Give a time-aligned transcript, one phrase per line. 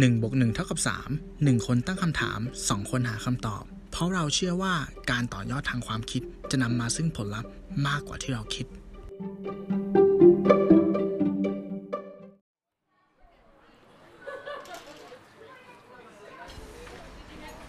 [0.00, 0.78] 1บวก1เท่ากับ
[1.14, 4.74] 3 1 คนตั้งคำถาม 2 คนหาคำตอบ เพราะเราเชื่อว่า
[5.10, 7.50] การต่อยอดทางความคิดจะนำมาซึ่งผลลัพธ์
[7.86, 8.66] มากกว่าที่เราคิด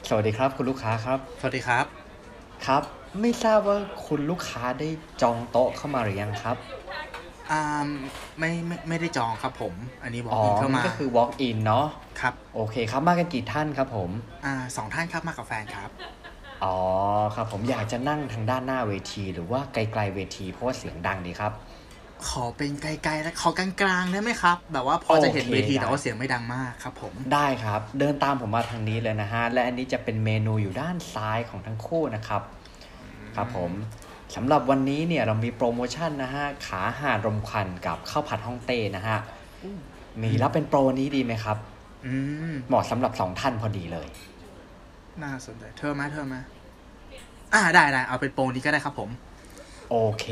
[0.08, 1.86] สวัสดีครับ คุณลูกค้าครับ สวัสดีครับ
[2.66, 2.84] ครับ
[3.22, 4.90] ไม่ทราบว่าคุณลูกค้าได้
[5.22, 6.58] จองโต๊ะเข้ามาหรือยังครับ
[7.52, 7.88] อ่า
[8.40, 9.74] ไม่ไม่ไม่ได้จองครับผม
[10.04, 11.88] อันนี้บอกอ๋ออินเข้ามันมาก็คือ walk in เนาะ
[12.22, 14.10] ครับโอเคครับมากันกี่ท่านครับผม
[14.46, 15.90] อ่าสองท่านครับมากับแฟนครับ
[16.64, 16.78] อ๋อ
[17.36, 21.54] ครับผมอยากจะนั่งทางด้านหน้าเวที หรือว่าไกลๆเวทีเพราะว่าเสียงดังดีครับ
[22.30, 32.42] ขอเป็นไกลๆและขอกลางๆได้ไหมครับ แบบว่าพอจะเห็นโอเคเวทีได้แต่ว่าเสียงไม่ดังมากครับผมได้ครับ เดินตามผมมาทางนี้เลยนะฮะและอันนี้จะเป็นเมนูอยู่ด้านซ้ายของทั้งคู่นะครับ
[33.36, 33.72] ครับผม
[34.36, 39.18] สำหรับวันนี้เนี่ยเรามีโปรโมชั่นนะฮะขาห่านรมควันกับข้าวผัดฮ่องเต้นะฮะ
[40.24, 41.58] มีรับเป็นโปรนี้ดีไหมครับ
[42.06, 42.14] อื
[42.52, 44.08] มเหมาะสำหรับสองท่านพอดีเลย
[45.24, 46.40] น่าสนใจเธอมาเธอมา
[47.54, 49.10] อ่าได้ได้เอาเป็นโปรนี้ก็ได้ครับผม
[49.90, 50.26] โอเค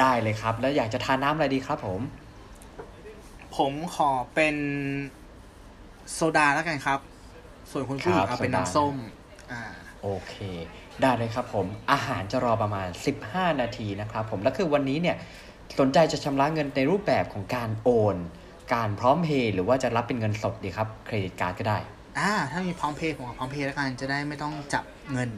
[0.00, 2.00] ได้เลยครับ แล้วอยากจะทานน้ำอะไรดีครับผม
[3.56, 4.56] ผมขอเป็น
[6.12, 6.98] โซดาแล้วกันครับ
[7.70, 8.94] ส่วนคุณผู้หญิครังบเอาเป็นโซดาน้ำส้ม
[9.52, 9.62] อ่า
[10.02, 10.34] โอเค
[11.02, 12.88] ได้เลยครับผมอาหารจะรอประมาณ
[13.24, 15.16] 15 นาทีนะครับผมแล้วคือวันนี้เนี่ย
[15.78, 18.16] สนใจจะชำระเงินในรูปแบบของการโอน
[18.74, 21.78] การพร้อมเพย์หรือว่าจะรับเป็นเงินสดดีครับเครดิตการ์ดก็ได้
[22.18, 25.30] อ่าถ้ามีพร้อมเพย์ผมเอาพร้อมเพย์แล้วกันจะได้ไม่ต้องจับเงิน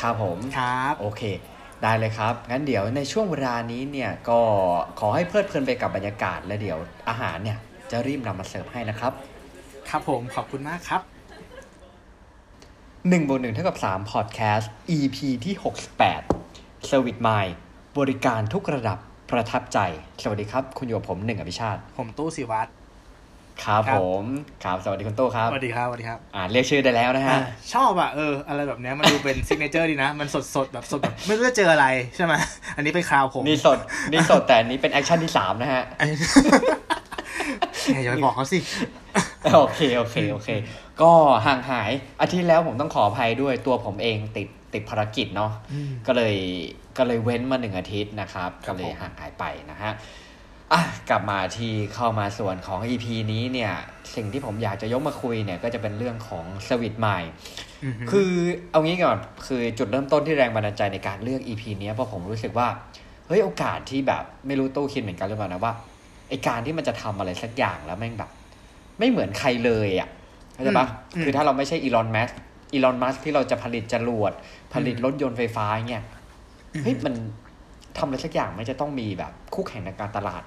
[0.00, 1.22] ครับผมครับโอเค
[1.82, 4.40] ได้เลยครับ งั้นเดี๋ยวในช่วงเวลานี้เนี่ยก็
[5.00, 7.58] ขอให้เพลิดเพลินไปกับบรรยากาศและเดี๋ยวอาหารเนี่ย
[7.90, 9.12] จะรีบนำมาเสิร์ฟให้นะครับ
[9.90, 11.02] ครับผมขอบคุณมากครับ
[13.10, 14.66] 1บวก1เท่ากับ3 Podcast
[14.96, 15.54] EP ที่
[16.22, 17.54] 68 Service Mind
[17.98, 18.98] บริการทุกระดับ
[19.30, 19.78] ประทับใจ
[20.22, 22.70] สวัสดีครับ คุณอยู่กับผมหนึ่งอภิชาติ ผมตู้สิวัตร
[23.64, 24.24] ครับครับผม
[24.64, 27.42] ครับ สวัสดีคุณโต้ครับ สวัสดีครับ สวัสดีครับ อ่าเรียกชื่อได้แล้วนะฮะอ่า
[27.74, 32.34] ชอบอะ เออ อะไรแบบเนี้ยมันดูเป็น signature ดีนะ มันสดสดๆแบบสดแบบไม่รู้จะเจออะไรใช่ไหม
[32.76, 33.78] อันนี้เป็นคราวผม นี่สด
[34.12, 36.06] นี่สดแต่อันนี้เป็น action ที่3นะฮะไอ้
[38.02, 38.58] อย่าไปบอกเขาสิ
[39.52, 40.48] โอเคโอเคโอเค
[41.00, 41.10] ก็
[41.46, 41.90] ห่างหาย
[42.20, 46.36] อาทิตย์แล้วผมต้องขออภัยด้วยตัวผมเองติดติดภารกิจเนาะอืมก็เลย
[46.98, 49.92] ก็เลยเว้นมาหนึ่งอาทิตย์นะครับครัก็บเลยผมห่างหายไปนะฮะ
[50.72, 53.72] อะกลับมาที่เข้ามาส่วนของ EP นี้เนี่ย
[54.14, 57.18] สิ่งที่ผมอยากจะยกมาคุยเนี่ย ก็จะเป็นเรื่องของสวิตใหม่
[58.04, 58.30] มคือ
[58.70, 62.68] เอางี้ก่อนคือจุดเริ่มต้นที่แรงบันดาลใจในการเลือก EP เนี้ยเพราะผมรู้สึกว่า
[63.26, 65.72] เฮ้ยโอกาสที่แบบไม่รู้ตู้คิดเหมือนกันหรือเปล่านะว่า
[66.28, 68.30] ไอการที่มันจะทำอะไรสักอย่างแล้วแม่งแบบ
[68.98, 70.08] ไม่เหมือนใครเลยอะ
[70.52, 70.86] เข้าใจปะ
[71.22, 72.30] คือถ้าเราไม่ใช่อีลอนมัส
[72.72, 74.32] อีลอนมัสที่เราจะผลิตจรวด
[74.74, 76.04] ผลิตรถยนต์ไฟฟ้าเงี้ย
[76.82, 77.14] เฮ้ยมัน
[77.98, 80.42] ทำอะไรสักอย่างมันจะต้องมีแบบ คู่แข่งในการตลาด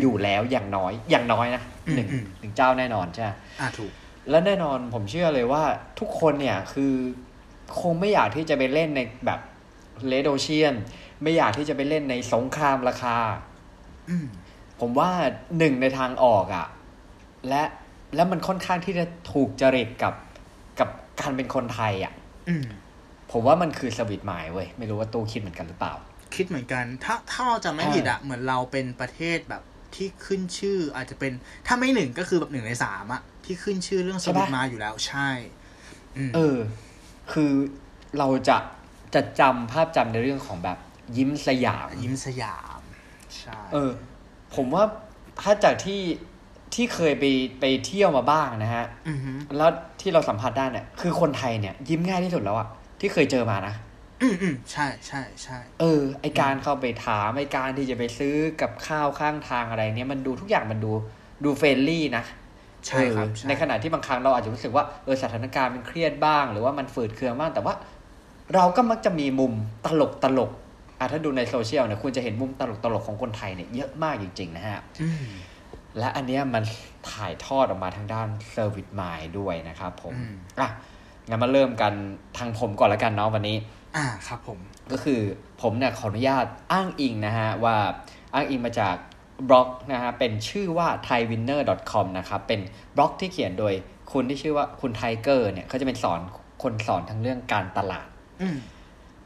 [0.00, 1.62] อยู่แล้วอย่างน้อย อย่างน้อยนะ
[1.94, 2.08] หนึ่ง
[2.40, 3.92] หนึ่งเจ้าแน่นอนใช่ไหมอ่าถูก
[4.30, 5.62] และแน่นอนผมเชื่อเลยว่า
[6.00, 6.94] ทุกคนเนี่ยคือ
[7.80, 9.40] คงไม่อยากที่จะไปเล่นในแบบ
[10.08, 10.74] เลโดเชียน
[11.22, 13.16] ไม่อยากที่จะไปเล่นในสงครามราคา
[14.10, 14.26] อืม
[14.80, 15.10] ผมว่า
[15.58, 16.66] หนึ่งในทางออกอะ่ะ
[17.48, 17.62] และ
[18.14, 20.14] และมันค่อนข้างที่จะถูกจริตกับ
[20.80, 20.88] กับ
[21.20, 22.12] การเป็นคนไทยอะ่ะ
[22.48, 22.66] อืม
[23.30, 25.94] ผมว่ามันคือสวิตหมายเว้ยไม่รู้ว่าตู้คิดเหมือนกันหรือเปล่า
[26.34, 29.62] คิดเหมือนกัน ถ้าถ้าเราจะไม่ใช่ผิดอะเหมือนเราเป็นประเทศแบบ
[29.94, 31.32] ที่ขึ้นชื่ออาจจะเป็น
[31.66, 35.28] ถ้าไม่หนึ่งก็คือแบบหนึ่งในสามอะที่ขึ้นชื่อเรื่องสวิตมาอยู่แล้วใช่
[36.16, 36.58] อืมเออ
[37.32, 37.52] คือ
[38.18, 38.56] เราจะ
[39.14, 40.78] จะจำภาพจำในเรื่องของแบบ
[41.16, 42.80] ยิ้มสยาม ยิ้มสยาม
[43.38, 43.90] ใช่ เออ
[44.54, 44.84] ผมว่า
[45.42, 46.00] ถ้าจากที่
[46.74, 47.24] ที่เคยไป
[47.60, 49.70] ไปเที่ยวมาบ้างนะฮะอือฮึแล้ว
[50.00, 52.68] ที่เราสัมผัสได้เนี่ย คือคนไทยเนี่ยยิ้มง่ายที่สุดแล้วอะ
[53.00, 53.74] ที่เคยเจอมานะ
[54.22, 60.92] อืมอืมใช่ใช่ใช่เออ ไอการเข้าไปถามไอการที่จะไปซื้อกับข้าวข้างทางอะไรเนี่ยมันดูทุกอย่างมันดู
[61.44, 62.24] ดู friendly นะ
[62.86, 67.74] ใช่ครับเออใช่ในขณะที่บางครั้งเราอาจจะรู้สึกว่าเออสถานการณ์มันเครียดบ้าง หรือว่ามันฝืดเคืองบ้างแต่ว่า
[68.54, 69.52] เราก็มักจะมีมุม
[69.86, 70.50] ตลกตลก
[70.98, 75.28] อะถ้าดูในโซเชียลเนี่ยคุณจะเห็นมุมตลกตลกของคนไทยเนี่ยเยอะมากจริง ๆ นะฮะอืม
[75.98, 76.64] และอันเนี้ยมัน
[77.12, 80.68] ถ่ายทอดออกมาทางด้าน service mind ด้วยนะครับผมอืมอะ
[81.28, 81.92] งั้นมาเริ่มกัน
[82.38, 83.56] ทางผมก่อนแล้วกันเนาะวันนี้
[83.96, 84.58] อ่าครับผม
[84.92, 85.20] ก็คือ
[85.62, 87.76] ผมเนี่ยขออนุญาตอ้างอิงนะฮะว่า
[88.34, 88.96] อ้างอิงมาจาก
[89.48, 92.60] บล็อกนะฮะเป็นชื่อว่า thaiwinner.com นะครับเป็น
[92.96, 93.74] บล็อกที่เขียนโดย
[94.12, 96.20] คุณที่ชื่อว่าคุณไทเกอร์เนี่ยเขาจะเป็นสอน
[96.62, 98.08] คนสอนทั้งเรื่องการตลาด
[98.42, 98.56] อืม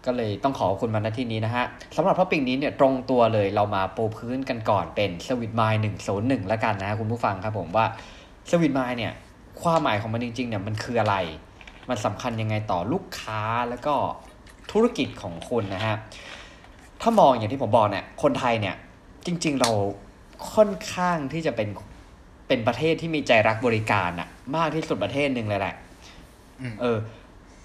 [0.06, 1.64] ก็เลยต้องขอบคุณมาณที่นี้นะฮะ
[1.96, 7.86] สำหรับ topic นี้เนี่ยตรงตัวเลยเรามาปูพื้นกันก่อนเป็นสวิตไมล์หนึ่งศูนย์หนึ่งแล้วกันนะฮะคุณผู้ฟังครับผมว่า
[8.50, 9.12] สวิตไมล์เนี่ย
[9.62, 11.16] ความหมายของมันจริงๆเนี่ยมันคืออะไร
[11.88, 13.94] มันสำคัญยังไงต่อลูกค้าแล้วก็
[14.72, 15.96] ธุรกิจของคุณนะฮะ
[17.02, 18.74] ถ้ามองอย่างที่ผมบอกเนี่ยคนไทยเนี่ย
[19.26, 19.70] จริง ๆเรา
[20.54, 21.68] ค่อนข้างที่จะเป็น
[22.48, 25.74] เป็นประเทศที่มีใจรักบริการอะมากที่สุดประเทศหนึ่งเลยแหละ
[26.60, 26.98] อืมเออ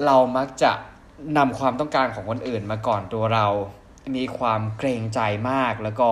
[0.05, 0.71] เรามักจะ
[1.37, 3.45] นำความต้องการของคนอื่นมาก่อนตัวเรา
[4.15, 5.19] มีความเกรงใจ
[5.51, 6.09] มากแล้วก็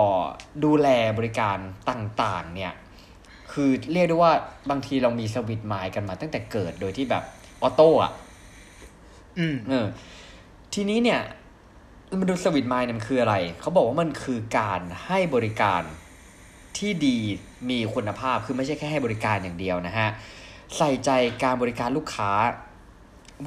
[0.63, 0.87] ดูแล
[1.17, 1.57] บริการ
[1.89, 2.73] ต่างๆ เนี่ย
[3.51, 4.33] คือเรียกได้ว่า
[4.69, 7.23] บางทีเรามีสวิตช์ไมล์กันมาตั้งแต่เกิดโดยที่แบบ
[7.61, 8.11] ออโต้อะ
[9.37, 9.85] อืมเออ
[10.73, 11.21] ทีนี้เนี่ย
[12.19, 15.81] มาดูสวิตไมล์เนี่ยมันคืออะไร เขาบอกว่ามันคือการให้บริการ
[16.77, 17.17] ที่ดี
[17.69, 20.09] มีคุณภาพ คือไม่ใช่แค่ให้บริการอย่างเดียวนะฮะ
[20.77, 21.09] ใส่ใจ
[21.43, 22.31] การบริการลูกค้า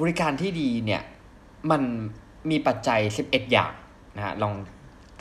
[0.01, 1.01] บริการที่ดีเนี่ย
[1.71, 1.81] มัน
[2.49, 3.73] มีปัจจัย 11 อย่าง
[4.17, 4.53] นะฮะลอง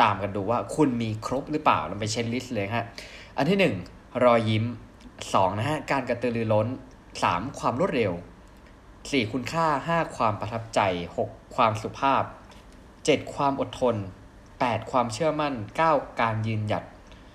[0.02, 2.86] ตามกันดูว่าคุณมีครบหรือเปล่าเราไปเช็คลิสต์เลยฮะ
[3.36, 4.64] อันที่ 1 รอยยิ้ม
[5.12, 6.68] 2 นะฮะ การกระตือรือร้น
[7.12, 8.12] 3 ความรวดเร็ว
[8.72, 10.80] 4 คุณค่า 5 ความประทับใจ
[11.22, 12.22] 6 ความสุภาพ
[12.78, 13.96] 7 ความอดทน
[14.44, 15.54] 8 ความเชื่อมั่น
[15.86, 16.84] 9 การยืนหยัด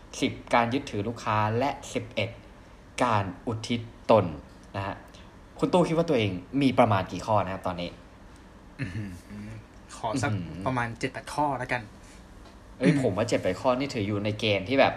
[0.02, 1.70] 10 การยึดถือลูกค้าและ
[2.36, 3.80] 11 การอุทิศ
[4.12, 4.26] ตน
[4.78, 4.96] นะฮะ
[5.60, 6.32] คุณตู้คิดว่าตัวเอง
[6.62, 7.90] มีประมาณกี่ข้อนะครับตอนนี้
[9.98, 11.82] ขอสักอื้อหือประมาณเจ็ดแปดข้อแล้วกัน
[12.80, 14.94] เอ้ยอืมผมว่าเจ็ดไปข้อนี่ถืออยู่ในเกณฑ์ที่แบบ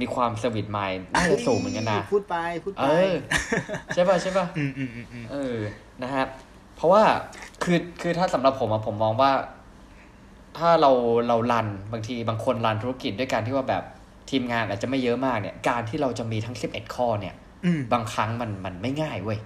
[0.00, 3.14] มีความสวิตไมล์น่าจะสูงเหมือนกันนะ พูดไปพูดไปเออ
[3.94, 5.56] ใช่ป่ะใช่ป่ะอืมอืมอืมอืมเออ
[6.02, 6.24] นะฮะ
[6.76, 7.02] เพราะว่า
[7.62, 9.32] คือคือถ้าสำหรับผมอะผมมองว่า
[10.58, 10.90] ถ้าเรา
[11.28, 13.84] เรารันบางทีบางคนรันธุรกิจด้วยการที่ว่าแบบ
[14.30, 19.38] ทีมงานอาจจะไม่เยอะมากเนี่ย การที่เราจะมีทั้งสิบเอ็ดข้อเนี่ยอืมบางครั้งมันมันไม่ง่ายเว้ย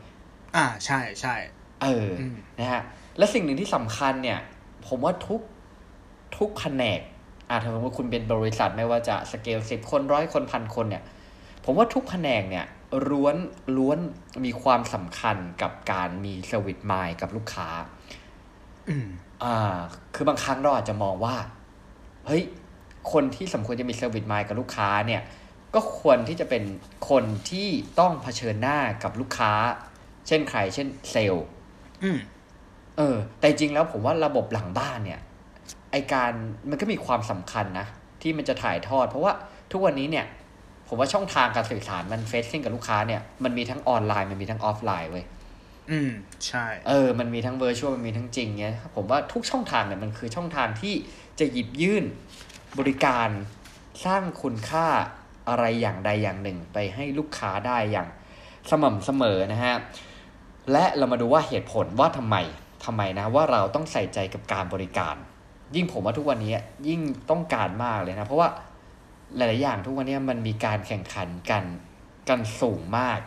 [0.56, 1.34] อ่าใช่ใช่
[1.82, 2.82] เอออมนะฮะ
[3.18, 4.38] และสิ่งหนึ่งที่สำคัญเนี่ย
[4.86, 5.40] ผมว่าทุก
[6.36, 7.00] ทุกแผนก
[7.48, 11.02] อ่าถ้าสมมติคุณเป็นบริษัทไม่ว่าจะสเกลสิบคนร้อยคนพันคนเนี่ย
[11.64, 12.66] ผมว่าทุกแผนกเนี่ย
[13.10, 13.36] ล้วน
[13.76, 13.98] ล้วน
[14.44, 17.68] มีความสำคัญกับการมีสวิตไมล์กับลูกค้า
[18.88, 19.06] อืม
[19.44, 19.76] อ่า
[20.14, 21.36] คือบางครั้งเราอาจจะมองว่า
[22.26, 22.42] เฮ้ย
[23.12, 25.22] คนที่สมควรจะมีเซอร์วิสไมล์กับลูกค้าเนี่ย
[25.74, 26.62] ก็ควรที่จะเป็น
[27.10, 27.68] คนที่
[28.00, 29.52] ต้องเผชิญหน้ากับลูกค้า
[30.26, 31.46] เช่นใคร เช่นเซลล์
[32.02, 32.18] อืม
[32.96, 35.20] เออ แต่จริงแล้วผมว่าระบบหลังบ้านเนี่ย
[35.92, 36.32] ไอการ
[36.70, 37.86] มันก็มีความสำคัญนะ
[38.22, 39.32] ที่มันจะถ่ายทอด เพราะว่า
[39.72, 40.26] ทุกวันนี้เนี่ย
[40.88, 45.24] ผมว่าช่องทางการสื่อสารมัน facing กับลูกค้าเนี่ย มันมีทั้งออนไลน์มันมีทั้งออฟไลน์เว้ย
[45.90, 46.10] อืม
[46.46, 50.94] ใช่ เออ มันมีทั้ง virtual มันมีทั้งจริงเนี้ยผมว่าทุกช่องทางเนี่ยมันคือช่องทางที่
[51.38, 52.04] จะหยิบยื่น
[52.78, 53.28] บริการ
[54.04, 54.86] สร้างคุณค่า
[55.48, 58.08] อะไรอย่างใดอย่างหนึ่งไปให้ลูกค้าได้อย่าง
[58.70, 59.76] สม่ำเสมอนะฮะ
[60.72, 62.36] และเรามาดูว่าเหตุผลว่าทำไม
[62.84, 65.16] ทำไมนะว่าเราต้องใส่ใจกับการบริการ
[65.74, 66.52] ยิ่งผมว่าทุกวันนี้
[66.88, 67.00] ยิ่ง
[67.30, 68.48] ต้องการมากเลยนะ เพราะว่า
[69.36, 71.64] หลาย ๆ อย่างทุกวันนี้มันมีการแข่งขันกัน
[72.28, 73.20] กันสูงมาก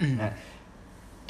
[0.00, 0.34] อืมนะ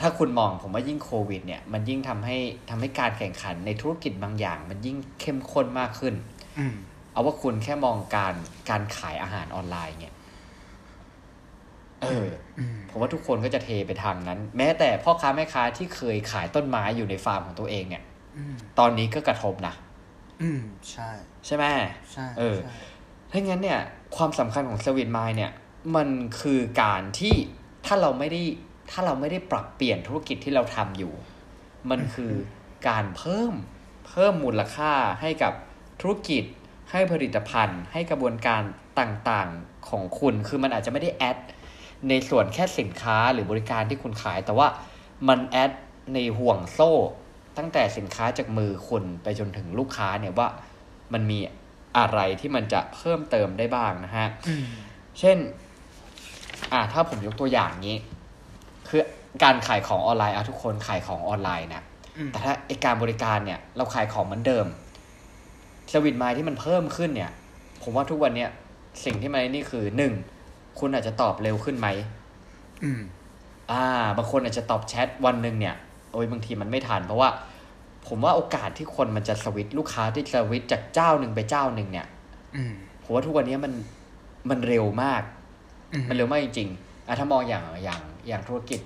[0.00, 2.36] ถ้าคุณมองผมว่ายิ่งโควิด เนี่ย มันยิ่งทำให้
[2.70, 6.14] ทำให้การแข่งขันในธุรกิจบางอย่าง มันยิ่งเข้มข้นมากขึ้น
[6.58, 6.75] อืม
[7.12, 8.34] เอาว่าคุณแค่มองการ
[8.70, 10.14] การขายอาหารออนไลน์เนี่ย
[12.08, 18.04] เอออืมผมว่าทุกคนก็จะเทไปทางนั้น แม้แต่พ่อค้าแม่ค้าที่เคยขายต้นไม้อยู่ในฟาร์มของตัวเองเนี่ย
[18.36, 19.74] อืมตอนนี้ก็กระทบนะ
[20.42, 21.10] อืมใช่
[21.46, 21.64] ใช่ไหม
[22.12, 22.74] ใช่เออใช่
[23.30, 23.80] ถ้างั้นเนี่ย
[24.16, 25.52] ความสำคัญของ service mind เนี่ย
[25.96, 26.08] มัน
[26.40, 27.34] คือการที่
[27.86, 28.42] ถ้าเราไม่ได้
[28.90, 31.12] ถ้าเราไม่ได้ปรับเปลี่ยนธุรกิจที่เราทำอยู่
[31.90, 32.32] มันคือ
[32.88, 33.52] การเพิ่ม
[34.08, 35.52] เพิ่มมูลค่าให้กับ
[36.00, 36.44] ธุรกิจ
[36.90, 38.62] ให้ผลิตภัณฑ์ ให้กระบวนการ
[39.00, 41.38] ต่างๆของคุณ คือมันอาจจะไม่ได้แอด
[42.08, 44.68] ในส่วนแค่สินค้าหรือบริการที่คุณขาย แต่ว่า
[45.28, 45.70] มันแอด
[46.14, 46.92] ในห่วงโซ่
[47.58, 50.49] ตั้งแต่สินค้าจากมือคุณไปจนถึงลูกค้าเนี่ยว่า
[51.12, 51.38] มันมี
[51.99, 54.64] อะไรที่มันจะเพิ่มเติมได้บ้างนะฮะอืม
[55.18, 55.38] เช่น
[56.73, 57.96] อ่าถ้าผมยกตัวอย่างนี้
[58.88, 59.02] คือ
[59.42, 61.82] การขายของออนไลน์อะทุกคนขายของออนไลน์เนี่ย
[62.16, 64.66] อืมแต่ถ้าไอการบริการเนี่ย เราขายของเหมือนเดิม
[65.92, 67.30] สวิตไมล์ที่มันเพิ่มขึ้นเนี่ย
[67.82, 68.50] ผมว่าทุกวันเนี้ย
[69.04, 70.12] สิ่งที่มันนี่คือหนึ่ง
[70.78, 71.88] คุณอาจจะตอบเร็วขึ้นไหม
[72.85, 73.00] อืม
[73.71, 73.85] อ่า
[74.16, 75.75] บางคนอาจจะตอบแชทวันหนึ่งเนี่ย
[76.12, 77.28] โอ้ยบางทีมันไม่ทัน เพราะว่า
[78.09, 82.07] ผมว่าโอกาสที่คนมันจะสวิตช์ลูกค้าที่สวิตช์จากเจ้าหนึ่งไปเจ้าหนึ่งเนี่ย
[82.57, 82.73] อืม
[83.04, 83.73] ผมว่าทุกวันนี้มัน
[84.50, 85.23] มันเร็วมาก
[85.93, 88.81] อืมมันเร็วมากจริงๆอะถ้ามองอย่างอย่างอย่างธุรกิจ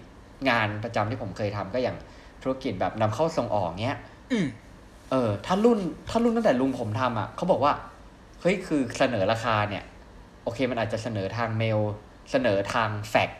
[0.48, 1.96] งานประจำที่ผมเคยทำก็อย่าง
[2.42, 3.98] ธุรกิจแบบนำเข้าส่งออกเนี้ย
[4.32, 4.46] อืม
[5.10, 5.78] เออ ถ้ารุ่น
[6.10, 7.72] ถ้ารุ่นตั้งแต่ลุงผมทำอะเขาบอกว่า
[8.40, 11.78] เฮ้ยคือเสนอราคาเนี่ยโอเคมันอาจจะเสนอทางเมล
[12.30, 13.38] เสนอทางแฟกซ์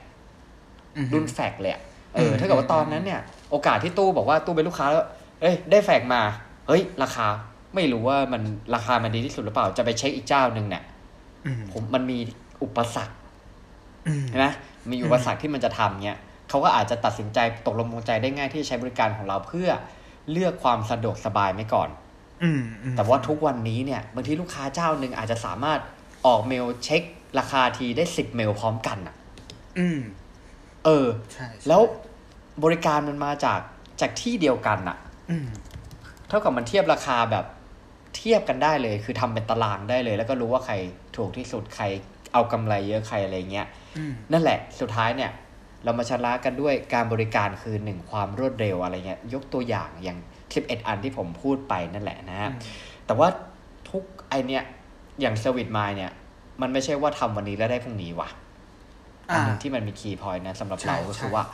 [0.96, 1.82] อืมรุ่นแฟกซ์เลยอะ
[2.14, 5.06] เอออืมถ้าเกิดว่าตอนนั้นเนี่ย โอกาสที่ตู้บอกว่าตู้เป็นลูกค้าแล้ว
[5.40, 6.22] เอ้ย ได้แฟกซ์มา
[6.68, 7.26] เฮ้ย ราคา
[7.74, 8.42] ไม่รู้ว่ามัน
[8.74, 10.82] ราคามันดีที่สุดหรือเปล่าจะไปเช็คอีกเจ้าหนึ่งเนี่ย
[11.46, 12.18] อืมผมมันมี
[12.62, 13.14] อุปสรรค
[14.06, 14.46] อืมใช่ไหม
[14.90, 19.68] มีอุปสรรคที่มันจะทำเนี่ยเขาก็อาจจะตัดสินใจตกลงปลงใจได้ง่ายที่จะใช้บริการของเราเพื่อ
[20.30, 21.88] เลือกความสะดวกสบายไว้ก่อน
[22.42, 25.80] อืมอืมแต่ว่าทุกวันนี้เนี่ยบางทีลูกค้าเจ้าหนึ่งอาจจะสามารถ
[26.28, 27.02] ออกเมลเช็ค
[27.38, 29.14] ราคาทีได้สิบเมลพร้อมกันอะ
[29.78, 30.00] อืม
[30.84, 31.82] เอเออใช่ใช่ แล้ว
[32.64, 33.60] บริการมันมาจาก
[34.00, 34.96] จากที่เดียวกันอะ
[35.30, 35.48] อืม
[36.28, 37.44] เท่ากับมันเทียบราคาแบบ
[38.16, 40.74] เทียบกันได้เลย คือทำเป็นตารางได้เลย แล้วก็รู้ว่าใคร
[41.16, 41.84] ถูกที่สุดใคร
[42.32, 43.66] เอากำไรเยอะใครอะไรเงี้ย
[43.96, 45.30] อืมนั่นแหละ สุดท้ายเนี่ย
[45.84, 50.18] เรามาชนะกันด้วยการบริการคือหนึ่งความรวดเร็วอะไรเงี้ย ยกตัวอย่างอย่าง
[50.52, 52.50] 11อันที่ผมพูดไปนั่นแหละนะฮะ
[53.06, 53.28] แต่ว่า
[53.90, 54.62] ทุกไอเนี้ย
[55.20, 56.12] อย่าง service mind เนี่ย
[56.62, 58.28] มันไม่ใช่ว่าทำวันนี้แล้วได้พรุ่งนี้ว่ะ
[59.30, 61.44] อันหนึ่งที่มันมี key point นะสำหรับใช่เราก็คือใช่ว่า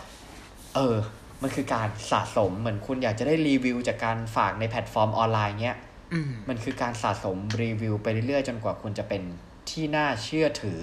[0.75, 0.97] เออ
[1.43, 5.79] มันคือการสะสมเหมือนคุณอยากจะได้รีวิวจากการฝากในแพลตฟอร์มออนไลน์เงี้ย
[6.13, 9.23] อืมมันคือการสะสมรีวิวไปเรื่อยๆจนกว่าคุณจะเป็น
[9.71, 10.81] ที่น่าเชื่อถือ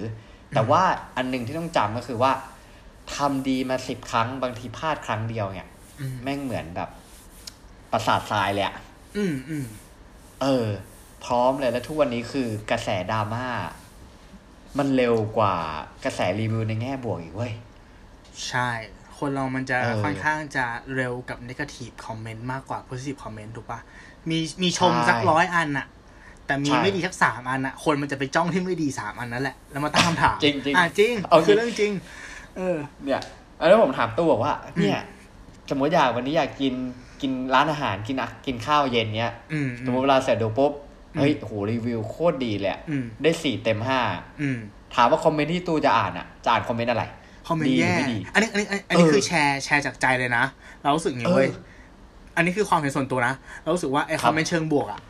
[0.54, 0.82] แต่ว่า
[1.16, 2.32] อันหนึ่งที่ต้องจำก็คือว่า
[3.16, 5.68] ทำดีมาสิบครั้งบางทีพลาดครั้งเดียวเนี่ย
[6.00, 6.88] อืมแม่งเหมือนแบบ
[7.92, 8.76] ปราสาททรายเลยอะ
[9.16, 9.64] อืมอืม
[10.42, 10.66] เออ
[11.24, 13.46] พร้อมเลยแล้วทุกวันนี้คือกระแสดราม่า
[14.78, 15.56] มันเร็วกว่า
[16.04, 17.52] กระแสรีวิวในแง่บวกอีกเว้ย
[18.48, 18.68] ใช่
[19.18, 20.64] คนเรามันจะเออค่อนข้างจะ
[20.94, 23.80] เร็วกับ negative comment มากกว่า positive comment ถูกปะ
[24.30, 25.86] มีมีชมใช่สักร้อยอันอะ
[26.46, 31.92] แต่มีใช่ไม่ดีสักสามอันอะคนมันจะไปจ้องที่ไม่ดีสามอันนั่นแหละ แล้วมาตั้งคำถามจริงๆอะจริงเอาคือเรื่องจริง
[32.56, 33.22] เออ เนี่ย
[33.68, 35.00] แล้วผมถามตู้บอกว่า เนี่ย
[35.70, 36.74] สมมติอยากวันนี้อยากกิน
[37.20, 44.00] กินร้านอาหารกินอะกินข้าวเย็นเนี้ยอืมสมมติเวลาเสร็จดูปุ๊บอืม เฮ้ยโหรีวิวโคตรดีเลยอะอืมได้สี่เต็มห้า
[44.42, 44.58] อืม
[44.94, 47.04] ถามว่าคอมเมนต์ที่ตู้จะอ่านอะจะอ่านคอมเมนต์อะไร
[47.48, 50.44] คอมเมนต์ดีหรือแย่ไม่ดีอันนี้อันนี้อันนี้อันนี้เออคือแชร์แชร์จากใจเลยนะ
[50.82, 51.60] เรารู้สึกอย่างนี้เว้ยเออ
[52.36, 55.00] อันนี้คือความเห็นส่วนตัวนะ เรารู้สึกว่าไอ้ครับคอมเมนต์เชิงบวกอะ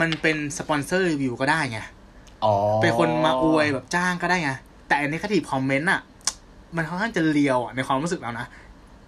[0.00, 1.78] มันเป็น sponsor review ก็ได้ไง
[2.44, 4.52] อ๋อเป็นคนมาอวยแบบจ้างก็ได้ไง
[4.88, 6.00] แต่อันนี้ negative comment อะ
[6.76, 8.46] มันค่อนข้างจะเลียวอะในความรู้สึกเรานะ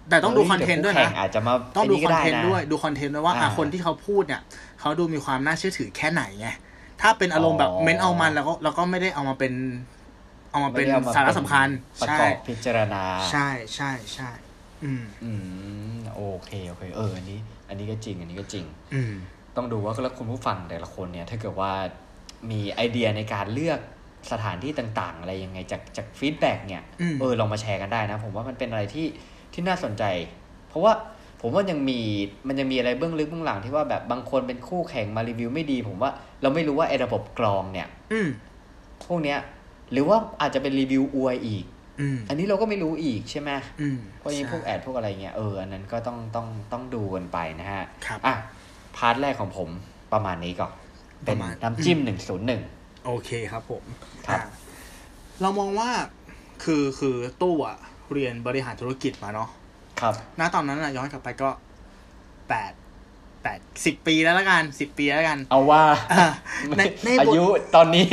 [0.09, 4.41] แต่ต้องดูคอนเทนต์ด้วยเดี๋นะคู่แข่งอาจจะมาต้องดูไนี้คก็อนได้เทนต์นะด้วยดูคอนเทนต์ด้วยว่าอ่าอะคนที่เขาพูดเนี่ย
[4.79, 6.47] เขาดูมีความน่าเชื่อถือแค่ไหนไง
[7.01, 9.53] ถ้าเป็นอารมณ์แบบอ๋อเม้นเอามันแล้วก็เราก็ไม่ได้เอามาเป็น
[10.51, 11.67] เอามาเป็นไม่ได้อมสาระสำคัญ
[12.01, 14.29] ประใช่กอบพิจารณา ใช่ใช่ใช่
[14.83, 15.31] อืมอื
[15.95, 19.13] มโอเคโอเคเอออันนี้ อันนี้ก็จริง อันนี้ก็จริง อืม
[19.55, 21.71] ต้องดูว่าแล้วคุณผู้ฟังแต่ละคนเนี่ย ถ้าเกิดว่า
[22.51, 23.79] มีไอเดียในการเลือก
[24.31, 29.05] สถานที่ต่าง ๆ อะไรยังไงจากจาก feedback เนี่ยอืมเออลองมาแชร์กันได้นะ ผมว่ามันเป็นอะไรที่
[29.55, 30.03] ที่น่าสนใจ
[30.69, 30.93] เพราะว่า
[31.41, 31.99] ผมว่ายังมี
[32.47, 38.29] มันยังมีอะไรเบื้องลึกเบื้องหลังที่ว่าแบบบางคนเป็นคู่แข่งมารีวิวไม่ดี ผมว่าเราไม่รู้ว่าไอ้ระบบกรองเนี่ย อืม
[39.05, 39.39] พวกเนี้ย
[39.91, 41.65] หรือว่าอาจจะเป็นรีวิวอวยอีก
[42.01, 48.35] อืมอันนี้เราก็ไม่รู้อีกใช่ไหมอืมเพราะอย่างนี้พวก ads พวกอะไรเงี้ยเอออันนั้นก็ต้องต้องต้องดูกันไปนะฮะครับอะ
[48.97, 49.69] part แรกของผม
[50.13, 50.71] ประมาณนี้ก่อน
[51.25, 52.61] ปเป็นระมาณน้ำจิ้มหนึ่งศูนย์หนึ่ง
[53.05, 53.83] โอเคครับผม
[54.27, 54.45] ครับอะ
[55.41, 55.89] เรามองว่า
[56.63, 57.77] คือคือตู้อะ
[58.13, 59.49] เรียนบริหารธุรกิจมาเนาะ
[60.01, 61.49] ครับณตอนนั้นอะย้อนกลับไปก็
[62.49, 62.73] แปด
[63.43, 66.27] แปดสิบปีแล้วละกันสิบปีแล้วกัน เอาว่าอะ
[66.77, 67.45] ในในอาบทยุ
[67.75, 68.07] ตอนนี้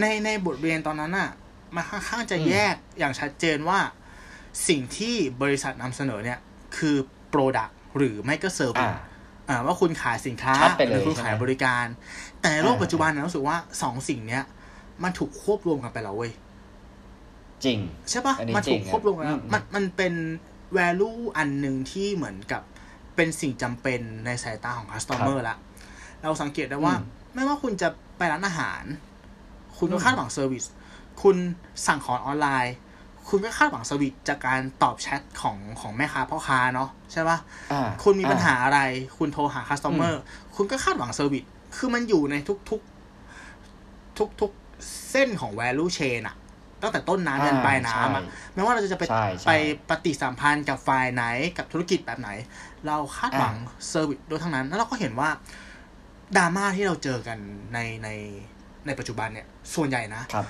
[0.00, 1.30] ในในบทเรียนตอนนั้นอะ
[1.74, 3.78] มันค่อนข้างจะอืมแยกอย่างชัดเจนว่า
[4.68, 6.38] สิ่งที่บริษัทนำเสนอเนี่ย
[6.76, 6.96] คือ
[7.32, 8.92] Product หรือไม่ก็ Service อ่า
[9.48, 11.86] อ่าว่าคุณขายสินค้าชัดไปเลยหรือคุณใช่ไหมขายบริการ
[12.40, 14.44] แต่ในโลกอ่าปัจจุบันนะรู้สึกว่าสองสิ่งเนี้ย
[15.02, 16.32] มันถูกควบรวมกันไปแล้วเว้ย
[17.64, 17.78] จริง
[18.10, 20.14] ใช่ปะอันนี้มันถูกจริงควบรวมกันแล้วอืมมันมันเป็น
[20.78, 22.62] value อันหนึ่งที่เหมือนกับ
[23.16, 25.56] เป็นสิ่งจำเป็นในสายตาของ customer ละ
[26.22, 27.88] เราสังเกตได้ว่าอืมไม่ว่าคุณจะ
[28.18, 28.82] ไปร้านอาหาร
[29.78, 30.64] คุณก็อืมคาดหวังเซอร์วิส
[31.22, 31.36] คุณ
[31.86, 32.74] สั่งของออนไลน์
[33.28, 37.38] คุณก็คาดหวัง service จากการตอบแชทของของแม่ค้าพ่อค้าเนาะใช่ปะ
[37.72, 38.80] อ่าคุณมีปัญหาอ่อะไร
[39.18, 40.20] คุณโทรหาคัส t อ m เมอร์
[40.56, 41.44] คุณก็คาดหวังเซอร์วิส
[41.76, 42.34] คือมันอยู่ใน
[42.70, 46.36] ทุกๆ ทุกๆเส้นของ value chain อะ
[46.82, 49.52] ตั้งแต่ต้นน้ำยันปลายน้ำอะใช่ไม่ว่าเราจะไปใช่ใช่ไป
[49.88, 51.24] ปฏิสัมพันธ์กับฝ่ายไหน
[51.58, 52.30] กับธุรกิจแบบไหน
[52.86, 53.54] เราคาดหวัง
[53.88, 55.28] service โดยทั้งนั้น แล้วเราก็เห็นว่า
[56.36, 57.38] ดราม่าที่เราเจอกัน
[57.74, 58.08] ในใน
[58.86, 60.46] ในปัจจุบันเนี่ย ส่วนใหญ่นะครับ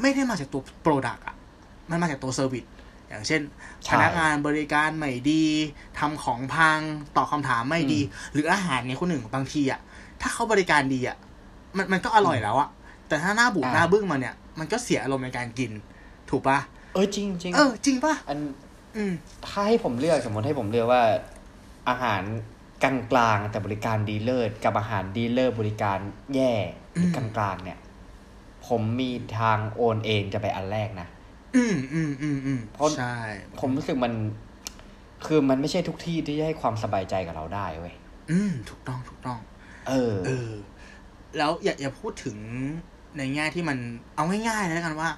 [0.00, 1.36] ไม่ได้มาจากตัว Product อะ
[1.90, 2.64] มันมาจากตัวเซอร์วิส
[3.08, 3.42] อย่างเช่น
[3.84, 5.44] ใช่พนักงานบริการไม่ดี
[5.98, 6.78] ทำของพัง
[7.16, 8.00] ตอบคำถามไม่ดี
[8.32, 9.80] หรืออาหารเนี่ยคนหนึ่งบางทีอะ
[10.20, 11.16] ถ้าเขาบริการดีอะ
[11.76, 12.68] มันมันก็อร่อยแล้วอะ
[13.08, 15.70] แต่ถ้าหน้าบูดอ่าหน้าบึ้งมาเนี่ย มันก็เสียอารมณ์ในการกิน
[16.30, 16.58] ถูกปะ
[16.94, 18.38] เออจริงจริงเออจริงปะอัน
[18.96, 19.12] อืม
[19.46, 21.02] ถ้าให้ผมเลือกสมมติให้ผมเลือกว่า
[21.88, 22.22] อาหาร
[22.82, 25.98] กลางกลางๆแต่บริการดีเลิศกับอาหารดีเลิศบริการ
[26.34, 26.52] แย่
[26.92, 27.78] หรือมกลางกลางๆเนี่ย
[28.66, 31.08] ผมมีทางโอนเองจะไปอันแรกนะ
[31.56, 33.14] อืมอืมอืมอืมเพราะใช่
[33.60, 34.12] ผมรู้สึกมัน
[35.26, 37.94] คือมันไม่ใช่ทุกที่ที่จะให้ความสบายใจกับเราได้เว้ย
[38.30, 39.38] อืม ถูกต้องถูกต้อง
[39.88, 40.50] เออ เออ
[41.38, 42.36] แล้วอย่าอย่าพูดถึง
[43.18, 43.78] ในแง่ที่มัน
[44.16, 45.08] เอาง่ายๆเลยแล้วกันว่า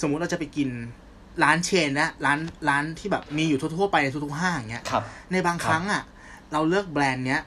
[0.00, 0.68] สมมุติเราจะไปกิน
[1.42, 6.02] ร้าน chain นะร้านร้านที่แบบมีอยู่ทั่วๆไปในทุกๆห้างอย่างเงี้ยครับในบางครั้งอะ
[6.52, 7.40] เราเลือกแบรนด์เนี้ย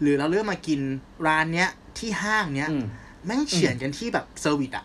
[0.00, 0.80] หรือเราเลือกมากิน
[1.26, 1.68] ร้านเนี้ย
[1.98, 2.84] ที่ห้างเนี้ยอืม
[3.26, 4.84] แม่งเฉือนกันที่แบบ service อะ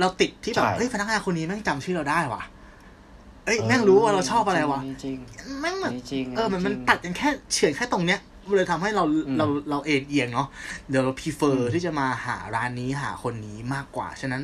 [0.00, 2.42] เราติดที่แบบใช่เฮ้ยพนักงานคนนี้แม่งจำชื่อเราได้ว่ะ
[3.44, 5.16] เอ้ยแม่งรู้ว่าเราชอบอะไรวะจริง
[5.60, 10.48] แม่งๆแบบจริงๆเออมันมันจริงๆตัดกันแค่เฉือนแค่ตรงเนี้ยมัน เลยทำให้เราอืมเราเราเอนเอียงเนาะ
[10.88, 14.42] เดี๋ยวเรา prefer อืมที่จะมาหาร้านนี้หาคนนี้มากกว่า ฉะนั้น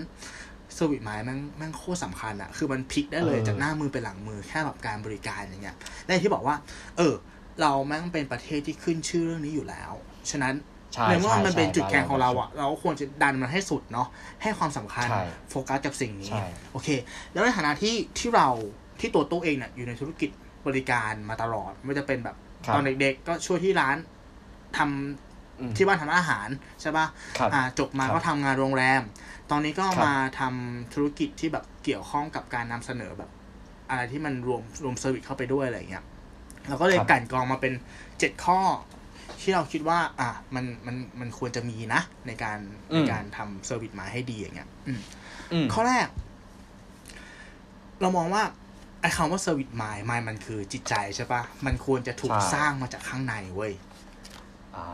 [0.74, 6.56] เซอร์วิสไม้แม่งแม่งโคตรสำคัญอะคือมันพลิกได้เลยจากหน้ามือเป็นหลังมือแค่แบบการบริการอย่างเงี้ยและอย่างที่บอกว่า
[6.96, 7.14] เออ
[7.60, 9.92] เราแม่งเป็นประเทศที่ขึ้นชื่อเรื่องนี้อยู่แล้ว
[10.30, 10.54] ฉะนั้น
[10.94, 14.08] ใช่ในเมื่อมันเป็นใช่จุดแข็งของเราใช่อะเราก็ควรจะดันมันให้สุดเนาะ
[14.42, 16.88] ให้ความสำคัญใช่โฟกัสกับสิ่งนี้ใช่โอเค
[17.32, 18.48] แล้วในฐานะที่ที่เรา
[19.00, 20.30] ที่ตัวตู้เองเนี่ยอยู่ในธุรกิจ
[20.66, 22.43] บริการมาตลอดไม่ว่าจะเป็นแบบครับ
[22.74, 23.96] ตอนเด็กๆ ก็ช่วยที่ร้าน
[24.76, 26.48] ทำอืมที่บ้านทำอาหาร
[26.80, 27.06] ใช่ปะ
[27.38, 29.02] ครับอ่าจบมาครับก็ทำงานโรงแรม
[29.50, 33.30] ตอนนี้ก็ครับมาทำธุรกิจที่แบบเกี่ยวข้องกับการนำเสนอแบบ
[33.90, 36.04] อะไรที่มันรวมรวม service เข้าไปด้วยอะไรอย่างเงี้ย
[36.68, 37.72] เราก็เลยครับกลั่นกรองมาเป็น
[38.18, 38.58] เจ็ดข้อ
[39.40, 42.58] ที่เราคิดว่า อะมันมันมันควรจะมีนะ ในการ
[42.94, 45.00] ในการทำ service mind ให้ดีอย่างเงี้ยอืม
[45.52, 46.06] อืมข้อแรก
[48.00, 48.42] เรามองว่า
[49.04, 53.72] ไอ้คำว่า service mind mind มันคือจิตใจใช่ปะมันควรจะถูกใช่ สร้างมาจากข้างในเว้ย
[54.76, 54.86] อ่า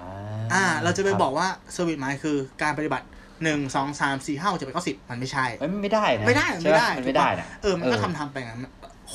[0.53, 3.07] อ่า เราจะไปบอกว่า service mind คือการปฏิบัติ
[3.43, 8.61] หนึ่งสองสามสี่ห้าหกเจ็ดแปดเก้าสิบมันไม่ใช่ เอ้ยมันไม่ได้นะไม่ได้ใช่ปะไม่ได้มันไม่ได้นะเออ มันก็ทำทำไปงั้น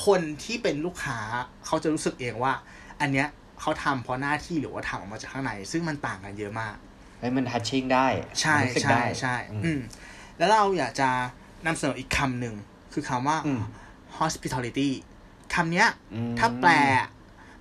[0.06, 1.20] คนที่เป็นลูกค้า
[1.66, 2.54] เขาจะรู้สึกเองว่า
[3.02, 3.28] อันเนี้ย
[3.62, 6.75] เขาทำเพราะหน้าที่หรือว่าทำออกมาจากข้างใน ซึ่งมันต่างกันเยอะมาก
[7.20, 8.08] เฮ้ยมัน touching ได้
[8.42, 9.80] ใช่มันรู้สึกใช่ได้ใช่อืม อืม
[10.38, 11.10] แล้วเราอยากจะ
[11.66, 12.56] นำเสนออีกคำหนึ่ง
[12.94, 13.62] คือคำว่า อืม
[14.20, 14.90] hospitality
[15.54, 16.72] คำเนี้ยอืมถ้าแปล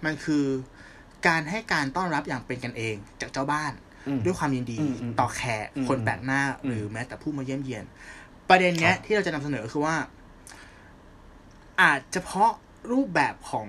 [0.05, 0.45] มันคือ
[1.27, 3.73] การให้การต้อนรับอย่างเป็นกันเองจากเจ้าบ้าน
[4.09, 7.85] อืมด้วยความยินดีอืมอืมต่อแขกอืมคนแปลกหน้าอืมหรือแม้แต่ผู้มาเยี่ยมเยียน
[8.49, 9.97] ประเด็นเนี้ยครับที่เราจะนำเสนอคือว่า
[11.81, 12.53] อาจจะเพราะ
[12.93, 13.69] รูปแบบของ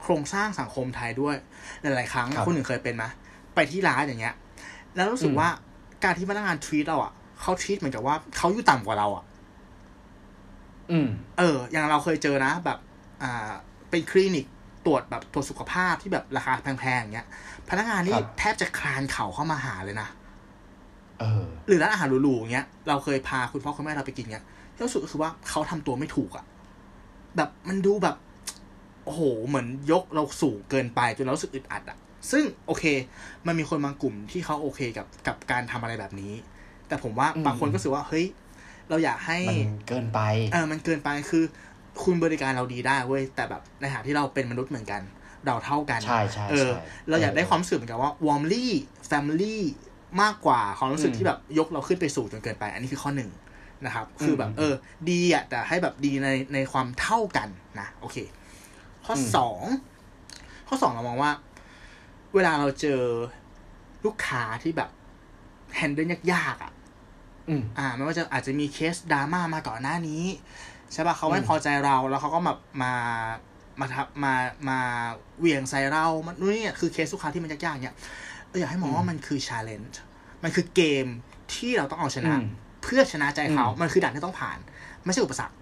[0.00, 1.36] โครงสร้างสังคมไทยด้วย
[1.82, 3.04] หลาย ๆ ครั้งครับคนหนึ่งเคยเป็นไหม
[3.54, 4.34] ไปที่ร้านอย่างเงี้ย
[4.96, 5.48] แล้วรู้สึกอืมว่า
[6.04, 9.24] การที่พนักงานทวีตเราอะเขาทวีตเหมือนกับว่าเขาอยู่ต่ำกว่าเราอะ
[10.90, 11.08] อืม
[11.38, 12.78] เออ อย่างเราเคยเจอนะแบบ
[13.22, 13.50] อ่า
[13.90, 14.46] เป็นคลินิก
[14.86, 17.26] ตรวจแบบตรวจสุขภาพที่แบบราคาแพงๆอย่างเงี้ย
[17.68, 20.08] พนักงานนี่ครับแทบจะคลานเข่าเข้ามาหาเลยนะ
[21.20, 26.44] เออ หรือร้านอาหารหรูๆอย่างเงี้ยเราเคยพาคุณพ่อคุณแม่เราไปกินเงี้ยที่รู้สึกคือว่าเขาทำตัวไม่ถูกอะ
[27.36, 28.16] แบบมันดูแบบ
[29.04, 31.98] โอ้โหเหมือนยกเราสูงเกินไปจนเรารู้สึกอึดอัดอะ
[32.30, 32.84] ซึ่งโอเค
[33.46, 36.32] มันมีคนบางกลุ่มที่เขาโอเคกับกับการทำอะไรแบบนี้
[36.88, 38.26] แต่ผมว่าอืมบางคนก็รู้สึกว่าเฮ้ย
[38.88, 40.20] เราอยากให้มันเกินไป
[40.52, 41.44] เออมันเกินไปคือ
[42.02, 45.02] คุณบริการเราดีได้เว้ยแต่แบบในฐานะที่เราเป็นมนุษย์เหมือนกัน
[45.46, 48.66] เราเท่ากันใช่ใช่เออใช่เราอยากได้ความรู้สึกเหมือนกันว่า warmly
[49.10, 49.56] family
[50.22, 53.30] มากกว่าความรู้สึกอืมที่แบบยกเราขึ้นไปสู่จนเกินไป อันนี้คือข้อหนึ่ง
[53.86, 54.74] นะครับ คือแบบอืมเออ
[55.10, 57.48] ดีอะแต่ให้แบบดีในในความเท่ากัน
[57.80, 58.16] นะโอเค
[59.06, 59.60] ข้ออมสอง
[60.68, 61.32] ข้อสองเรามองว่า
[62.34, 63.00] เวลาเราเจอ
[64.04, 64.90] ลูกค้าที่แบบ
[65.76, 66.72] handle ยากๆอะ
[67.48, 70.24] อืมอ่าไม่ว่าจะอาจจะมีเคสดราม่ามาก่อนหน้านี้
[70.92, 72.92] ใช่ป่ะเขาไม่อืมพอใจเราแล้วเขาก็แบบมา
[73.80, 74.34] มาทับมา
[74.68, 74.78] มา
[75.38, 77.96] เหวี่ยงใส่เรา มันนู่นนี่คือเคสลูกค้าที่มันยากๆเนี่ย
[78.48, 80.00] เราอยากให้มองว่ามันคือ challenge
[80.42, 81.06] มันคือเกม
[81.54, 82.46] ที่เราต้องเอาชนะอืม
[82.82, 84.58] เพื่อชนะใจเขาอืมมันคือด่านที่ต้องผ่าน
[85.04, 85.54] ไม่ใช่อุปสรรค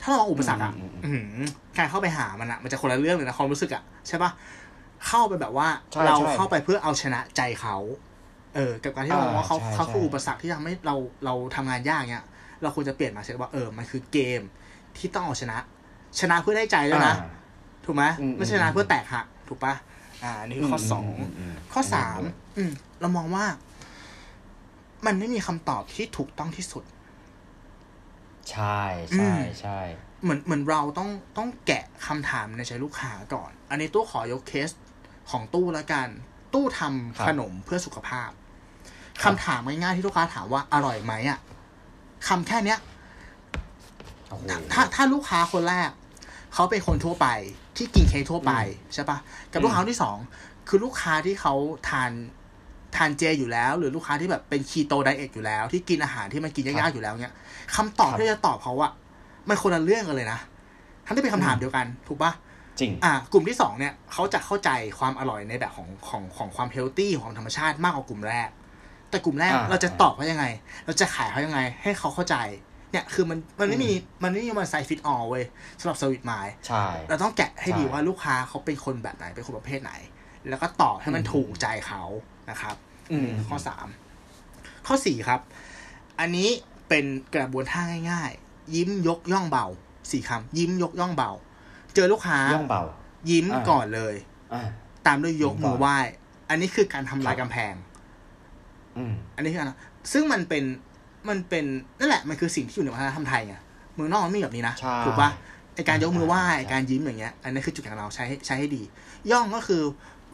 [0.00, 1.46] ถ้าเรามองอุปสรรคอะอืมอืมอื้อหือ
[1.78, 4.30] การเข้าไปหามันอะ มันจะคนละเรื่องเลยนะความรู้สึกอะใช่ป่ะ
[5.06, 7.76] เข้าไปแบบว่าใช่เราใช่เข้าไปเพื่อเอาชนะใจเขา
[8.54, 12.24] เออกับการที่เรามองว่าเขาอ่าใช่เขาคือใช่อุปสรรคที่ทำให้เราเราทำงานยากเนี่ย
[12.62, 14.40] เราควรจะเปลี่ยนมาใช่ว่าเออมันคือเกม
[14.96, 15.58] ที่ต้องเอาชนะ
[16.20, 17.28] ชนะเพื่อได้ใจแล้วยนะอ่า
[17.84, 19.74] ถูกไหมอืมไม่ใช่ชนะเพื่อแตกหักถูกปะ
[20.22, 22.20] อ่าอันนี่คือข้อสองมมมข้อสาม
[22.56, 23.44] อืมเรามองว่า
[25.06, 26.84] มันไม่มีคำตอบที่ถูกต้องที่สุด
[28.52, 28.80] ใช่
[29.12, 29.78] อืใช่มใช่
[30.22, 34.70] เหมือนเหมือนเราต้องต้องแกะคำถามในใจลูกค้าก่อน อันนี้ตู้ขอยกเคส
[35.30, 36.08] ของตู้ละกัน
[36.54, 38.30] ตู้ทำขนมเพื่อสุขภาพ
[39.22, 41.38] คำถามง่ายๆที่ลูกค้าถามว่าอร่อยไหมอะ
[42.28, 42.78] คำแค่เนี้ย
[44.28, 45.90] โอ้โหถ้าถ้าลูกค้าคนแรก
[46.54, 47.26] เขาเป็นคนทั่วไป
[47.76, 48.52] ที่กินเค้กทั่วไป
[48.94, 49.18] ใช่ปะ
[49.52, 50.16] กับอืมลูกค้าคนที่สอง
[50.68, 51.54] คือลูกค้าที่เขา
[51.88, 52.10] ทาน
[52.96, 57.34] ทานเจอยู่แล้ว หรือลูกค้าที่แบบเป็นคีโตไดเอทอยู่แล้ว ที่กินอาหารที่มันกินยากๆอยู่แล้วเนี่ย
[57.76, 58.92] คำตอบครับที่จะตอบเขาอะ
[59.48, 60.40] มันคนละเรื่องกันเลยนะ
[61.06, 62.32] ทั้งที่เป็นคำถามอืมเดียวกัน ถูกปะ
[62.80, 68.48] จริง อะกลุ่มที่สองเนี่ยเขาจะเข้าใจความอร่อยในแบบของของของความ healthy ของธรรมชาติมากกว่ากลุ่มแรก
[69.14, 70.46] แต่กลุ่มแรกอ่า เราจะตอบเขายังไง
[70.86, 72.36] เราจะขายเขายังไง ให้เขาเข้าใจ
[72.92, 73.90] เนี่ยคือมันมันไม่มี
[74.22, 75.44] มันไม่มี one size fits all เว้ย
[75.80, 79.92] สำหรับ service mind ใช่ เราต้องแกะให้ดีใช่ ว่าลูกค้าเขาเป็นคนแบบไหน เป็นคนประเภทไหน
[80.48, 82.02] แล้วก็ตอบให้มันอืมถูกใจเขา
[82.50, 82.76] นะครับ
[83.12, 83.86] อืม ข้อสาม
[84.86, 85.40] ข้อสี่ครับ
[86.20, 86.48] อันนี้
[86.88, 89.66] เป็นกระบวนท่าง่าย ๆ ยิ้มยกย่องเบา
[90.10, 91.30] สี่คำยิ้มยกย่องเบา
[91.94, 92.82] เจอลูกค้าย่องเบา
[93.30, 94.14] ยิ้มอ่า ก่อนเลย
[94.52, 94.68] อ่า
[95.06, 95.96] ตามด้วยยกยิ้มก่มือนอไหว้
[96.48, 97.74] อันนี้คือการทำลายครับกำแพง
[98.98, 99.72] อืมอันนี้คืออะไร
[100.12, 100.64] ซึ่งมันเป็น
[101.28, 101.64] มันเป็น
[101.98, 103.54] นั่นแหละมันคือสิ่งที่อยู่ในวัฒนธรรมไทยไง
[103.94, 105.30] เมืองนอกมันไม่มีแบบนี้นะใช่ถูกปะ
[105.74, 108.82] ไอการยกมือไหว้อ่าใช่ไอ้การยิ้มอย่างเงี้ย อันนี้คือจุดแข็งของเราใช้ใช้ให้ดี
[109.30, 109.82] ย่องก็คือ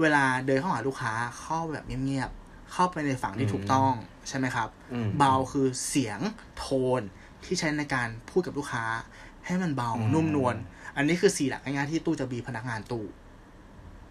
[0.01, 3.93] เวลาเดินเข้าหาลูกค้าเข้าแบบเงียบๆเข้าไปในฝั่งที่ถูกต้อง
[4.29, 6.21] ใช่ไหมครับอืมเบาคือเสียง
[6.59, 6.67] โท
[7.01, 7.03] น
[7.45, 8.85] ที่ใช้ในการพูดกับลูกค้า
[9.47, 10.57] ให้มันเบาอืมนุ่มนวล
[10.97, 13.05] อันนี้คือสี่หลักง่ายๆที่ตู้จะบีพนักงานตู้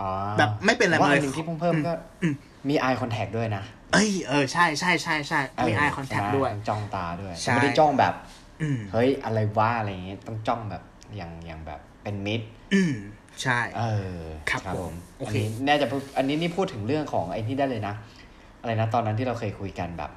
[0.01, 2.27] อ๋อแบบไม่เป็นอะไรว่าเลอัยนหนึ่งที่เพิ่มเพิ่มก็อื
[2.65, 8.13] มมี eye contact ด้วยนะ เอ้ยเออใช่ใช่ใช่ใช่มี eye เ contact ใช่ไหมด้วยต้องจ้องตาด้วยใช่ไม่ได้จ้องแบบ
[8.61, 10.83] อืมเฮ้ยอะไรวะอะไรอย่างเงี้ยต้องจ้องแบบ
[11.15, 12.41] อย่างอย่างแบบเป็นมิด
[12.73, 12.93] อืม
[13.43, 13.83] ใช่ เอ
[14.15, 14.19] อ
[14.49, 17.95] ครับผมโออันเคนี้น่าจะพูดอันนี้นี่พูดถึงเรื่องของไอ้นี่ได้เลยนะ
[18.61, 20.11] อะไรนะ ตอนนั้นที่เราเคยคุยกันแบบ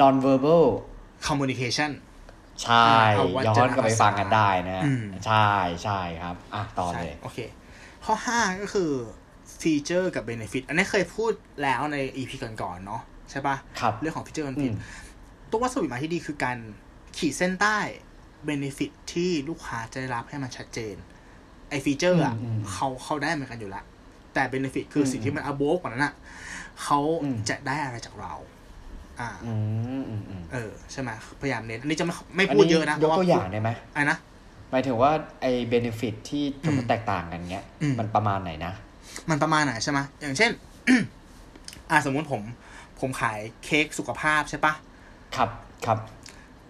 [0.00, 0.64] non verbal
[1.26, 1.90] communication
[2.62, 5.50] ใช่เอาวัจย้อนกลับไปฟังกันได้นะอืมใช่
[5.84, 7.38] ใช่ครับ อะต่อเลยใช่โอเค
[8.04, 8.90] ข้อห้าก็คือ
[9.62, 14.76] ฟีเจอร์กับ benefit อันนี้เคยพูดแล้วใน EP ก่อนๆเนาะใช่ปะครับเรื่องของฟีเจอร์อื benefit ม
[15.50, 16.58] ตัววัสดุมาที่ดีคือการ
[17.18, 17.78] ขีดเส้นใต้
[18.48, 20.94] benefit ที่ลูกค้าจะได้รับให้มันชัดเจน
[21.68, 23.84] ไอ feature อะอืมอืมเขาเขาได้เหมือนกันอยู่แล้ว
[24.34, 26.14] แต่ benefit คืออืมสิ่งที่มัน above กว่านั้นอะ
[26.82, 28.34] เขาอืมจะได้อะไรจากเรา
[29.20, 29.52] อ่าอื
[30.00, 34.16] มอืมอืมเออ ใช่ไหมพยายามเน้นอันนี้จะไม่ไม่อันพูดนี้เยอะนะยกตัวอย่างเพระได้ไหมไอ้นะ
[34.70, 38.72] หมายถึงว่าไอ้ benefit ที่สมมติอืมแตกต่างกันเงี้ยอืมมันประมาณไหนนะ
[39.30, 40.50] มันประมาณไหนใช่ไหมอย่างเช่น
[41.90, 42.42] อ่าสมมุติผม
[43.00, 44.72] ผมขายเค้กสุขภาพใช่ปะ
[45.36, 45.48] ครับ
[45.86, 45.98] ครับ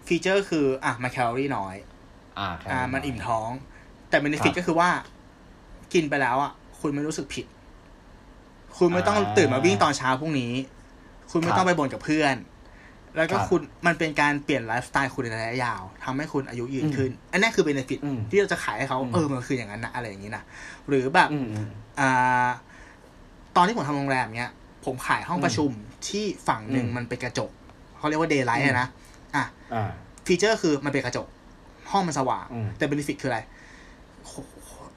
[0.07, 1.75] feature คืออะมาแคลอรี่น้อย
[2.39, 3.49] อ่าครับอ่า มันอิ่มท้อง
[4.09, 4.89] แต่เบนฟิตครับก็คือว่า
[5.93, 7.45] กินไปแล้วอะ คุณไม่รู้สึกผิด
[8.77, 10.53] คุณไม่ต้องอ่าตื่นมาวิ่งตอนเช้าพรุ่งนี้
[11.31, 12.35] คุณไม่ครับต้องไปบ่นกับเพื่อน
[13.15, 20.43] แล้วก็ครับคุณมันเป็นการเปลี่ยนไลฟ์สไตล์คุณในระยะยาวทำให้คุณอายุยืนอืมขึ้น อันนี้คือ benefit อืมที่เราจะขายให้เขาอืมเออมันคืออย่างนั้นนะอะไรอย่างนี้นะ
[20.87, 21.67] หรือแบบอืมอืม
[21.99, 22.47] อ่า
[23.55, 24.51] ตอนที่ผมทำโรงแรมเนี้ย
[24.85, 25.69] ผมขายห้องอืมประชุม
[26.07, 27.51] ที่ฝั่งหนึ่งอืมมันเป็นกระจก
[27.97, 28.87] เขาเรียกว่า daylight อืมนะ
[29.35, 29.83] อะอ่า
[30.25, 31.27] feature คือมันเป็นกระจก
[31.91, 33.39] ห้องมันสว่างอืมแต่ benefit คืออะไร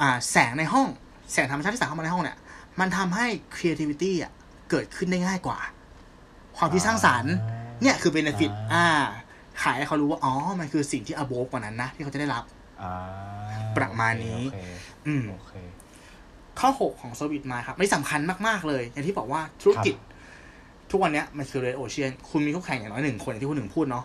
[0.01, 0.87] อ่า แสงในห้อง
[1.33, 2.39] แสงธรรมชาติที่สาดเข้ามาในห้องเนี่ย
[2.81, 4.33] มันทำให้ creativity อะ
[4.71, 5.59] เกิดขึ้นได้ง่ายกว่า
[6.57, 7.35] ความคิดสร้างสรรค์
[7.85, 8.87] เนี่ยคือ benefit อ่าอ่า
[9.63, 12.45] ขายให้เขารู้ว่า อ๋อ มันคือสิ่งที่ above กว่านั้นนะ ที่เขาจะได้รับ
[12.83, 12.93] อ่า
[13.77, 14.59] ประมาณนี้โอเค
[15.07, 15.53] อืมโอเค
[16.61, 19.95] ข้อ6ของ Service Mind ครับไม่สำคัญมาก ๆ เลย อย่างที่บอกว่าธุรกิจ
[20.91, 24.05] ทุกวันเนี้ยมันคือ Red Ocean คุณมีคู่แข่งอย่างน้อยหนึ่งคนอย่างที่คุณหนึ่งพูดเนาะ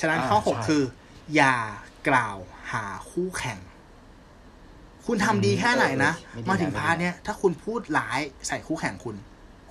[0.00, 0.82] ฉะนั้นอ่าข้อใช่6คือ
[1.34, 1.54] อย่า
[2.08, 2.36] กล่าว
[2.72, 3.58] หาคู่แข่ง
[5.06, 9.16] คุณทำดีแค่ไหนนะเออเออมาถึงไม่ดีนะพาร์ทเนี้ยถ้าคุณพูดร้ายใส่คู่แข่งคุณ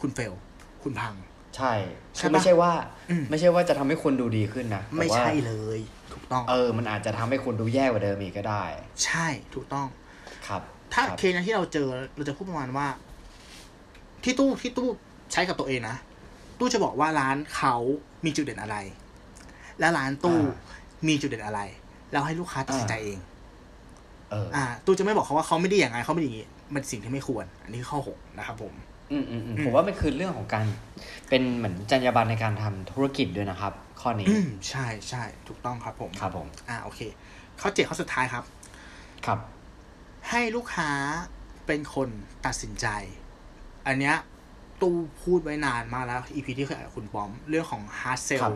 [0.01, 0.33] คุณเฟล
[0.83, 1.13] คุณพัง
[1.55, 1.73] ใช่
[2.15, 2.71] ใช่คือปะไม่ใช่ว่า
[3.09, 5.79] อืมไม่ใช่ว่าจะทำให้คนดูดีขึ้นนะแต่ไม่ว่าใช่เลย
[6.13, 8.63] ถูกต้อง เออ มันอาจจะทำให้คนดูแย่กว่าเดิมอีกก็ได้
[9.05, 9.87] ใช่ถูกต้อง
[10.47, 10.61] ครับ
[10.93, 12.87] ถ้าครับเคสนั้นที่เราเจอเราจะพูดประมาณว่า
[14.23, 14.87] ที่ตู้ที่ตู้
[15.31, 15.97] ใช้กับตัวเองนะ
[16.59, 17.75] ตู้จะบอกว่าร้านเขา
[18.25, 18.77] มีจุดเด่นอะไร
[19.79, 21.61] และร้านตู้อ่ามีจุดเด่นอะไร
[22.11, 23.19] แล้วให้ลูกค้าตัดสินใจเอง
[24.31, 28.73] เอออ่า ตู้จะไม่บอกเขาว่าเขาไม่ดีอย่างไรเขาไม่ดีอย่างนี้มันสิ่งที่ไม่ควร อันนี้คือข้อหกนะครับผม
[29.11, 30.65] อืมอืมอืมอืมผมว่ามันคือเรื่องของการ
[31.29, 36.99] เป็นเหมือนจรรยาบรรณในการทำธุรกิจด้วยนะครับ ข้อนี้อืมใช่ใช่ถูกต้องครับผมครับผมอ่าโอเค
[37.61, 38.43] ข้อเจ็ดข้อสุดท้ายครับ
[39.25, 39.39] ครับ
[40.29, 40.91] ให้ลูกค้า
[41.67, 42.09] เป็นคน
[42.45, 42.87] ตัดสินใจ
[43.87, 44.15] อันเนี้ย
[44.81, 48.53] ตู้พูดไว้นานมากแล้ว EP ที่เคยอ่านกับคุณปอม เรื่องของ hard ครั sell บ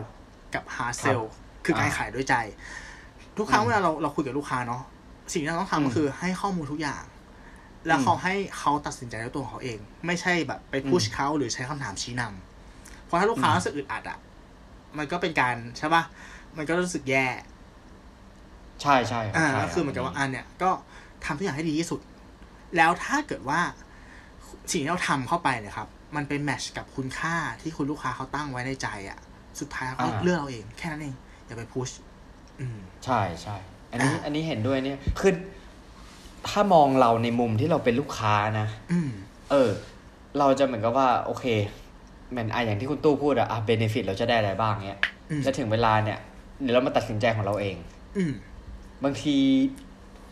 [0.54, 1.22] กับ hard ครับ sell
[1.64, 2.34] คือการอ่าขายด้วยใจ
[3.36, 4.82] ทุกครั้งอืมเวลาเราเราคุยกับลูกค้าเนาะ
[5.32, 7.02] สิ่งที่เราต้องอืมทำก็คือให้ข้อมูลทุกอย่าง
[7.86, 14.18] แล้วอืมเขาให้เขาตัดสินใจด้วยตัวของเขาเอง ไม่ใช่แบบไปพุชอืมเขาหรือใช้คำถามชี้นำเพราะถ้าลูกค้าอืมรู้สึกอึดอัดอะ
[14.98, 16.02] มันก็เป็นการใช่ปะ
[16.56, 17.26] มันก็รู้สึกแย่
[18.82, 20.70] ใช่ใช่ครับอ่าใช่ก็คือเหมือนกับว่าอันเนี้ยก็
[21.24, 22.00] ทำทุกอย่างให้ดีที่สุด
[22.76, 23.60] แล้วถ้าเกิดว่า
[24.70, 29.18] สิ่งที่เราทำเข้าไปเนี่ยครับ มันเป็นแมทช์กับคุณค่าที่คุณลูกค้าเขาตั้งไว้ในใจอะ
[29.60, 31.14] สุดท้ายเขาเลือกเราเอง แค่นั้นเอง
[31.46, 31.90] อย่าไปพุช
[32.60, 33.56] อืมใช่ใช่
[33.90, 35.32] อันนี้อ่าอันนี้เห็นด้วยเนี่ยคือ
[36.50, 39.10] ถ้ามองเราในมุมที่เราเป็นลูกค้านะอืม
[39.50, 39.70] เออ
[40.38, 41.44] เราจะเหมือนกับว่า โอเค
[42.30, 46.18] เหมือนอะอย่างที่คุณตู้พูดอะอะเบนฟิตเราจะได้อะไรบ้างเนี้ยอืมแล้วถึงเวลาเนี่ย
[46.62, 47.76] เดี๋ยวเรามาตัดสินใจของเราเอง
[48.16, 48.32] อืม
[49.04, 49.36] บางที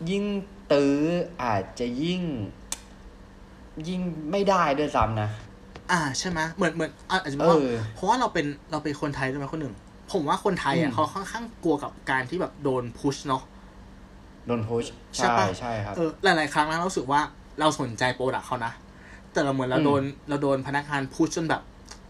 [0.09, 0.25] ยิ่ง
[0.71, 0.97] ตื้อ
[1.43, 2.21] อาจจะยิ่ง
[3.87, 4.01] ยิ่ง
[4.31, 5.29] ไม่ได้ด้วยซ้ำนะ
[5.91, 9.75] อ่าใช่ไหมเหมือนเหมือนอะอาจจะเอว่าอเพราะว่าเราเป็นเราเป็นคนไทยด้วยไหมคนหนึ่ง
[10.11, 13.43] ผมว่าคนไทยอะอืมเขาค่อนข้างกลัวกับการที่แบบโดน push เนาะ
[14.47, 14.85] โดน push
[15.17, 17.21] ใช่ใช่ปะใช่ครับเออหลาย ๆ ครั้งนะเรารู้สึกว่า
[17.59, 18.73] เราสนใจ product เขานะ
[19.33, 21.61] แต่เราเหมือนเราอืมโดนเราโดนพนักงาน push จนแบบ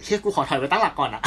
[0.04, 1.22] เฮ้ยกูขอถอยไปตั้งหลักก่อนอะ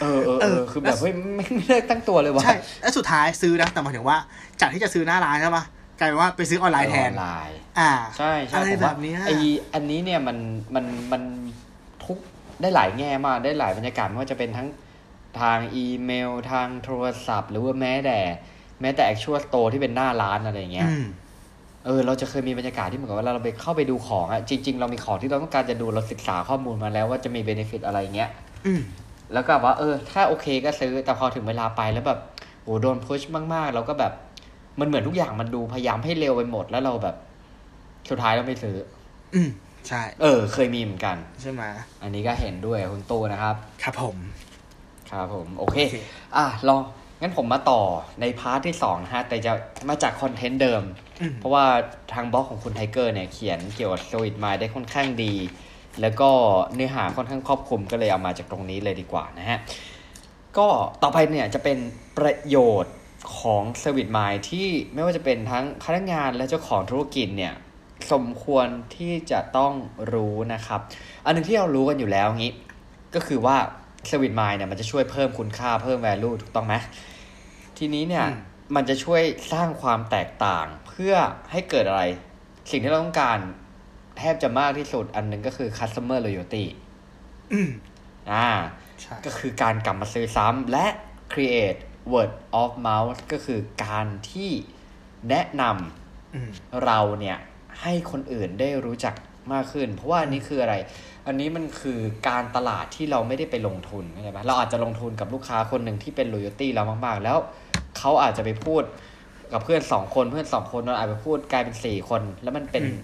[0.00, 4.18] เออเออเอเอออคือแบบเฮ้ยไม่ไม่เลิกตั้งตัวเลยว่ะใช่แล้วสุดท้ายซื้อนะแต่หมายถึงว่า
[4.60, 5.64] จากที่จะซื้อหน้าร้านใช่ปะ
[5.98, 9.30] กลายเป็นว่าไปซื้อออนไลน์แทนออนไลน์อ่าใช่ใช่อะไรผมว่าแบบเนี้ยไอ
[9.74, 10.38] อันนี้เนี่ยมัน
[10.74, 11.22] มันมัน
[12.04, 12.18] ทุก
[12.60, 14.68] ได้หลายแง่มากได้หลายบรรยากาศไม่ว่าจะเป็นทั้ง
[15.40, 18.18] ทางอีเมล ทางโทรศัพท์ หรือว่าแม้แต่
[18.80, 21.06] แม้แต่ actual store ที่เป็นหน้าร้านอะไรอย่างเงี้ยอืม
[21.86, 28.30] เออเราจะเคยมีบรรยากาศที่เหมือนกับว่าเราไปเข้าไปดูของอะจริง ๆ เรามีของที่เราต้องการจะดูเราศึกษาข้อมูลมาแล้วว่าจะมีเบนฟิตอะไรเงี้ย
[28.66, 28.80] อืม
[29.32, 32.20] แล้วก็ว่า เออ ถ้าโอเคก็ซื้อแต่พอถึงเวลาไปแล้วแบบ
[32.62, 33.20] โอ้โดนพุช
[33.54, 34.12] มากๆเราก็แบบ
[34.80, 37.16] มันเหมือนทุกอย่างมันดูพยายามให้เร็วไปหมดแล้วเราแบบ
[38.10, 38.76] สุดท้ายเราไม่ซื้อ
[39.34, 39.48] อืม
[39.88, 41.62] ใช่ เออ เคยมีเหมือนกัน ใช่ไหม
[42.02, 44.16] อันนี้ก็เห็นด้วยกับคุณตู้นะครับ ครับผม
[45.10, 45.98] ครับผม โอเคโอเค
[46.36, 47.82] อะรองั้ งั้นผมมาต่อ
[48.20, 49.52] ใน part ที่สองนะฮะ แต่จะ
[49.88, 50.82] มาจาก content เดิ
[51.30, 51.64] มเพราะว่า
[52.12, 55.34] ทางบล็อกของคุณไทเกอร์เนี่ย เขียนเกี่ยวกับสวิตมาได้ค่อนข้างดี
[56.00, 56.30] แล้วก็
[56.74, 59.58] เนื้อหาค่อนข้างครอบคลุมก็เลยเอามาจากตรงนี้เลยดีกว่านะฮะ
[60.58, 60.68] ก็
[61.02, 61.78] ต่อไปเนี่ยจะเป็น
[62.18, 62.94] ประโยชน์
[63.38, 67.54] ของสวิตมายที่ไม่ว่าจะเป็นทั้งพนักงานและเจ้าของธุรกิจเนี่ย
[68.12, 69.72] สมควรที่จะต้อง
[70.12, 70.80] รู้นะครับ
[71.24, 72.52] อันหนึงที่เรารู้กันอยู่แล้วงี้
[73.14, 73.56] ก็คือว่า
[74.10, 76.74] สวิตมายเนี่ยมันจะช่วยเพิ่มคุณค่าเพิ่ม value ถูกต้องไหม
[77.78, 78.40] ทีนี้เนี่ยอืม
[78.76, 81.14] มันจะช่วยสร้างความแตกต่างเพื่อ
[81.50, 82.02] ให้เกิดอะไร
[82.70, 83.38] สิ่งที่เราต้องการ
[84.18, 86.64] แทบจะมากที่สุดอันหนึงก็คือ customer loyalty
[87.52, 87.70] อืม
[88.32, 88.50] อ่า
[89.00, 90.86] ใช่ก็คือการกลับมาซื้อซ้ำและ
[91.32, 91.80] create
[92.12, 94.50] word of mouth ก็คือการที่
[95.28, 95.62] แนะน
[96.34, 97.38] อืมำเราเนี่ย
[97.80, 99.14] ให้คนอื่นได้รู้จัก
[99.52, 100.74] มากขึ้น เพราะว่าอันนี้คืออะไร
[101.26, 107.38] อันนี้มันคือการตลาดที่เราไม่ได้ไปลงทุนเข้าใจไหมเราอาจจะลงทุนกับลูกค้าคนหนึ่งที่เป็น loyalty เรามากๆ แล้ว
[107.98, 108.82] เขาอาจจะไปพูด
[109.52, 112.98] กับเพื่อนสองคนเพื่อนสองคนเราอาจจะไปพูดกลายเป็นสี่คน แล้วมันเป็นอืม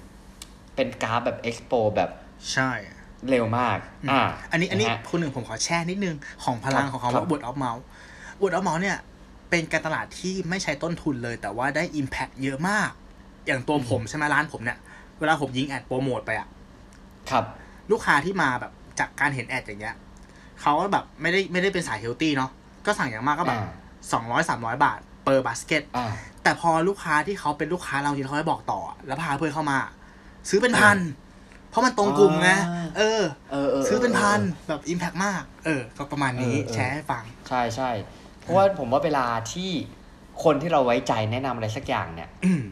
[0.77, 2.11] เป็นกราฟแบบ expo แบบ
[2.53, 2.71] ใช่
[3.31, 3.79] เร็วมาก
[4.11, 7.83] อ่า อันนี้ อันนี้ะฮะคุณหนึ่งผมขอแชร์นิดนึง ของพลังครับของเขาครัว่าบ word of mouth
[8.41, 8.99] word of mouth เนี่ย
[9.51, 12.91] เป็นการตลาดที่ไม่ใช้ต้นทุนเลย แต่ว่าได้ impact เยอะมาก
[13.47, 14.79] อย่างตัวผมใช่ไหมร้านผมเนี่ย
[15.19, 16.49] เวลาผมยิง ad โปรโมทไปอะ
[17.31, 17.45] ครับ
[17.91, 19.97] ลูกค้าที่มาแบบจากการเห็น ad อย่างเงี้ย
[20.61, 22.51] เขาก็แบบไม่ได้ไม่ได้เป็นสาย healthy เนาะ
[22.87, 23.71] ก็สั่งอย่างมากก็แบบอ่า
[24.13, 26.07] สองร้อยสามร้อยบาท per basket อ่า
[26.43, 29.79] แต่พอลูกค้าที่เขาเป็นลูกค้าเราที่เขาให้บอกต่อ แล้วพาเพื่อนเข้ามา
[30.49, 30.99] ซื้อเป็นพัน
[31.71, 37.91] เพราะมันตรงกลุ่มไงอ่าเออเออเออ ซื้อเป็นพันออแบบอิมแพกมาก เออ ก็ประมาณนี้เออเออแชร์ให้ฟัง ใช่ใช่
[38.41, 39.71] เพราะว่าผมว่าเวลาที่
[40.45, 42.63] คนที่เราไว้ใจแนะนำอะไรสักอย่างเนี่ยอืม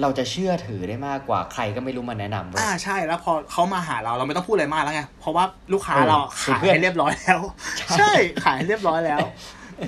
[0.00, 7.40] เราจะเชื่อถือได้มากกว่าใครก็ไม่รู้มาแนะนำด้วยอ่าใช่แล้วพอเขามาหาเราเราไม่ต้องพูดอะไรมากแล้วไงเพราะว่าลูกค้าเออเราคือขายเพื่อนให้เรียบร้อยแล้ว
[7.98, 8.12] ใช่
[8.44, 9.18] ขายให้เรียบร้อยแล้ว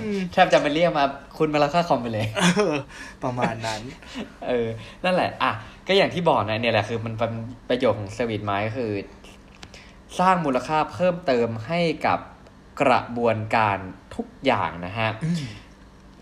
[0.01, 1.05] อืมแทบจะไปเรียกมา
[1.37, 2.75] คุณมาราคาคอมไปเลยเออ
[3.23, 3.81] ประมาณนั้น
[4.47, 4.67] เออ
[5.03, 5.51] นั่นแหละ อะ
[5.87, 7.31] ก็อย่างที่บอกนะเนี่ยแหละคือมันเป็น
[7.69, 8.91] ประโยชน์ของ service mind ก็คือ
[10.19, 12.19] สร้างมูลค่าเพิ่มเติมให้กับ
[12.81, 13.77] กระบวนการ
[14.15, 15.43] ทุกอย่างนะฮะอืม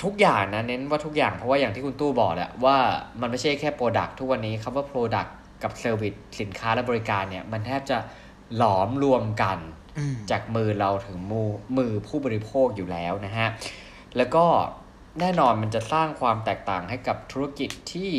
[0.04, 2.78] ทุกอย่างนะเน้นว่าทุกอย่างเพราะว่าอย่างที่คุณตู้บอกแหละว่า
[3.22, 5.26] มันไม่ใช่แค่ product ทุกวันนี้คำว่า product
[5.64, 7.98] กับ service สินค้าและบริการเนี่ย มันแทบจะ
[8.58, 9.58] หลอมรวมกัน
[9.98, 13.48] อืมจากมือเราถึงมือมือผู้บริโภคอยู่แล้วนะฮะ
[14.18, 14.46] แล้วก็
[15.20, 18.12] แน่นอนมันจะสร้างความแตกต่างให้กับธุรกิจที่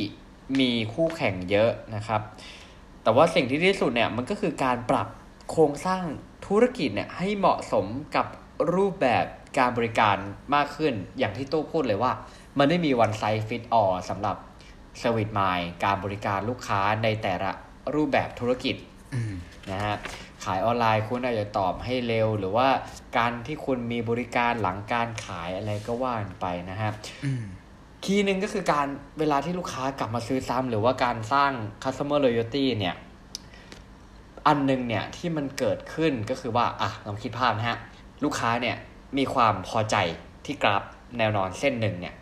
[0.60, 2.20] มีคู่แข่งเยอะนะครับ
[3.02, 5.08] แต่ว่าสิ่งที่ดีที่สุดเนี่ยมันก็คือการปรับ
[5.50, 6.04] โครงสร้าง
[6.46, 8.26] ธุรกิจเนี่ยให้เหมาะสมกับ
[8.74, 9.26] รูปแบบ
[9.58, 10.16] การบริการ
[10.54, 12.12] มากขึ้นอย่างที่ตู้พูดเลยว่า
[12.58, 14.36] มันไม่มี one size fit all สำหรับ
[15.00, 17.50] service mind การบริการลูกค้าในแต่ละ
[17.94, 18.76] รูปแบบธุรกิจ
[19.14, 19.34] อืม
[19.70, 19.96] นะฮะ
[20.44, 22.68] ขายออนไลน์คุณอาจจะตอบให้เร็ว หรือว่า
[23.18, 26.90] การที่คุณมีบริการหลังการขายอะไรก็ว่านไปนะฮะ
[27.24, 27.44] อืม
[28.04, 28.86] คีย์หนึ่งก็คือการ
[29.18, 32.94] เวลาที่ลูกค้ากลับมาซื้อซ้ำหรือว่าการสร้าง customer loyalty เนี่ย
[34.46, 37.78] อันหนึงเนี่ยที่มันเกิดขึ้นก็คือว่า อะลองคิดภาพนะฮะ
[38.24, 38.76] ลูกค้าเนี่ย
[39.18, 39.96] มีความพอใจ
[40.44, 40.82] ที่กราฟ
[41.18, 42.14] แนวนอนเส้นหนึ่งเนี่ย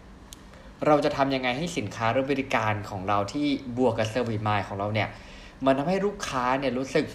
[0.87, 3.47] เราจะทำยังไงให้สินค้าหรือบริการของเราที่
[3.79, 5.09] บวกกับ service mind ของเราเนี่ย
[5.65, 7.07] มันทำให้ลูกค้าเนี่ยรู้สึก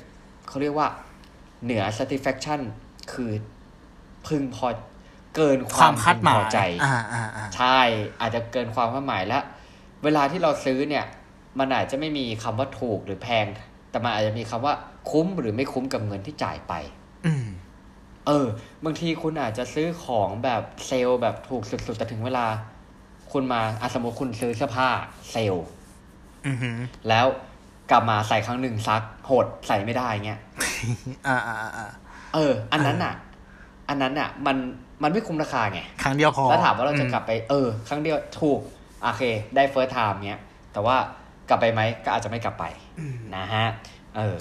[0.48, 0.88] เขาเรียกว่า
[1.64, 2.60] เหนือ satisfaction
[3.12, 3.32] คือ
[4.28, 4.68] พึงพอ
[5.36, 7.80] เกินคความวามคาดหมาพึงพอยใจอ่าอ่าอ่าใช่
[8.22, 9.44] อาจจะเกินความคาดหมายแล้ว
[10.04, 11.06] เวลาที่เราซื้อเนี่ย
[11.60, 13.46] มันอาจจะไม่มีคำว่าถูกหรือแพง
[13.90, 14.74] แต่มันอาจจะมีคำว่า
[15.10, 16.74] คุ้มหรือไม่คุ้มกับเงินที่จ่ายไป
[17.26, 17.48] อืม
[18.28, 18.46] เออ
[18.86, 22.46] บางทีคุณอาจจะซื้อของแบบเซลล์แบบถูกสุดๆ แต่ถึงเวลา
[23.32, 24.88] คุณมาอะสมมติคุณซื้อเสื้อผ้า
[25.32, 25.66] เซลล์
[26.48, 26.78] อือหือ
[27.10, 27.26] แล้ว
[27.92, 30.40] กลับมาใส่ครั้งหนึ่งซักหดใส่ไม่ได้เงี้ย
[31.28, 31.88] อ่าอ่าอ่า
[32.34, 33.14] เออ อันนั้นอะ
[33.90, 34.58] อันนั้นอะ มัน
[35.04, 38.60] มันไม่คุ้มราคาไง ครั้งเดียวพอแล้วถามว่าเราจะกลับไปเออ ครั้งเดียวถูก
[39.02, 39.24] โอเค
[39.56, 40.42] ได้ first time เนี้ย
[40.74, 40.98] แต่ว่า
[41.50, 42.66] กลับไปไหมก็อาจจะไม่กลับไป
[43.00, 43.66] อืมนะฮะ
[44.16, 44.36] เออ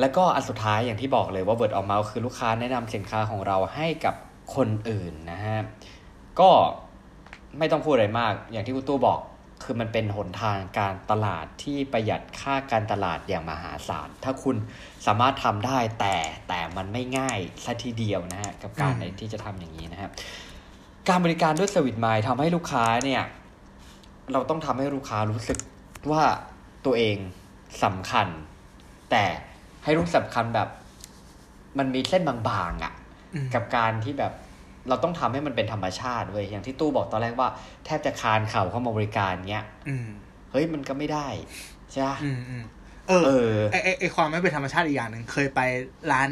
[0.00, 4.14] แล้วก็อันสุดท้ายอย่างที่บอกเลยว่า word of mouth คือลูกค้าแนะนำสินค้าของเราให้กับ
[4.54, 5.60] คนอื่นนะฮะ
[6.40, 6.50] ก็
[7.58, 9.20] ไม่ต้องพูดอะไรมาก อย่างที่คุณตู้บอก
[9.64, 14.56] คือมันเป็นหนทางการตลาดที่ประหยัดค่าการตลาดอย่างมหาศาล ถ้าคุณ
[15.06, 16.16] สามารถทำได้แต่
[16.48, 20.10] แต่มันไม่ง่ายซะทีเดียวนะฮะ กับการอืมในที่จะทำอย่างนี้นะครับ
[21.08, 23.22] การบริการด้วยสวิตไมล์ทำให้ลูกค้าเนี่ย
[24.32, 25.58] เราต้องทำให้ลูกค้ารู้สึก
[26.10, 26.22] ว่า
[26.84, 27.16] ตัวเอง
[27.84, 28.28] สำคัญ
[29.10, 29.24] แต่
[29.84, 30.68] ให้รู้สำคัญแบบ
[31.78, 32.36] มันมีเส้นบา
[32.70, 32.92] งๆอะ่ะ
[33.34, 34.32] อืมกับการที่แบบ
[34.88, 37.48] เราต้องทำให้มันเป็นธรรมชาติเว้ยอย่างที่ตู้บอกตอนแรกว่า
[37.84, 40.08] แทบจะคานเข่าเข้ามาบริการเงี้ยอืม
[40.50, 41.26] เฮ้ยมันก็ไม่ได้
[41.90, 42.64] ใช่ปะอืมอืม
[43.08, 45.60] เออเออไอไอไอความไม่เป็นธรรมชาติอีกอย่างหนึ่งเคยไป
[46.12, 46.30] ร้าน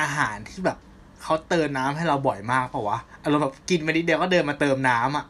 [0.00, 0.78] อาหารที่แบบ
[1.22, 5.26] เขาเติมน้ำให้เราบ่อยมากเปล่าวะอารมณ์แบบกินไปนิดเดียวก็เดินมาเติมน้ำอะ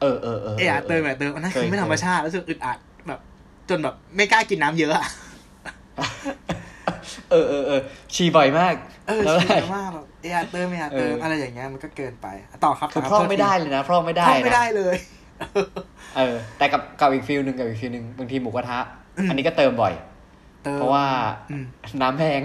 [0.00, 3.20] เออเออเออเออเติมแบบเติมอันนั้นเคยคือไม่เคยธรรมชาติรู้สึกอึดอัดแบบ
[3.68, 5.06] จนแบบไม่กล้ากินน้ำเยอะอะ
[7.30, 7.80] เออเออเออ
[8.14, 8.74] ฉี่บ่อยมาก
[9.08, 12.26] เออแล้วชิลมากแบบเออเติมเออเติมเออออะไรอย่างเงี้ยมันก็เกินไป
[12.64, 14.96] ต่อครับคือต่พร่องโทษไม่ทีได้เลยนะพร่องไม่ได้พร่องไม่นะได้เลย
[16.16, 18.78] เออ แต่กับกับอีกฟิลหนึ่งกับอีกฟิลหนึ่งบางทีหมูกระทะ
[19.18, 19.94] อืมอันนี้ก็เติมบ่อย
[20.66, 21.04] ติมเพราะว่า
[21.50, 21.64] อืม
[22.02, 22.42] น้ำแพง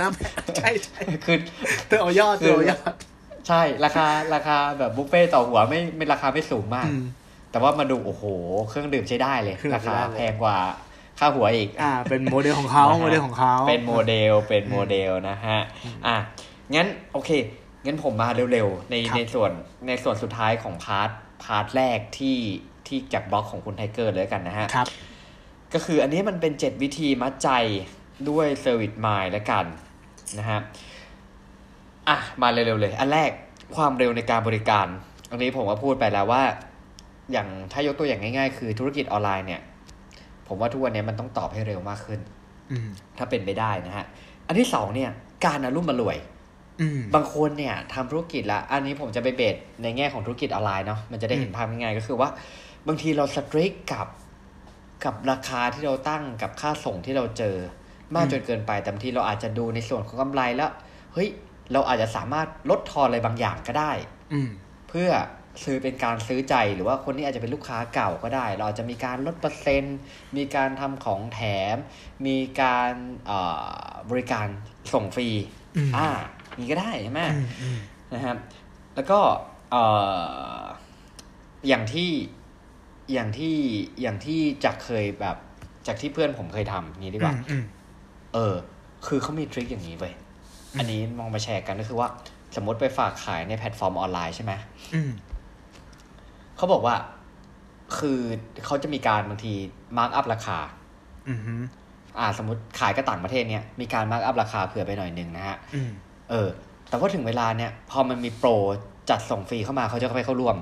[0.00, 1.36] น้ำใช่ใช่คือ
[1.88, 2.92] เติมเอายอดเติมเอายอด
[3.48, 7.04] ใช่ราคาราคาแบบบุฟเฟ่ต์ต่อหัวไม่ไม่ราคาไม่สูงมากอืม
[7.50, 8.24] แต่ว่ามาดูโอ้โห
[8.68, 10.58] เครื่องดื่มใช้ได้เลยเครื่องดื่รามใช้คาได้เลยแพงกว่า
[11.18, 15.58] ค่าหัวอีก อ่า เป็นโมเดลของเขานะฮะโมเดลของเขาเป็นโมเดล เป็นโมเดลนะฮะ
[16.06, 16.16] อะ
[16.74, 17.30] งั้นโอเค
[17.84, 19.50] งั้นผมมาเร็วๆ ในครับในส่วน
[19.86, 21.10] ในส่วนสุดท้ายของ part
[21.44, 22.38] part แรกที่
[22.86, 24.86] ที่จากบล็อกของคุณไทเกอร์เลยแล้วกันนะฮะ ครับ
[25.74, 27.50] ก็คืออันนี้มันเป็น7วิธีมัดใจ
[28.30, 29.64] ด้วย service mind แล้วกัน
[30.38, 30.60] นะฮะ
[32.08, 33.30] อะ มาเร็วๆเลย อันแรก
[33.76, 34.86] ความเร็วในการบริการ
[35.30, 36.42] อันนี้ผมก็พูดไปแล้วว่า
[37.32, 39.62] อย่างถ้ายกตัวอย่างง่ายๆ คือธุรกิจออนไลน์เนี่ย
[40.48, 42.20] ผมว่าทุกวันนี้มันต้องตอบให้เร็วมากขึ้น
[42.70, 44.06] อืมถ้าเป็นไปได้นะฮะ
[44.46, 45.10] อันที่สองเนี่ย
[45.44, 46.16] การอารมณ์มารวย
[46.80, 52.28] อืมบางคนเนี่ยทำธุรกิจละอันนี้ผมจะไป base ในแง่ของธุรกิจออนไลน์เนาะมันจะได้เห็นภาพง่ายๆก็คือว่า
[52.88, 54.08] บางทีเรา strict กับ
[55.04, 57.56] กับราคาที่เราตั้งกับค่าส่งที่เราเจอ
[58.14, 60.70] มากอืมจนเกินไปแต่บางทีเราอาจจะดูในส่วนของกำไรแล้ว
[61.14, 61.28] เฮ้ย
[61.72, 63.92] เราอาจจะสามารถลดทอนอะไรบางอย่างก็ได้
[64.32, 64.50] อืม
[64.88, 65.10] เพื่อ
[65.64, 69.98] ซื้อเป็นการซื้อใจหรือว่าคนนี้อาจจะเป็นลูกค้าเก่าก็ได้ เราอาจจะมีการลดเปอร์เซ็นต์
[70.36, 71.40] มีการทำของแถ
[71.74, 71.76] ม
[72.26, 72.92] มีการ
[73.26, 73.38] เอ่
[73.68, 73.70] อ
[74.10, 74.46] บริการ
[74.92, 75.28] ส่งฟรี
[75.76, 76.08] อืมอ่า
[76.58, 77.78] นี่ก็ได้ใช่ไหมอืมอืม
[78.14, 78.36] นะครับ
[78.94, 79.18] แล้วก็
[79.70, 79.84] เอ่
[80.58, 80.62] อ
[81.68, 82.10] อย่างที่
[83.12, 83.56] อย่างที่
[84.02, 85.36] อย่างที่จากเคยแบบ
[85.86, 87.64] จากที่เพื่อนผมเคยทำนี้ดีกว่าอืม
[88.34, 88.54] เออ
[89.06, 90.14] คือเขามี trick อย่างนี้เว้ย
[90.72, 92.08] อืมอันนี้ลองมาแชร์กันก็คือว่า
[92.56, 94.52] สมมติไปฝากขายในแพลตฟอร์มออนไลน์ใช่ไหม
[94.94, 95.10] อืม
[96.56, 96.96] เขาบอกว่า
[97.98, 98.20] คือ
[98.64, 99.52] เขาจะมีการบางที
[99.98, 100.58] mark up ราคา
[101.28, 101.62] อืมอืม
[102.18, 105.90] อ่า สมมติขายก็ต่างประเทศเนี่ยมีการ mark up ราคาเผื่อไปหน่อยหนึ่งนะฮะอืม
[106.30, 106.48] เออ
[106.88, 108.50] แต่ว่าถึงเวลาเนี่ย พอมันมีโปร
[109.10, 110.56] จัดส่งฟรีเข้ามาเขาจะเข้าไปเข้าร่วม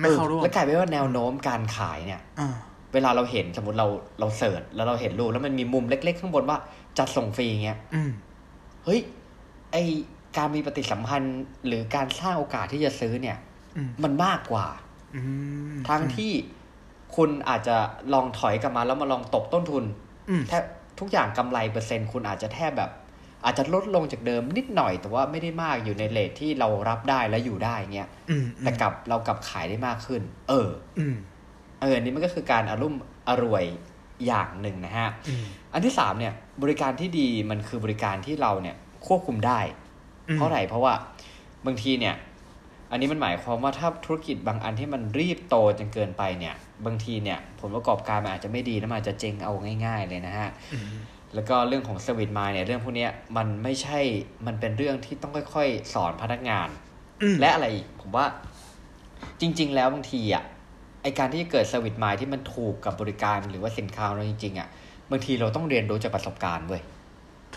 [0.00, 2.54] ไม่เข้าร่วมออแล้วกลายเป็นว่าแนวโน้มการขายเนี่ยอ่า
[2.94, 3.88] เวลาเราเห็นสมมติเรา
[4.20, 6.58] เราเสิร์ชแล้วเราเห็นรูปแล้วมันมีมุมเล็กๆข้างบนว่า
[6.98, 8.10] จัดส่งฟรีเงี้ยอืม
[8.84, 9.00] เฮ้ย
[9.72, 9.76] ไอ
[10.36, 13.47] การมีปฏิสัมพันธ์หรือการสร้างโอกาสที่จะซื้อเนี่ยอื
[13.86, 14.66] มมันมากกว่า
[15.16, 15.20] อื
[15.72, 16.32] มทั้งที่
[17.16, 17.76] คุณอาจจะ
[18.12, 19.84] ลองถอยกลับมาแล้วมาลองตบต้นทุน
[20.30, 20.62] อืมแทบ
[21.00, 22.90] ทุกอย่างกำไรเปอร์เซ็นต์ คุณอาจจะแทบแบบ
[23.44, 31.16] อาจจะลดลงจากเดิมนิดหน่อย แต่ว่าไม่ได้มากอยู่ในเลทที่เรารับได้และอยู่ได้เงี้ยอืมแต่กลับเรากลับขายได้มากขึ้น เอออืม
[31.80, 33.64] เอออันนี้มันก็คือการอารมณ์อร่วย
[34.26, 39.60] อย่างหนึ่งนะฮะอืมอันที่สามเนี่ย บริการที่ดีมันคือบริการที่เราเนี่ยควบคุมได้
[40.34, 40.94] เพราะอะไรเพราะว่า
[41.66, 42.14] บางทีเนี่ย
[42.90, 46.54] อันนี้มันหมายความว่าถ้าธุรกิจบางอันที่มันรีบโตจนเกินไปเนี่ย
[46.86, 49.52] บางทีเนี่ยผลประกอบการมันอาจจะไม่ดีแล้วมันอาจจะเจ๊งเอา
[49.84, 50.96] ง่าย ๆ เลยนะฮะอืม
[51.34, 53.98] แล้วก็เรื่องของ service mind เนี่ยเรื่องพวกเนี้ยมันไม่ใช่
[54.46, 56.68] มันเป็นเรื่องที่ต้องค่อยๆ สอนพนักงาน
[57.22, 58.26] อืมและอะไรอีกผมว่า
[59.40, 60.44] จริง ๆ แล้วบางทีอะ
[61.02, 64.68] ไอการที่จะเกิด service mind ที่มันถูกกับบริการหรือว่าสินค้าของเราจริงๆอะ
[65.10, 66.82] บางทีเราต้องเรียนรู้จากประสบการณ์เว้ย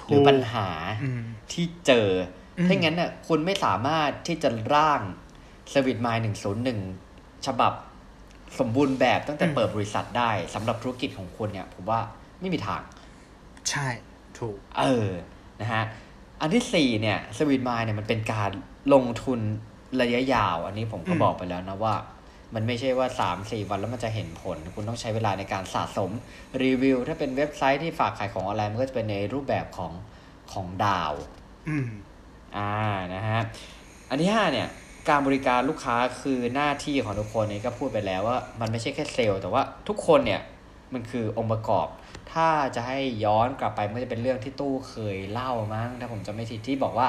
[0.07, 0.67] หรือปัญหา
[1.03, 5.01] อืมที่เจออม ถ้างั้นน่ะคุณไม่สามารถที่จะร่าง
[5.69, 6.79] service mind หนึ่งศูนย์หนึ่ง
[7.47, 7.73] ฉบับ
[8.59, 11.99] สมบูรณ์แบบตั้งแต่เปิดบริษัทได้สำหรับธุรกิจของคุณเนี่ย ผมว่า
[12.39, 12.81] ไม่มีทาง
[13.69, 13.87] ใช่
[14.39, 15.11] ถูก เออ
[15.61, 15.83] นะฮะ
[16.41, 18.51] อันที่สี่เนี่ยสวีทมายเนี่ยมันเป็นการ
[18.93, 19.39] ลงทุน
[20.01, 21.95] ระยะยาว อันนี้ผมก็อืมบอกไปแล้วนะว่า
[22.55, 26.11] มันไม่ใช่ว่าสามสี่วันแล้วมันจะเห็นผล คุณต้องใช้เวลาในการสะสม
[26.63, 29.93] รีวิว ถ้าเป็นเว็บไซต์ที่ฝากขายของออนไลน์มันก็จะเป็นในรูปแบบของ
[30.53, 31.13] ของดาว
[32.55, 32.71] อืมอ่า
[33.13, 33.39] นะฮะ
[34.09, 34.67] อันที่ห้าเนี่ย
[35.09, 40.41] การบริการลูกค้าคือหน้าที่ของทุกคนนี่ก็พูดไปแล้วว่ามันไม่ใช่แค่เซลล์แต่ว่าทุกคนเนี่ย
[40.93, 41.87] มันคือองค์ประกอบ
[42.33, 47.07] ถ้าจะให้ย้อนกลับไปมันก็จะเป็นเรื่องที่ตู้เคยเล่ามั้งถ้าผมจะไม่ผิดที่บอกว่า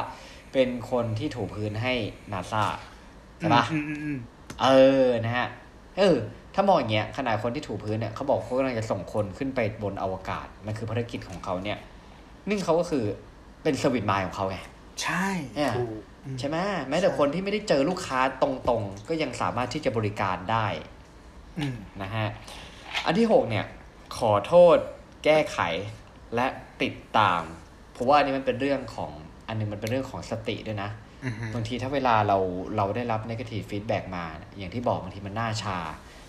[0.52, 1.94] เป็นคนที่ถูพื้นให้
[2.32, 2.64] นาซา
[3.38, 4.18] ใช่ปะอืมอืมอืม
[4.62, 4.68] เอ
[5.04, 5.48] อนะฮะ
[5.98, 6.16] เออ
[6.54, 11.78] ถ้ามองอย่างเงี้ยขนาดคนที่ถูพื้นเนี่ยเขาบอกเขากำลังจะส่งคนขึ้นไปบนอวกาศมันคือภารกิจของเขาเนี่ย
[12.48, 13.04] นึ่งเขาก็คือ
[13.62, 14.58] เป็นสวิตมายของเขาไง
[15.02, 16.56] ใช่เนี่ยถูกอืมใช่ไหม
[16.88, 20.66] แม้แต่คนที่ไม่ได้เจอลูกค้าตรงๆ ก็ยังสามารถที่จะบริการได้
[21.58, 22.26] อืมนะฮะ
[23.06, 23.66] อันที่หกเนี่ย
[24.18, 24.76] ขอโทษ
[25.24, 25.58] แก้ไข
[26.34, 26.46] และ
[26.82, 27.42] ติดตาม
[27.92, 29.10] เพราะว่าอันนี้มันเป็นเรื่องของ
[29.46, 30.90] อันหนึงมันเป็นเรื่องของสติด้วยนะ
[31.24, 32.38] อืมฮึบางทีถ้าเวลาเรา
[32.76, 34.24] เราได้รับ negative feedback มา
[34.58, 35.78] อย่างที่บอกบางทีมันหน้าชา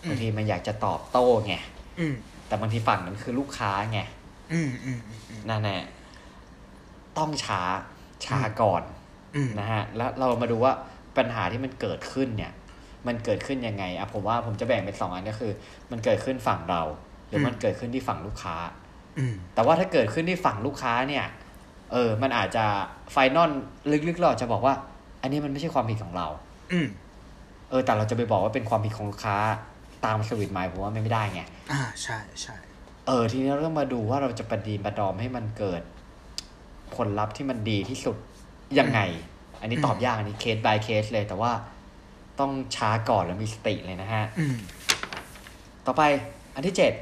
[0.04, 1.56] อืมบางทีมันอยากจะตอบโต้ไง
[2.00, 2.16] อืม
[2.48, 4.00] แต่บางทีฝั่งนั้นคือลูกค้าไง
[4.54, 5.82] อืมอืมอืมอืมนั่นแหละ
[7.18, 7.62] ต้องช้า
[8.26, 8.84] ช้าก่อน
[9.36, 10.74] อืมนะฮะแล้วเรามาดูว่า
[11.18, 12.52] ปัญหาที่มันเกิดขึ้นเนี่ย
[13.08, 15.52] มันเกิดขึ้นยังไงอะผมว่าผมจะแบ่งเป็นสองอันก็คือ
[15.92, 16.82] มันเกิดขึ้นฝั่งเรา
[17.28, 18.56] หรือมันเกิดขึ้นที่ฝั่งลูกค้า
[19.18, 21.26] อืมแต่ว่าถ้าเกิดขึ้นที่ฝั่งลูกค้าเนี่ย
[21.92, 22.66] เออ มันอาจจะ
[23.12, 23.52] ไฟนอล
[24.08, 24.74] ลึกๆเราอาจจะบอกว่า
[25.22, 26.28] อันนี้มันไม่ใช่ความผิดของเรา
[26.72, 26.88] อืม
[27.70, 29.38] เออ แต่เราจะไปบอกว่าเป็นความผิดของลูกค้า
[30.06, 32.56] ตามสวิตไมล์ผมว่าไม่ได้ไง อ่าใช่ใช่
[33.08, 35.82] เออ ทีนี้เราต้องมาดูว่าเราจะประดีประดอมให้มันเกิด
[36.98, 38.18] ผลลัพธ์ที่มันดีที่สุด
[38.80, 39.00] ยังไง
[39.62, 41.52] อันนี้ตอบยากอันนี้เคส by เคสเลย แต่ว่า
[42.40, 44.58] ต้องช้าก่อนแล้วมีสติเลยนะฮะอืม
[45.86, 46.02] ต่อไป
[46.56, 46.94] อันที่เจ็ด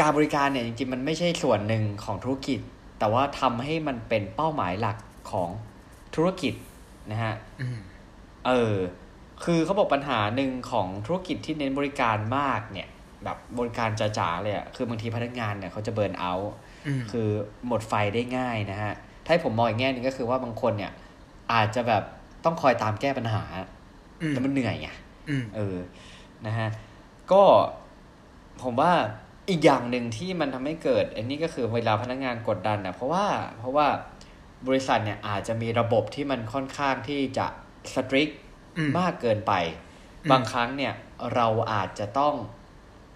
[0.00, 2.60] การบริการเนี่ยจริงๆมันไม่ใช่ส่วนหนึ่งของธุรกิจ
[2.98, 4.96] แต่ว่าทำให้มันเป็นเป้าหมายหลัก
[5.30, 5.48] ของ
[6.14, 6.54] ธุรกิจ
[7.10, 7.78] นะฮะอืม
[8.46, 8.74] เออ
[9.44, 12.88] คือเขาบอกปัญหาหนึ่งของธุรกิจที่เน้นบริการมากเนี่ย
[13.24, 16.63] แบบบริการจ๋าๆเลยอะคือบางทีพนักงานเนี่ยเขาจะเบิร์นเอาท์อืม
[17.12, 17.28] คือ
[17.66, 20.92] หมดไฟได้ง่ายนะฮะ ถ้าให้ผมมองอีกแง่หนึงก็คือว่าบางคนเนี่ย
[21.52, 22.02] อาจจะแบบ
[22.44, 23.42] ต้องคอยตามแก้ปัญหา
[24.22, 24.88] อืมแล้วมันเหนื่อยไง
[25.28, 25.76] อืมเออ
[26.46, 26.68] นะฮะ
[27.32, 27.42] ก็
[28.62, 28.92] ผมว่า
[29.50, 33.26] อีกอย่างหนึ่งที่มันทำให้เกิด อันนี้ก็คือเวลาพนักงานกดดันนะเพราะว่า
[33.58, 33.86] เพราะว่า
[34.66, 37.46] บริษัทเนี่ยอาจจะมีระบบที่มันค่อนข้างที่จะ
[37.94, 38.28] สตริก
[38.78, 39.52] อืมมากเกินไป
[40.24, 40.92] อืมบางครั้งเนี่ย
[41.34, 42.34] เราอาจจะต้อง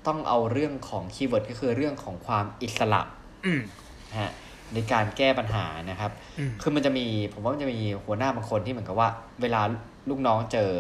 [0.07, 3.18] ต้องเอาเรื่องของคีย์เวิร์ดก็คือเรื่องของความอิสระอืมนะ
[4.19, 4.31] ฮะ
[4.75, 9.09] ในการแก้ปัญหานะครับอืมคือมันจะมี ผมว่ามันจะมีหัวหน้าบางคนที่เหมือนกับว่า
[9.43, 9.61] เวลา
[10.09, 10.71] ลูกน้องเจอ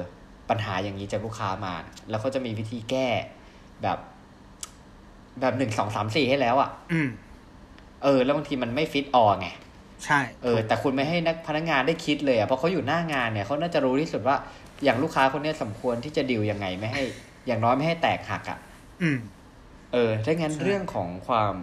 [0.51, 1.75] ปัญหาอย่างนี้จากลูกค้ามา
[2.11, 3.09] แล้วก็จะมีวิธีแก้
[3.83, 3.99] แบบ
[5.41, 7.09] แบบหนึ่งสองสามสี่ให้แล้วอะ่ะอืม
[8.03, 9.49] เออ แล้วบางทีมันไม่ฟิตออไง
[10.05, 14.37] ใช่ เออ แต่คุณไม่ให้นักพนักงานได้คิดเลยอะ่ะเพราะเขาอยู่หน้างานเนี่ยเขาน่าจะรู้ที่สุดว่า
[14.85, 17.03] อย่างลูกค้าคนเนี้ยสมควรที่จะดิวยังไงไม่ให้
[17.47, 18.59] อย่างน้อยไม่ให้แตกหักอะ่ะ
[19.03, 19.19] อืม
[19.93, 21.55] เออถ้างั้นใช่เรื่องของความ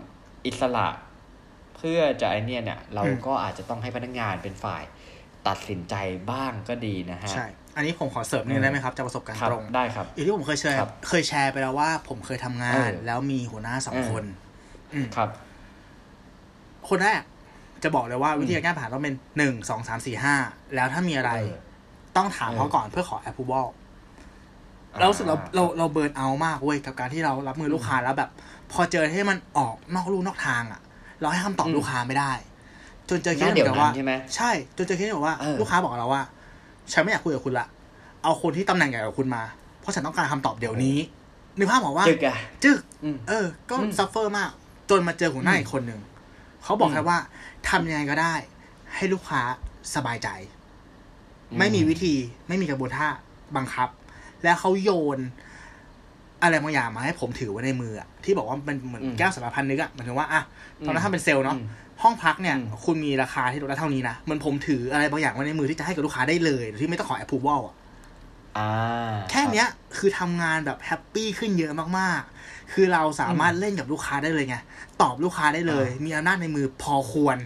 [0.45, 0.87] อิสระ
[1.77, 4.83] เพื่อจะไอเนี่ยเนี่ย เราอืมก็อาจจะต้องให้พนักงานเป็นฝ่าย
[5.47, 5.95] ตัดสินใจ
[6.31, 14.25] บ้างก็ดีนะฮะ ใช่ อันนี้ผมขอเสริมนิดนึงได้ไหมครับ จากประสบการณ์ครับตรง ได้ครับอย่างที่ผมเคยแชร์ครับเคยแชร์ไปแล้วว่า ผมเคยทำงานเออแล้วมีหัวหน้าสองเออคน
[14.93, 15.29] อืมครับ
[16.89, 17.21] คนแรก
[17.83, 20.35] จะบอกเลยว่าวิธีการแก้ปัญหาต้องเป็นหนึ่งสองสามสี่ห้า
[20.75, 21.57] แล้วถ้ามีอะไรเออ
[22.17, 23.67] ต้องถามเออเขาก่อนเพื่อขอ approval
[24.99, 28.29] เรารู้สึกเราเราเราเบิร์นเอาท์มากเว้ยกับการที่เรารับมือลูกค้าแล้วแบบ
[28.71, 30.81] พอเจอที่มันออกนอกลู่นอกทางอะ
[31.21, 32.31] เราให้คำตอบอืมลูกค้าไม่ได้
[33.09, 36.23] จนเจอเคหสน้าเหมือนกับว่าเดี๋ยวนั้นใช่ไหมใช่ จนเจอเคสที่บอกว่าเออลูกค้าบอกกับเราว่า
[36.91, 37.67] ฉันไม่อยากคุยกับคุณละ
[38.23, 39.43] เอาคนที่ตำแหน่งใหญ่กว่าคุณมา
[39.81, 40.97] เพราะฉันต้องการคำตอบเดี๋ยวนี้
[41.57, 44.49] นึกภาพบอกว่าจึกอะจึกอืมเออ ก็อืม suffer มาก
[44.89, 46.01] จนมาเจอหัวหน้าอืมอีกคนหนึ่ง
[46.63, 47.17] เขาบอกอืมแค่ว่า
[47.69, 48.33] ทำยังไงก็ได้
[48.95, 49.41] ให้ลูกค้า
[49.95, 50.29] สบายใจ
[51.59, 52.15] ไม่มีวิธี
[52.47, 53.07] ไม่มีกระบวนท่า
[53.55, 53.89] บังคับ
[54.43, 55.19] แล้วเขาโยน
[56.45, 60.41] อะไรบางอย่างมาให้ผมถือไว้ในมืออะที่บอกว่ามันเหมือนอืมแก้วสารพัดนึกอะหมายถึงว่าอะ
[60.85, 61.65] ตอนนั้นอืมถ้าเป็นเซลล์เนาะอืม
[62.03, 67.75] ห้องพักเนี่ยอืมคุณมีราคาที่ลดได้เท่านี้นะเหมันผมถืออะไรบางอย่างไว้ในมือที่จะให้กับลูกค้าได้เลยโดยที่ไม่ต้องขอ approval อะ
[68.57, 69.67] อ่าแค่เนี้ย
[69.97, 74.57] คือทำงานแบบ happy ขึ้นเยอะมากๆ คือเราสามารถเล่นกับลูกค้าได้เลยไง
[75.01, 77.37] ตอบลูกค้าได้เลย มีอำนาจในมือพอควร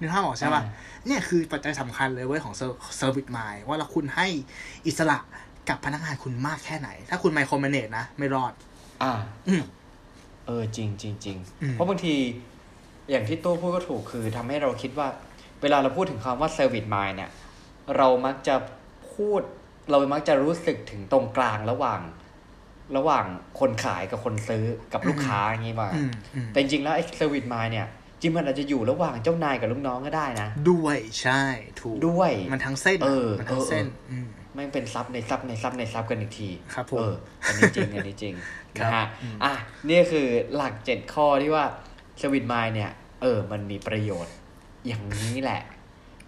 [0.00, 0.62] นึกภาพออกใช่ป่ะ
[1.06, 4.26] เนี่ยคือปัจจัยสำคัญเลยเว้ยของ service mind ว่าเราคุณให้
[4.86, 5.18] อิสระ
[5.68, 8.52] กับพนักงานคุณมากแค่ไหน ถ้าคุณ micromanageนะไม่รอด
[9.02, 9.12] อ่า
[9.48, 9.62] อืม
[10.46, 12.14] เออจริงจริงจริงอืมเพราะบางที
[13.10, 15.08] อย่างที่ตู้พูดก็ถูกคือทำให้เราคิดว่า
[15.62, 17.30] เวลาเราพูดถึงคำว่า service mind เนี่ย
[17.96, 18.54] เรามักจะ
[19.14, 19.40] พูด
[19.90, 22.00] เรามักจะรู้สึกถึงตรงกลางระหว่าง
[22.96, 23.26] ระหว่าง
[23.60, 27.86] คนขายกับคนซื้อกับลูกค้าอย่างนี้มาอืมอืมแต่จริงๆแล้วไอ้ service mind เนี่ย
[28.20, 31.42] จริงมันอาจจะอยู่ระหว่างเจ้านายกับลูกน้องก็ได้นะ ด้วยใช่
[31.80, 37.14] ถูกด้วยมันทั้งเส้นเออมันทั้งเส้นเออเอออืม แม่งเป็นซับในซับในซับในซับกันอีกที ครับผมเออ
[37.46, 38.34] อันนี้จริงอันนี้จริง
[38.78, 39.52] ครับนะฮะอืมอะ
[39.88, 41.64] นี่คือหลักเจ็ดข้อที่ว่า
[42.20, 42.90] สวิตไมเนี่ย
[43.22, 44.34] เออ มันมีประโยชน์
[44.86, 45.62] อย่างนี้แหละ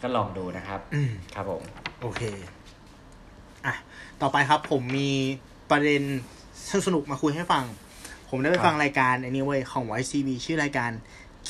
[0.00, 1.62] ก็ลองดูนะครับอืมครับผม
[2.00, 2.22] โอเค
[3.66, 3.74] อะ
[4.22, 5.10] ต่อไปครับผมมี
[5.70, 6.02] ประเด็น
[6.86, 7.64] สนุกๆมาคุยให้ฟัง
[8.30, 10.90] ผมได้ไปครับฟังรายการไอ้นี่เว้ยของ YCB ชื่อรายการ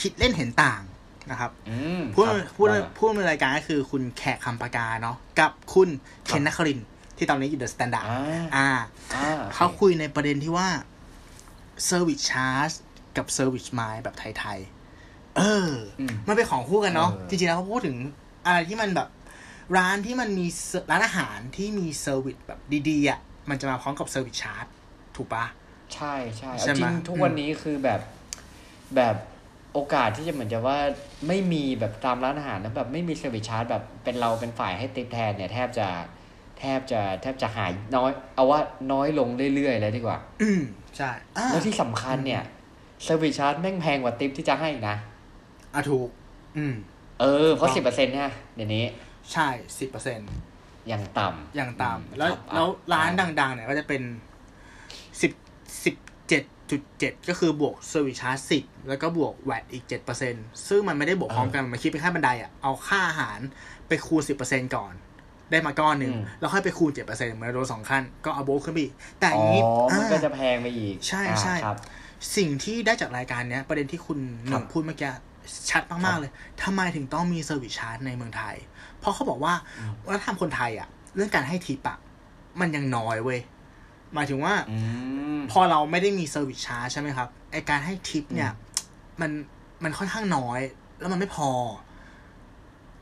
[0.01, 0.83] คิดเล่นเห็นต่าง
[1.31, 5.89] นะครับอืมพูดครับพูดว่าพูดในรายการก็คือคุณแขกคำปากาเนาะกับคุณ
[6.27, 6.87] เคนนักครินทร์
[7.18, 8.68] ที่ตอนนี้อยู่ THE STANDARD อ่าอ่า
[9.14, 10.68] อ่าเขาคุยในประเด็นที่ว่า
[11.89, 12.75] Service Charge
[13.16, 15.70] กับ Service Mind แบบไทยๆ เออ
[16.01, 17.97] อืมมันเป็นของคู่กันเนาะเออจริงๆแล้วเขาพูดถึง
[18.47, 19.09] อะไรที่มันแบบ
[19.77, 23.20] ร้านที่มันมีเซร้านอาหารที่มี service แบบดีๆอะ
[23.51, 24.66] มันจะมาพร้อมกับ service charge
[25.16, 25.45] ถูกปะ
[25.95, 28.01] ใช่ใช่ใช่เอาไหมจริงทุกวันนี้คือแบบ
[28.97, 29.16] แบบ
[29.75, 30.79] โอกาสที่จะเหมือนจะว่า
[31.29, 35.89] ไม่มีแบบตามร้านอาหารแล้วแบบไม่มี service charge แบบเป็นเราเป็นฝ่ายให้ทิปแทนเนี่ยแทบจะ
[36.59, 38.61] แทบจะแทบจะหายน้อย เอาว่า
[38.93, 40.62] น้อยลงเรื่อยๆเลยดีกว่า อืม
[40.97, 42.43] ใช่อ่าแล้วที่สำคัญเนี่ย
[43.05, 44.97] service charge แม่งแพงกว่าทิปที่จะให้อีกนะ
[45.75, 46.09] อะถูก
[46.57, 46.75] อืม
[47.20, 48.85] เออเพราะถูกต้องสิบต้เปอองร์เซ็นต์เนี่ยเดี๋ยวนี้
[49.33, 49.49] ใช่
[49.79, 50.18] สิบเปอร์เซ็นต์
[50.93, 54.03] ยังต่ำอย่างอืมต่ำแล้วครับอะแล้วร้านได้ดัง ๆ เนี่ยก็จะเป็น
[55.20, 55.33] สิบ
[55.85, 55.95] สิบ
[56.29, 60.34] เจ็ดจุดเจ็ดก็คือบวก service charge สิบแล้วก็บวก VAT อีกเจ็ดเปอร์เซ็นต์
[60.68, 63.40] ซึ่งมันไม่ได้บวกพร้อมกัน มันคิดเป็นค่าบันไดอะ เอาค่าอาหาร
[63.88, 64.92] ไปคูณสิบเปอร์เซ็นต์ก่อน
[65.50, 71.78] ได้มาก้อนหนึ่งอืมแล้วค่อยไปคูณเจ็ดเปอร์เซ็นต์เหมือนโดนสองขั้น ก็ above ขึ้นไปอีก แต่อ๋ออย่างนี้มันก็อ่าจะแพงไปอีก ใช่อ่าใช่ครับ
[72.36, 75.10] สิ่งที่ได้จากรายการเนี้ย ประเด็นที่คุณหนึ่งครับพูดเมื่อกี้
[75.70, 78.56] ครับชัดมากๆเลยทำไมถึงต้องมี service charge ในเมืองไทย
[79.00, 81.98] เพราะเขาบอกว่าอืมวัฒนธรรมคนไทยอะ เรื่องการให้ทิปอะ
[82.60, 83.40] มันยังน้อยเว้ย
[84.14, 84.76] หมายถึงว่าอื
[85.36, 88.52] มพอเราไม่ได้มี service charge ใช่ไหมครับไอการให้ทิปเนี่ย
[89.20, 89.30] มัน
[89.84, 90.60] มันค่อนข้างน้อย
[91.00, 91.50] แล้วมันไม่พอ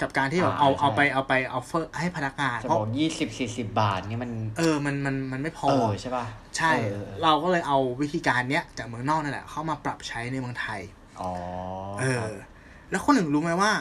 [0.00, 6.24] กับการที่แบบอ่าเอาใช่เอาไปเอาไป offer ให้พนักงานเพราะจะบอกยี่สิบสี่สิบบาทนี่มัน เออมันมันมันไม่พอเออใช่ป่ะ
[6.56, 10.80] ใช่เออเออเราก็เลยเอาวิธีการเนี้ยจากเมืองนอกนั่นแหละ เข้ามาปรับใช้ในเมืองไทย
[11.20, 11.32] อ๋อ
[12.00, 12.28] เออ
[12.90, 13.72] แล้วคุณหนึ่งรู้ไหมว่า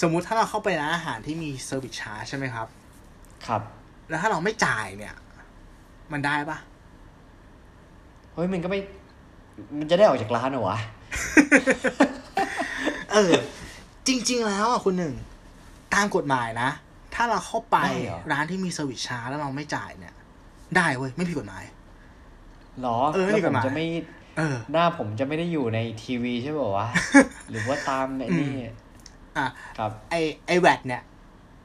[0.00, 2.66] สมมุติถ้าเราเข้าไปร้านอาหารที่มี service charge ใช่ไหมครับ
[3.46, 3.62] ครับ
[4.08, 5.14] แล้วถ้าเราไม่จ่ายเนี่ย
[6.12, 6.58] มันได้ปะ
[8.34, 8.80] เฮ้ยมันก็ไม่
[9.78, 10.78] มันจะได้ออกจากร้านเหรอวะ
[13.12, 13.32] เออ
[14.06, 15.14] จริง ๆ แล้วอะคุณหนึ่ง
[15.94, 16.70] ตามกฎหมายนะ
[17.14, 20.14] ถ้าเราเข้าไปได้เหรอ ร้านที่มี service charge แล้วเราไม่จ่ายเนี่ย
[20.76, 21.64] ได้เว้ย ไม่ผิดกฎหมาย
[22.80, 23.86] หรอเออแล้วนี่กฎหมายผมจะไม่
[24.38, 26.86] เออ หน้าผมจะไม่ได้อยู่ในทีวีใช่ป่าวะ
[27.50, 28.52] หรือว่าตามไอ้นี่
[29.38, 29.48] อะ
[29.78, 30.14] ครับ ไอ
[30.46, 31.02] ไอ VATเนี่ย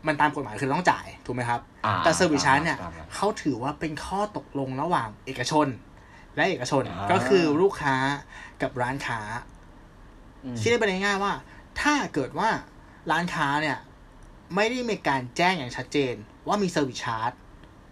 [0.07, 5.67] มันตามกฎหมายคือต้องจ่ายถูกไหมครับอ่าแต่ service charge เนี่ยตามนั้นเขาถือว่าเป็นข้อตกลงระหว่างเอกชน
[6.35, 7.95] และเอกชนอ่าก็คือลูกค้า
[8.61, 9.19] กับร้านค้า
[10.43, 11.33] อืมคิดได้เป็นง่ายๆว่า
[11.81, 12.49] ถ้าเกิดว่า
[13.11, 13.77] ร้านค้าเนี่ย
[14.55, 16.13] ไม่ได้มีการแจ้งอย่างชัดเจน
[16.47, 17.31] ว่ามี service charge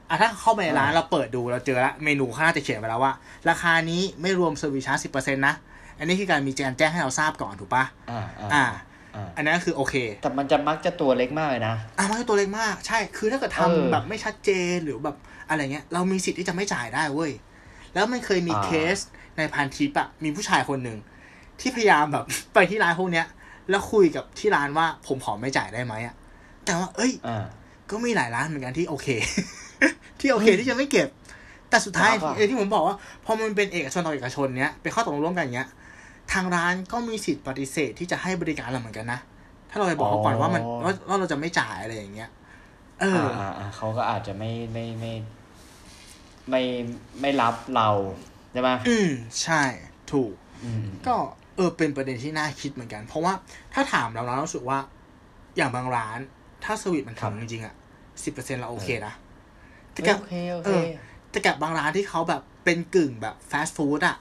[0.10, 3.14] อะถ้าเข้าไปในร้านเราเปิดดูเราเจอละเมนูข้างหน้าจะเขียนไปแล้วว่า
[3.50, 5.56] ราคานี้ไม่รวม service charge สิบเปอร์เซ็นต์นะ
[6.00, 7.84] อันนี้คือการมีการแจ้งให้เราทราบก่อนถูกปะ
[8.54, 8.64] อ่า
[9.16, 15.16] อ่าอ่าอ่าอันนั้นก็คือโอเค แต่มันจะมักจะตัวเล็กมากเลยนะอะมันก็ตัวเล็กมาก ใช่ คือถ้าเกิดเออทำแบบไม่ชัดเจนหรือแบบ
[15.50, 17.32] อะไรเงี้ย เรามีสิทธิ์ที่จะไม่จ่ายได้เว้ย
[17.94, 18.98] แล้วมันเคยมีอ่าเคส
[19.38, 20.98] ในพันทิปอะมีผู้ชายคนหนึ่ง
[21.60, 23.26] ที่พยายามแบบไปที่ร้านพวกเนี้ย
[23.70, 26.16] แล้วคุยกับที่ร้านว่าผมขอไม่จ่ายได้ไหมอะ
[26.66, 27.46] แต่ว่า เอ้ยอ่า
[27.90, 29.08] ก็มีหลายร้านเหมือนกันที่โอเค
[30.20, 31.08] ที่โอเคที่จะไม่เก็บ
[31.70, 32.96] แต่สุดท้ายครับเออที่ผมบอกว่า
[33.26, 35.70] พอมันเป็นเอกชนต่อเอกชนเนี้ยเป็นข้อตกลงร่วมกันอย่างเงี้ย
[36.34, 39.20] ทางร้านก็มีสิทธิ์ปฏิเสธที่จะให้บริการเราเหมือนกันนะ
[39.70, 42.30] ถ้าเราไปบอกเขาก่อนว่ามันว่าว่าเราจะไม่จ่ายอะไรอย่างเงี้ย
[43.02, 45.14] เอออ่าอ่าอ่าเขาก็อาจจะไม่ไม่ไม่
[46.50, 46.62] ไม่
[47.22, 47.90] ไม่รับเรา
[48.52, 49.10] ใช่ไหมอืม
[49.44, 49.62] ใช่
[50.12, 51.16] ถูกอืมก็
[51.56, 53.34] เออเป็นประเด็นที่น่าคิดเหมือนกัน เพราะว่า
[53.74, 54.80] ถ้าถามเราเรารู้สึกว่า
[55.58, 56.20] อย่างบางร้าน
[56.64, 57.76] ถ้าสวิตมันถึงจริงๆอะ
[58.24, 59.14] สิบเปอร์เซ็นเราโอเคนะ
[59.92, 60.88] แต่เอ้ยกับโอเคโอเอเคอ
[61.30, 64.18] แต่กับบางร้านที่เขาแบบเป็นกึ่งแบบฟาสต์ฟู้ดอะ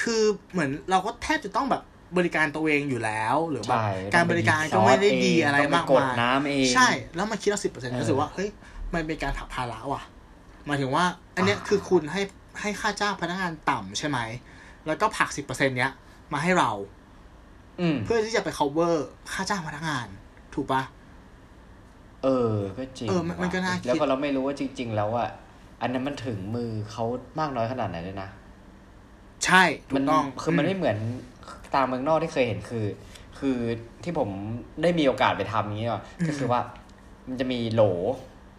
[0.00, 0.22] คือ
[0.52, 1.82] เหมือนเราก็แทบจะต้องแบบ
[2.18, 8.48] บริการตัวเองอยู่แล้ว หรือแบบใช่การบริการก็ไม่ได้ดีอะไรมากต้องปกดมายน้ำเองใช่ แล้วมาคิดเราสิบเปอร์เซ็นต์เออรู้สึกว่าเฮ้ย
[8.94, 10.02] มันเป็นการผลักภาระว่ะ
[10.66, 11.04] หมายถึงว่า
[11.36, 12.22] อันเนี้ยอ่าคือคุณให้
[12.60, 14.18] ให้ค่าจ้างพนักงานต่ำใช่ไหม
[14.86, 15.92] แล้วก็ผลักสิบเปอร์เซ็นต์เนี้ย
[16.32, 16.70] มาให้เรา
[17.80, 18.94] อืมเพื่อที่จะไป cover
[19.32, 20.06] ค่าจ้างพนักงาน
[20.54, 20.82] ถูกปะ
[22.24, 25.28] เออ ก็จริงเออมันมันก็น่าคิดแล้วก็เราไม่รู้ว่าจริง ๆ แล้วอะ
[25.80, 27.04] อันนั้นมันถึงมือเขา
[27.38, 28.28] มากน้อยขนาดไหนเลยนะ
[29.44, 30.98] ใช่ถูมักต้องคือมันไม่เหมือน
[31.74, 32.86] ตามเมืองนอกที่เคยเห็นคือ
[33.38, 33.56] คือ
[34.04, 34.28] ที่ผม
[34.82, 36.60] ได้มีโอกาสไปทำอย่างนี้ว่ะก็คือว่า
[37.28, 37.82] มันจะมีโหล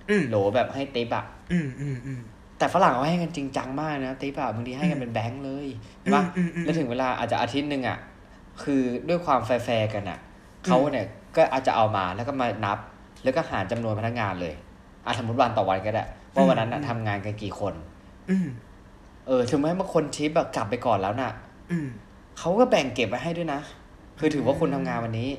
[0.09, 2.21] อืมโหลแบบให้ติปอะอืมอืมอืม
[2.57, 5.67] แต่ฝรั่งเขาให้กันจริงจังมากนะติปอะบางทีให้กันเป็นแบงค์เลย
[6.01, 7.97] ใช่ปะอืมอืมอืมแล้วถึงเวลาอาจจะอาทิตย์หนึ่งอะ
[8.63, 10.19] คือด้วยความแฟร์ๆกันอะ
[10.65, 12.77] เขาเนี่ยก็อาจจะเอามาแล้วก็มานับ
[13.23, 14.53] แล้วก็หารจำนวนพนักงานเลย
[15.05, 16.03] อะสมมติวันต่อวันก็ได้
[16.35, 17.73] ว่าวันนั้นอะทำงานกันกี่คน
[18.29, 18.47] อืม
[19.27, 21.31] เออถึงแม้บางคนทิปแบบกลับไปก่อนแล้วน่ะ
[21.71, 21.87] อืม
[22.39, 23.61] เขาก็แบ่งเก็บไว้ให้ด้วยนะ
[24.19, 25.29] คือถือว่าคุณทำงานวันนี้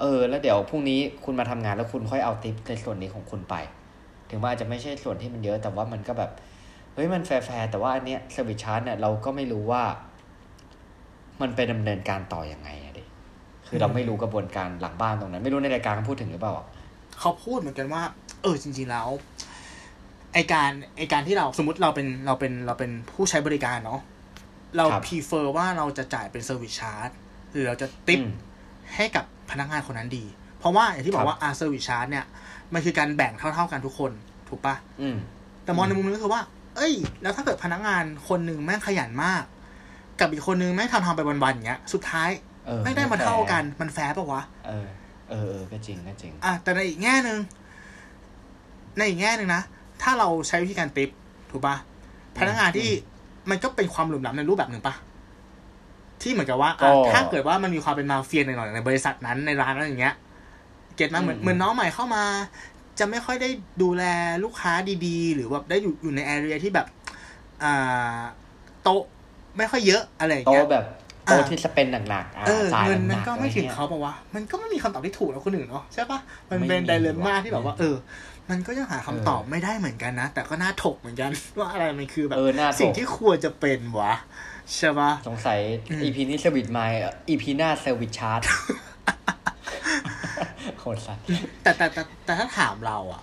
[0.00, 3.54] เออ แล้วเดี๋ยวพรุ่งนี้คุณมาทำงานแล้วคุณค่อยเอาทิปในส่วนนี้ของคุณไป
[4.30, 6.30] ถึงว่าอาจจะไม่ใช่ส่วนที่มันเยอะ แต่ว่ามันก็แบบ
[6.94, 7.30] เฮ้ย มันแฟ
[7.60, 9.82] ร์ๆแต่ว่าอันเนี้ย service charge เนี่ยเราก็ไม่รู้ว่า
[11.40, 13.04] มันไปดำเนินการต่อยังไงอะดิ
[13.66, 16.54] คือเราไม่รู้กระบวนการหลังบ้านตรงนั้น ไม่รู้ในรายการเขาพูดถึงหรือเปล่า
[17.20, 18.02] เขาพูดเหมือนกันว่า
[18.42, 24.00] เออ จริง ๆ แล้วไอการไอการที่เราสมมติเราเป็นเราเป็นเราเป็นผู้ใช้บริการเนาะ
[24.76, 27.10] เราครับพ r เฟอร์ว่าเราจะจ่ายเป็น service charge
[27.52, 28.32] หรือเราจะทิปอืม
[28.96, 30.24] ให้กับพนักงานคนนั้นดี
[30.58, 32.24] เพราะว่าอย่างที่บอครับว่าอ่า service charge เนี่ย
[32.74, 34.12] มันคือการแบ่งเท่า ๆกันทุกคน
[34.48, 35.16] ถูกปะอืม
[35.64, 36.42] แต่มองในมุมนึงก็คือว่า
[36.76, 39.42] เเอ้ย แล้วถ้าเกิดพนักงานคนหนึ่งแม่งขยันมาก
[40.20, 42.30] กับอีกคนนึงแม่งทำทำไปวันๆอย่างเงี้ย สุดท้าย
[42.66, 44.86] เออไม่ได้มาเท่ากันมันแฟร์ปะวะเออ
[45.30, 47.38] เออเออก็จริงก็จริง อะแต่ในอีกแง่หนึ่ง
[48.96, 49.62] ในอีกแง่หนึ่งนะ
[50.02, 51.10] ถ้าเราใช้วิธีการติป
[51.50, 51.76] ถูกปะ
[52.38, 52.90] พนักงานที่
[53.50, 54.94] มันก็เป็นความหลุมหลำในรูปแบบหนึ่งปะ
[56.22, 60.14] ที่เหมือนกับว่าอะก็ถ้าเกิดว่ามันมีความเป็นมาเฟียหน่อยๆในบริษัทนั้นในร้านนั้นอย่างเงี้ย
[60.96, 62.24] เก็ตมาเหมือนอืมเหมือนน้องใหม่เข้ามา
[62.98, 63.50] จะไม่ค่อยได้
[63.82, 64.04] ดูแล
[64.44, 64.72] ลูกค้า
[65.06, 66.86] ดีๆ หรือแบบได้อยู่อยู่ในแอเรียที่แบบ
[67.62, 68.20] อ่า
[68.82, 69.02] โต๊ะ
[69.58, 70.84] ไม่ค่อยเยอะอะไรอย่างโตะเงี้ยแบบ
[71.26, 76.18] โตะอะที่สเปนหนักๆอะเออจ่ายเงินหมันันกๆก็ไม่ถึงอะรงี้ยเขาบอกว่ามันก็ไม่มีคำตอบที่ถูกแล้วคนอื่นเนาะใช่ปะ
[76.48, 77.94] มันไม่เป็นมีไดเลม่าว่ะที่แบบว่า เออ
[78.50, 84.12] มันก็ยังหาคำตอบเออไม่ได้เหมือนกันนะ แต่ก็น่าถกเหมือนกันว่าอะไรมันคือแบบเออน่าถกสิ่งที่ควรจะเป็นวะ
[84.76, 88.40] ใช่ปะสงสัยอืมอีพีนี้เซอร์วิสไมล์EP หน้า service charge
[90.78, 91.22] โคตรสัตว์
[91.62, 93.22] แต่แต่แต่แต่ถ้าถามเราอะ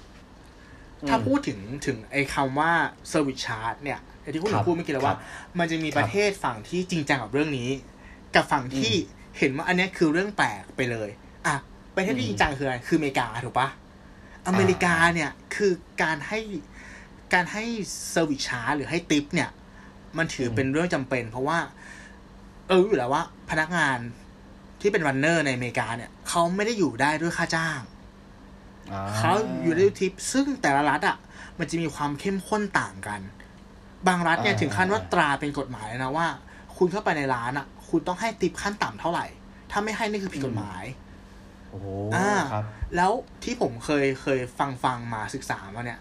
[1.09, 2.71] ถ้าอืมพูดถึงถึงไอ้คำว่า
[3.11, 5.19] service charge เนี่ยไอ้ที่คุณหครับพูดเมื่อกี้แล้วว่าครับ
[5.59, 7.69] มันจะมีประเทศฝั่งที่จริงจังกับเรื่องนี้
[8.35, 8.93] กับฝั่งที่
[9.37, 11.09] เห็นว่าอันเนี้ยคือเรื่องแปลกไปเลย
[11.47, 11.55] อะ
[11.95, 13.67] ประเทศที่จริงจังคืออะไรคืออเมริกาถูกปะ
[14.47, 15.71] อเมริกาเนี่ยคือ
[16.03, 16.39] การให้
[17.33, 17.63] การให้
[18.13, 19.49] service charge หรือให้ทิปเนี่ย
[20.17, 21.59] มันถือเป็นเรื่องจำเป็น เพราะว่า
[22.67, 23.97] เออรู้อยู่แล้วว่า พนักงาน
[24.81, 27.79] ที่เป็นรันเนอร์ในอเมริกาเนี่ยเขาไม่ได้อยู่ได้ด้วยค่าจ้าง
[28.91, 29.33] อ่เขา
[29.63, 31.17] อยู่ในทิป ซึ่งแต่ละรัฐอะ
[31.59, 33.21] มันจะมีความเข้มข้นต่างกัน
[34.07, 36.27] บางรัฐเนี่ยอ่าถึงขั้นว่าตราเป็นกฎหมายเลยนะว่า
[36.77, 39.25] คุณเข้าไปในร้านอะ คุณต้องให้ติปขั้นต่ำเท่าไหร่
[39.71, 42.65] ถ้าไม่ให้นี่คือผิดกฎหมายโอ้โหอ่าครับ
[42.95, 43.11] แล้ว
[43.43, 45.99] ที่ผมเคยเคยฟังฟังมาศึกษามาเนี่ย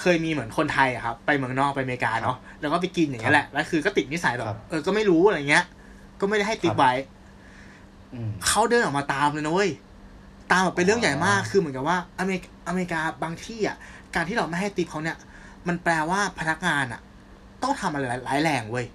[0.00, 5.64] เคยมีเหมือนคนไทยอะครับ ไปเมืองนอกไปอเมริกาเนาะแล้วก็ไปกินอย่างเงี้ยแหละแล้วคือก็ติดนิสัยแบบครับเออก็ไม่รู้อะไรเงี้ย
[6.20, 6.92] ก็ไม่ได้ให้ติปครับไว้
[8.14, 9.70] อืมเขาเดินออกมาตามเลยนะเว้ย
[10.50, 13.76] ตามแบบเป็นเรื่องใหญ่มากอ๋อคือเหมือนกับว่าอเมริกอเมริกาบางที่อะ
[14.14, 15.16] การที่เราไม่ให้ติปเขาเนี่ย
[15.68, 17.00] มันแปลว่าพนักงานอะ
[17.62, 18.86] ต้องทำอะไรร้ายแรงเว้ย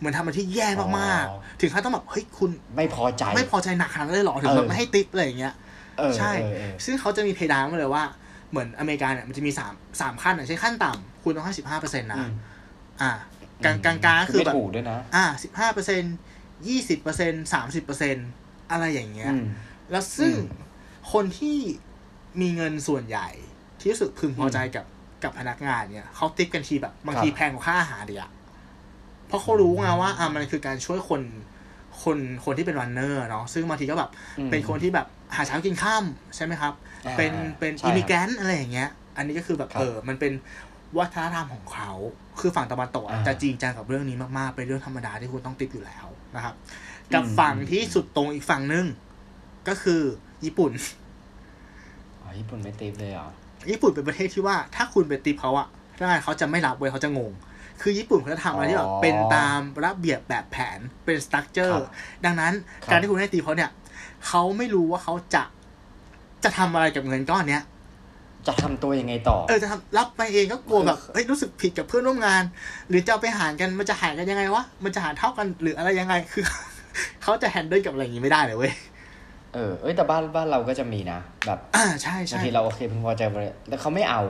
[0.00, 5.54] เหมือนทำอะไรที่แย่มากๆ ถึงขั้นต้องแบบเฮ้ยคุณไม่พอใจ ไม่พอใจหนักขนาดนั้นเลยเหรอถึงแบบเออไม่ให้ติปอะไรอย่างเงี้ย
[5.98, 8.04] เออใช่เออเออซึ่งเขาจะมีเพดานมาเลยว่า
[8.50, 12.30] เหมือนอเมริกาเนี่ยมันจะมีสามสามขั้นอะใช่นขั้นต่ำคุณต้องให้สิบห้าเปอร์เซ็นต์นะอืม
[13.00, 13.10] อ่า
[13.64, 16.02] กลางกลางกลางๆคือแบบไม่ถูกด้วยนะอ่าสิบห้าเปอร์เซ็น
[16.68, 18.16] ยี่สิบเปอร์เซ็นสามสิบเปอร์เซ็น
[18.70, 19.44] อะไรอย่างเงี้ยอืม
[19.90, 20.68] แล้วซึ่งอืม
[21.12, 21.58] คนที่
[22.40, 23.28] มีเงินส่วนใหญ่
[23.78, 24.84] ที่รู้สึกพึงพอใจกับ
[25.22, 28.30] กับพนักงานเนี่ยเขาติปกันทีแบบบางทีครับแพงกว่าค่าอาหารดีอะ
[29.30, 31.22] เพราะเขารู้ไงว่าอะมันคือการช่วยคน
[32.02, 35.06] คนคนที่เป็น runner เนาะซึ่งบางทีก็แบบอืมเป็นคนที่แบบ
[35.36, 36.04] หาเช้ากินค่ำ
[36.36, 36.72] ใช่ไหมครับ
[37.06, 40.32] อ่าเป็นเป็นใช่ immigrant อะไรอย่างเงี้ย อันนี้ก็คือแบบครับเออมันเป็น
[40.98, 41.90] วัฒนธรรมของเขา
[42.40, 46.06] คือฝั่งตะวันตกอะอ่าจะจริงจังกับเรื่องนี้มากๆ เป็นเรื่องธรรมดาที่คุณต้องทิปอยู่แล้ว
[46.36, 46.54] นะครับ
[47.14, 48.86] กับอืมฝั่งที่สุดโต่งอีกฝั่งหนึ่ง
[49.68, 50.02] ก็คือ
[50.44, 50.72] ญี่ปุ่น
[52.20, 53.28] อ๋อญี่ปุ่นไม่ทิปเลยเหรอ
[53.70, 55.66] ญี่ปุ่นเป็นประเทศที่ว่าถ้าคุณไปทิปเขาอะ
[55.96, 57.32] พนักงานเขาจะไม่รับเว้ยเขาจะงง
[57.80, 61.90] คือญี่ปุ่นเขาจะทำอะไรที่แบบอ๋อเป็นตามระเบียบแบบแผนเป็นสตั๊กเจอครัร์บ
[62.24, 62.52] ดังนั้น
[62.82, 63.70] ครับการที่คุณให้ตีเขาเนี่ย
[64.26, 65.42] เขาไม่รู้ว่าเขาจะ
[66.44, 67.62] จะทำอะไรกับเงินก้อนเนี้ย
[68.46, 72.42] จะทำตัวยังไงต่อ เออจะทำรับไปเองก็กลัวแบบเออเฮ้ยรู้สึกผิดกับเพื่อนร่วมงาน
[72.88, 76.44] หรือจะเอาไปหารกันมันจะหารกันยังไงวะมันจะหารเท่ากันหรืออะไรยังไงคือ
[77.22, 78.72] เขาจะแฮนเดิลกับอะไรอย่างนี้ไม่ได้เลยเว้ย
[79.54, 84.20] เออเอ้ยแต่บ้านบ้านเราก็จะมีนะแบบอ่าใช่บางใช่ทีเราโอเคพึงพอใจไปเลยแล้วเขาไม่เอา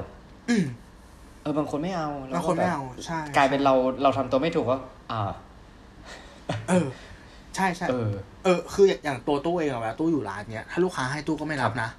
[0.49, 0.65] อืม
[1.43, 4.79] เออบางคนไม่เอาแล้วบางคนไม่เอาแบบใช่ กลายเป็นเราเราทำตัวไม่ถูกก็
[5.13, 5.23] อ่า
[6.69, 6.87] เออ
[7.57, 8.11] ใช่ใช่เออ
[8.45, 11.91] เออ คืออย่างตัวตู้เองอะเวลาตู้อยู่ร้านเนี้ยถ้าลูกค้าให้ตู้ก็ไม่รับนะ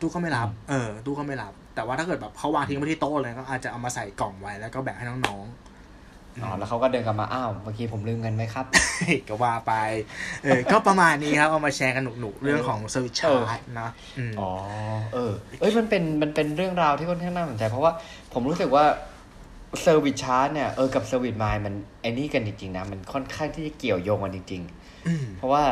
[0.00, 5.44] ตู้ก็ไม่รับ เออ ตู้ก็ไม่รับ แต่ว่าถ้าเกิดแบบเขาวางทิ้งไว้ที่โต๊ะเลยก็อาจจะเอามาใส่กล่องไว้แล้วก็แบ่งให้น้อง
[6.42, 9.72] อ๋อแล้วเขาก็เดินกลับมาอ้าวเมื่อกี้ผมลืมเงินไหมครับๆก็ว่าไป
[10.42, 14.50] เออก็ประมาณนี้ครับเอามาแชร์กันหนุกๆเรื่องของ service charge เออนะอืมอ๋อ
[15.14, 17.92] เออเอ้ยมันเป็นมันเป็นเรื่องราวที่ค่อนข้างน่าสนใจ เพราะว่า
[18.32, 18.84] ผมรู้สึกว่า
[19.82, 24.62] service charge เนี่ยเออกับ service mind มันไอ้นี่กันจริงๆนะมันค่อนข้างที่จะเกี่ยวโยงกันจริง
[25.06, 25.64] อืมๆเพราะว่า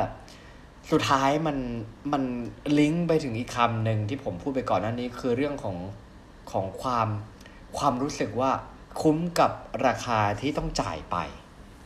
[0.90, 1.56] สุดท้ายมัน
[2.12, 2.22] มัน
[2.78, 5.76] ลิงก์ไปถึงอีกคำหนึ่งที่ผมพูดไปก่อนหน้านี้คือเรื่องของ
[6.52, 7.08] ของความ
[7.78, 8.50] ความรู้สึกว่า
[9.00, 9.52] คุ้มกับ
[9.86, 11.16] ราคาที่ต้องจ่ายไป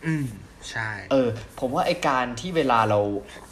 [0.07, 0.27] อืม
[0.71, 1.29] ใช่ เออ
[1.61, 3.01] ผมว่าไอการที่เวลาเรา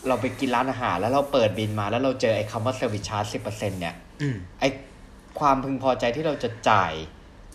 [0.08, 4.64] เราไปกินร้านอาหาร แล้วเราเปิดบิลมาแล้วเราเจอไอคำว่า service charge สิบเปอร์เซ็นต์เนี่ยอืมไอ
[5.38, 6.92] ความพึงพอใจที่เราจะจ่าย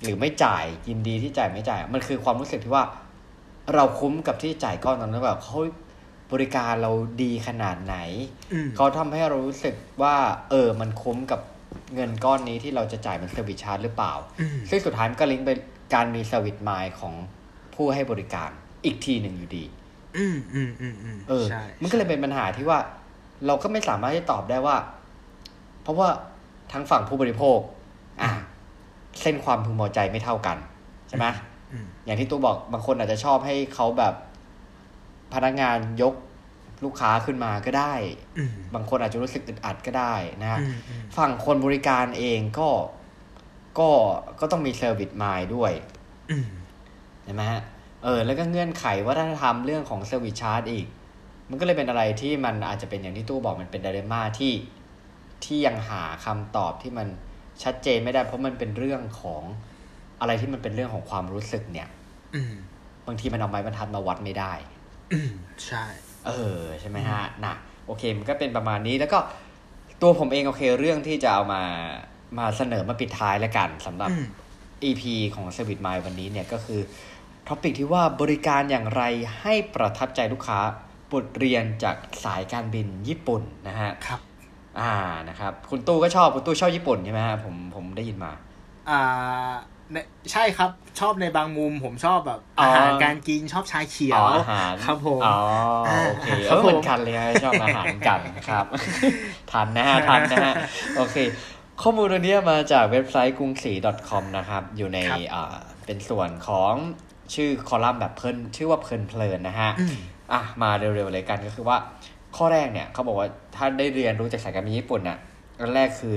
[0.04, 2.86] หรือไม่จ่ายยินดีที่จ่ายไม่จ่าย มันคือความรู้สึกที่ว่า
[3.74, 5.58] เราคุ้มกับที่จ่ายก้อนนั้นหรือเปล่าเขา
[6.32, 6.92] บริการเรา
[7.24, 7.96] ดีขนาดไหน
[8.54, 10.16] อืมเขาทำให้เรารู้สึกว่า
[10.50, 11.42] เออ มันคุ้มกับ
[11.96, 15.52] เงินก้อนนี้ที่เราจะจ่ายเป็น service charge หรือเปล่าอืมซึ่งสุดท้ายมันก็ลิงก์ไป
[15.94, 17.14] การมี service mind ของ
[17.76, 18.50] ผู้ให้บริการ
[18.86, 19.64] อีกทีหนึ่งอยู่ดี
[20.18, 22.80] อืมอืมอืมอืมเออใช่มันก็เลยเป็นปัญหาที่ว่า
[23.46, 24.78] เราก็ไม่สามารถที่ตอบได้ว่า
[25.84, 26.10] เพราะว่า
[26.72, 27.60] ทั้งฝั่งผู้บริโภค
[28.22, 28.30] อะ
[29.22, 30.58] เส้นความพึงพอใจไม่เท่ากัน
[31.08, 31.26] ใช่ไหม
[31.72, 34.14] อืมอย่างที่ตู้บอกบางคนอาจจะชอบให้เขาแบบ
[35.34, 36.14] พนักงานยก
[36.84, 37.94] ลูกค้าขึ้นมาก็ได้
[38.38, 42.70] อืมบางคนอาจจะรู้สึกอึดอัดก็ได้นะฮะอืมอืมฝั่งคนบริการเองก็
[43.80, 43.90] ก็
[44.40, 45.72] ก็ต้องมี service mind ด้วย
[46.32, 46.48] อืม
[47.24, 47.62] ใช่ไหมฮะ
[48.04, 50.88] เออ แล้วก็เงื่อนไขวัฒนธรรมเรื่องของ service charge อีก
[51.50, 54.54] มันก็เลยเป็นอะไรที่มันอาจจะเป็นอย่างที่ตู้บอกมันเป็น dilemma ที่
[55.44, 57.08] ที่ยังหาคำตอบที่มัน
[57.64, 59.42] ชัดเจนไม่ได้ เพราะมันเป็นเรื่องของ
[60.22, 61.88] อะไรที่มันเป็นเรื่องของความรู้สึกเนี่ย
[62.36, 62.54] อืม
[63.08, 64.54] บางทีมันเอาไม้บรรทัดมาวัดไม่ได้
[65.14, 65.32] อืม
[65.66, 65.84] ใช่
[66.28, 67.54] เออ ใช่ไหมฮะนะ
[67.86, 69.20] โอเค มันก็เป็นประมาณนี้แล้วก็
[70.02, 71.62] ตัวผมเองโอเค เรื่องที่จะเอามา
[72.38, 74.26] มาเสนอมาปิดท้ายแล้วกันสำหรับอืม
[74.84, 75.04] EP
[75.36, 76.82] ของ Service Mind วันนี้เนี่ยก็คือ
[77.48, 79.04] ท็อปิกที่ว่าบริการอย่างไร
[79.42, 80.60] ให้ประทับใจลูกค้า
[81.14, 84.20] บทเรียนจากสายการบินญี่ปุ่นนะฮะครับ
[84.80, 84.94] อ่า
[85.30, 88.32] นะครับ คุณตู้ก็ชอบคุณตู้ชอบญี่ปุ่นใช่ไหมฮะผมผมได้ยินมา
[88.90, 89.52] อ่า
[89.92, 89.98] ใน
[90.32, 90.70] ใช่ครับ
[91.00, 95.38] ชอบในบางมุมผมชอบแบบอ๋ออาหารการกินชอบชาเขียวอ๋ออาหารครับผมอ๋อ
[96.08, 98.20] โอเคครัเอบอผมเหมือนกันเลยฮะชอบอาหารกัน
[98.50, 98.66] ครับ
[99.52, 100.56] ทันนะฮะทันนะฮะ
[100.98, 101.18] โอเค
[101.84, 103.74] ข้อมูลตัวเนี้ยมาจากเว็บไซต์กรุงศรี
[104.10, 105.56] .com นะครับ อยู่ในครับอ่า
[105.86, 106.74] เป็นส่วนของ
[107.34, 109.96] ชื่อคอลัมน์แบบเพลินชื่อว่าเพลินเพลินนะฮะอืม
[110.34, 111.78] อะมาเร็วๆเลยกันก็คือว่า
[112.36, 115.18] ข้อแรกเนี่ยเขาบอกว่าถ้าได้เรียนรู้จากสายการบินญี่ปุ่นน่ะ
[115.60, 116.16] อันแรกคือ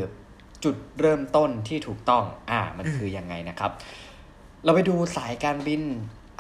[0.65, 3.71] จุดเริ่มต้นที่ถูกต้องอ่ามันคือยังไงนะครับ
[4.65, 5.83] เราไปดูสายการบิน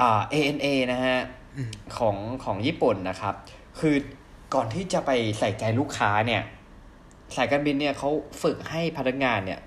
[0.00, 1.18] อ่า ANA นะฮะ
[1.56, 3.34] อืมของของญี่ปุ่นนะครับ
[3.80, 3.94] คือ
[4.54, 6.42] ก่อนที่จะไปใส่ใจลูกค้าเนี่ย
[7.37, 8.11] สายการบินเนี่ยเขา
[8.43, 9.61] ฝึกให้พนักงานเนี่ย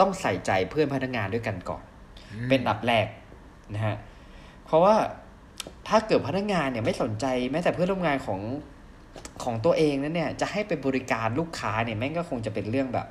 [0.00, 1.82] ต้องใส่ใจเพื่อนพนักงานด้วยกันก่อน
[2.48, 3.06] เป็นอันดับแรก
[3.74, 3.96] นะฮะ
[4.66, 4.94] เพราะว่า
[5.88, 8.40] ถ้าเกิดพนักงานเนี่ยไม่สนใจแม้แต่เพื่อนร่วมงานของ
[9.42, 13.06] ของตัวเองนั้นเนี่ย จะให้ไปบริการลูกค้าเนี่ยแม่งก็คงจะเป็นเรื่องแบบ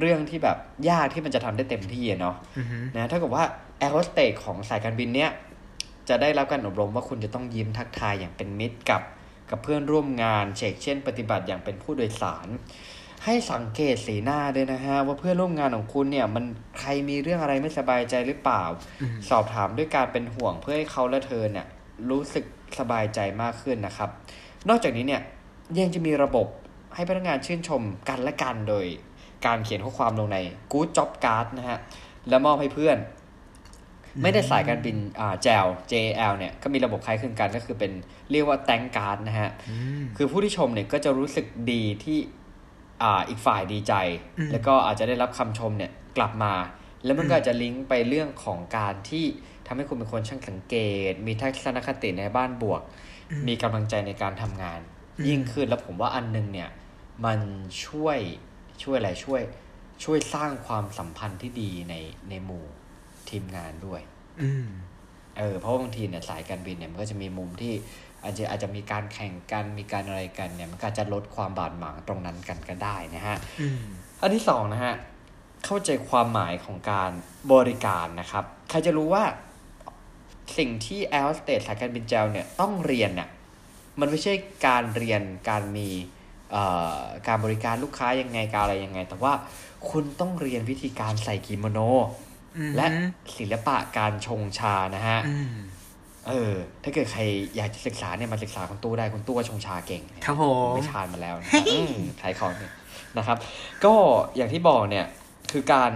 [0.00, 0.56] เรื่องที่แบบ
[0.88, 2.66] ยากที่มันจะทำได้เต็มที่อะเนาะอืม
[2.96, 3.44] นะถ้าเกิดว่า
[3.78, 5.30] แอร์โฮสเตสของสายการบินเนี้ย
[6.08, 9.02] จะได้รับการอบรมว่าคุณจะต้องยิ้มทักทายอย่างเป็นมิตรกับ
[9.50, 12.48] กับเพื่อนร่วมงานเชกเช่น ปฏิบัติอย่างเป็นผู้โดยสาร
[13.26, 16.44] ให้สังเกตสีหน้าด้วยนะฮะ ว่าเพื่อนร่วมงานของคุณเนี่ย มัน
[16.78, 18.62] ใครมีเรื่องอะไรไม่สบายใจหรือเปล่า
[19.02, 21.66] อืมสอบถามด้วยการเป็นห่วงเพื่อให้เขาและเธอเนี่ย
[22.10, 22.44] รู้สึก
[22.78, 24.10] สบายใจมากขึ้นนะครับ
[24.68, 25.22] นอกจากนี้เนี่ย
[25.78, 26.46] ยังจะมีระบบ
[26.94, 28.86] ให้พนักงานชื่นชมกันและกันโดย
[29.46, 30.38] การเขียนข้อความลงใน
[30.72, 31.78] Good Job Card นะฮะ
[32.28, 32.98] แล้วมอบให้เพื่อน
[34.22, 37.92] ไม่ได้สายการบินอ่า JL JL เนี่ยก็มีระบบคล้ายคลึงกันก็คือเป็น
[38.30, 42.18] เรียกว่า Thank Card นะฮะอืมคือผู้ที่ชมเนี่ยก็จะรู้สึกดีที่
[43.02, 43.94] อ่าอีกฝ่ายดีใจ
[44.38, 46.54] อืมแล้วก็อาจจะได้รับคำชมเนี่ยกลับมา
[47.04, 49.24] แล้วมันก็อาจจะลิงก์ไปเรื่องของการที่
[49.66, 50.76] ทำให้คุณเป็นคนช่างสังเก
[51.10, 52.82] ต มีทัศนคติในบ้านบวก
[53.48, 54.80] มีกำลังใจในการทำงาน
[55.28, 56.70] ยิ่งขึ้นแล้วผมว่าอันหนึงเนี่ย
[57.24, 57.40] มัน
[57.86, 58.18] ช่วย
[58.82, 59.40] ช่วยอะไรช่วย
[60.04, 61.94] ช่วยสร้างความสัมพันธ์ที่ดีใน
[62.28, 62.64] ในหมู่
[63.30, 64.00] ทีมงานด้วย
[64.42, 64.66] อืม
[65.38, 67.74] เออเพราะว่าบางทีเนี่ยสายการบินเนี่ยมันก็จะมีมุมที่
[68.26, 73.82] อาจจะอาจจะมีการแข่งกันมีการอะไรกันเนี่ยมันก็อาจจะลดความบาดหมางตรงนั้นกันก็ได้นะฮะอืม
[74.20, 74.94] อันที่สองนะฮะ
[75.64, 77.10] เข้าใจความหมายของการ
[77.52, 79.24] บริการนะครับ ใครจะรู้ว่า
[80.58, 83.28] สิ่งที่แอร์สเตสสายการบินเจลเนี่ยต้องเรียนเนี่ย
[84.00, 84.34] มันไม่ใช่
[84.66, 85.88] การเรียนการมี
[86.52, 86.64] เอ่
[86.96, 89.32] อการบริการลูกค้ายังไงการอะไรยังไง แต่ว่า
[89.90, 91.78] คุณต้องเรียนวิธีการใส่กิโมโน
[92.56, 92.86] อืมและ
[93.38, 95.56] ศิลปะการชงชานะฮะอืม
[96.28, 97.22] เออ ถ้าเกิดใคร
[97.56, 102.72] อยากจะศึกษาเนี่ยมาศึกษาคุณตู้ได้คุณตู้ก็ชงชาเก่งครับผมไม่ชานมาแล้วนะครับอืมขายของเนี่ย
[103.18, 103.36] นะครับ
[103.84, 103.94] ก็
[104.36, 105.06] อย่างที่บอกเนี่ย
[105.52, 105.92] คือการ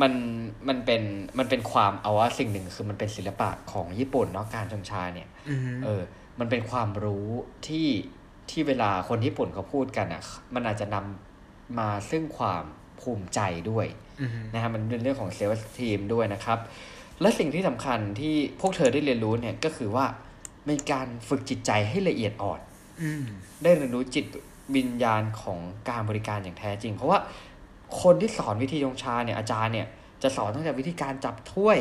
[0.00, 0.12] มัน
[0.68, 1.02] มันเป็น
[1.38, 6.02] มันเป็นความเอาว่าสิ่งหนึ่งคือมันเป็นศิลปะของญี่ปุ่นเนาะการชงชาเนี่ยอืมเออ
[6.38, 7.26] มันเป็นความรู้
[7.66, 7.88] ที่
[8.50, 10.22] ที่เวลาคนญี่ปุ่นเขาพูดกันอะ
[10.54, 12.64] มันอาจจะนำมาซึ่งความ
[13.00, 13.86] ภูมิใจด้วย
[14.20, 16.58] อืมนะฮะมันเป็นเรื่องของเซลล์ทีมด้วยนะครับ
[17.22, 20.06] และสิ่งที่สำคัญที่พวกเธอได้เรียนรู้เนี่ยก็คือว่า
[20.66, 22.60] เป็นการฝึกจิตใจให้ละเอียดอ่อน
[23.02, 23.24] อืม
[23.62, 24.26] ได้เรียนรู้จิต
[24.76, 25.58] วิญญาณของ
[25.90, 27.18] การบริการอย่างแท้จริง เพราะว่า
[28.02, 29.86] คนที่สอนวิธีชงชาเนี่ยอาจารย์เนี่ย
[30.22, 31.78] จะสอนตั้งแต่วิธีการจับถ้วย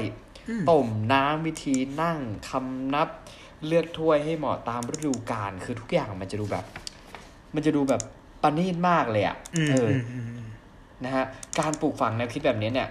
[0.49, 2.19] อืมต้มน้ำวิธีนั่ง
[2.49, 3.09] คำนับ
[3.67, 6.65] เลือกถ้วยให้เหมาะตามฤดูกาลคือทุกอย่างมันจะดูแบบ
[7.55, 8.01] มันจะดูแบบ
[8.43, 10.47] ปณีตมากเลยอะ่ะอืมเอออืมอืม
[11.05, 11.25] นะฮะ
[11.59, 12.87] การปลูกฝังแนวคิดแบบนี้เนี่ย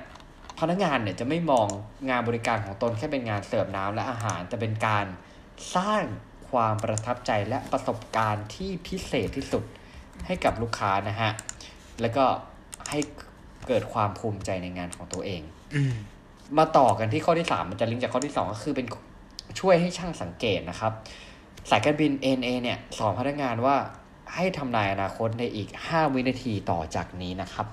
[0.61, 1.67] พนักงานเนี่ยจะไม่มอง
[2.11, 5.07] งานบริการของตนแค่เป็นงานเสิร์ฟน้ำและอาหาร แต่เป็นการ
[5.77, 6.03] สร้าง
[6.51, 9.65] ความประทับใจและประสบการณ์ที่พิเศษที่สุด
[10.27, 11.31] ให้กับลูกค้านะฮะ
[12.01, 12.25] แล้วก็
[12.91, 12.99] ให้
[13.69, 15.43] เกิดความภูมิใจในงานของตัวเอง
[15.75, 15.95] อม
[16.59, 18.87] มาต่อกันที่ข้อที่3มันจะลิงก์จากข้อที่2ก็คือเป็น
[19.61, 20.93] ช่วยให้ช่างสังเกตนะครับ
[21.71, 23.77] สายการบิน NA เนี่ยสอนพนักงานว่า
[24.35, 27.67] ให้ทำนายอนาคตในอีก 5 วินาทีต่อจากนี้นะครับ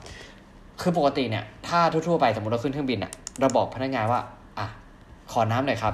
[0.81, 4.21] คือปกติเนี่ย ถ้าทั่วๆไปสมมติเราขึ้นเครื่องบินอะเราบอกพนักงานว่า
[4.59, 4.67] อะ
[5.31, 5.93] ขอน้ำหน่อยครับ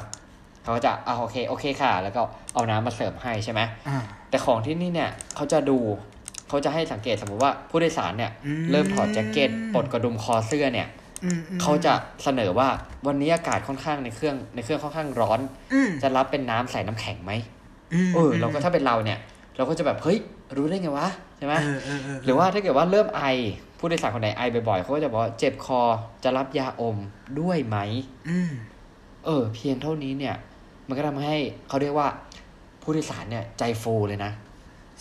[0.64, 2.22] เขาก็จะอ่าโอเค โอเคค่ะ แล้วก็
[2.54, 3.98] เอาน้ำมาเสิร์ฟให้ใช่ไหมอ่า
[4.30, 5.78] แต่ของที่นี่เนี่ยเขาจะดู
[6.50, 10.88] เขาจะให้สังเกตสมมติว่าผู้โดยสารเนี่ยอืมเริ่มถอดแจ็คเก็ตปลดกระดุมคอเสื้อเนี่ย
[11.24, 12.68] อืมอืมเขาจะเสนอว่า
[13.08, 15.40] วันนี้อากาศค่อนข้างในเครื่องในเครื่องค่อนข้างร้อน
[15.74, 17.32] อืมจะรับเป็นน้ำใส่น้ำแข็งไหม
[17.94, 19.20] มเออเราก็ถ้าเป็นเราเนี่ย
[19.58, 20.18] เราก็จะแบบเฮ้ย
[20.58, 21.08] รู้ได้ไงวะ
[21.38, 23.24] ใช่ไหมเออเออเออหรือว่าถ้าเกิดว่าเริ่มไอ
[23.86, 25.82] ผู้โดยสารคนไหนไอบ่อยๆเขาก็จะบอกว่าเจ็บคอ
[26.24, 26.98] จะรับยาอม
[27.40, 27.78] ด้วยไหม
[28.30, 28.52] อืม
[29.26, 30.36] เออ เพียงเท่านี้เนี่ย
[30.88, 31.36] มันก็ทำให้
[31.68, 32.08] เขาเรียกว่า
[32.82, 34.32] ผู้โดยสารเนี่ย ใจฟูเลยนะ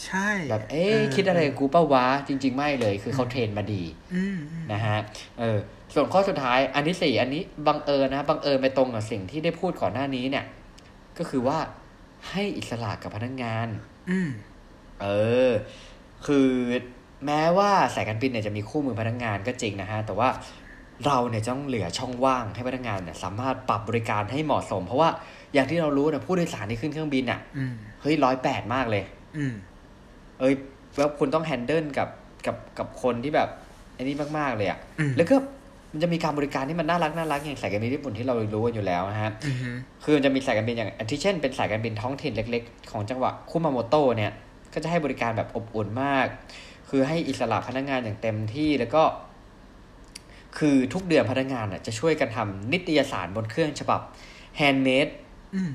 [0.05, 3.83] ใช่ แบบเอ๊ะคิดอะไรกับกูเป้าวะ จริง ๆ ไม่เลย คือเขาเทรนมาดี
[4.15, 4.99] อืมอืมนะฮะ
[5.39, 5.59] เออ
[5.95, 10.45] ส่วนข้อสุดท้าย อันที่สี่อันนี้บังเอิญนะบังเอิญไปตรงกับสิ่งที่ได้พูดก่อนหน้านี้เนี่ย
[11.19, 11.59] ก็คือว่า
[12.31, 13.69] ให้อิสระกับพนักงาน
[14.11, 14.31] อืม
[15.03, 15.07] เอ
[15.49, 15.53] อ
[16.27, 16.49] คือ
[17.27, 20.29] แม้ว่าสายการบินเนี่ยจะมีคู่มือพนักงานก็จริงนะฮะ แต่ว่า
[21.07, 25.09] เราเนี่ยจะต้องเหลือช่องว่างให้พนักงานเนี่ยสามารถปรับบริการให้เหมาะสม เพราะว่า
[25.55, 29.05] อย่างที่เรารู้นะผู้โดยสารที่ขึ้นเครื่องบินอะอืมเฮ้ยร้อยแปดมากเลย
[29.37, 29.55] อืม
[30.41, 30.55] เอ้ย
[30.97, 32.09] แล้วคุณต้องแฮนเดิลกับ
[32.47, 33.49] กับกับคนที่แบบ
[33.97, 35.37] อันนี้มากๆเลยอะอืมแล้วก็
[35.93, 39.57] มันจะมีการบริการที่มันน่ารักน่ารักอย่างสายการบินญี่ปุ่นที่เรารู้กันอยู่แล้วนะฮะอืม
[40.05, 44.33] คือมันจะมีสายการบินอย่างอาทิเช่นเป็นสายการบินท้องถิ่นเล็ก ๆ ของจังหวัดคุมาโมโตะเนี่ย
[44.75, 46.27] ก็จะให้บริการแบบอบอุ่นมาก
[46.95, 49.03] คือให้อิสระพนักงานอย่างเต็มที่แล้วก็
[50.59, 54.01] คือทุกเดือนพนักงานน่ะจะช่วยกันทำนิตยสารบนเครื่องฉบับ
[54.57, 55.09] handmade
[55.55, 55.71] อืม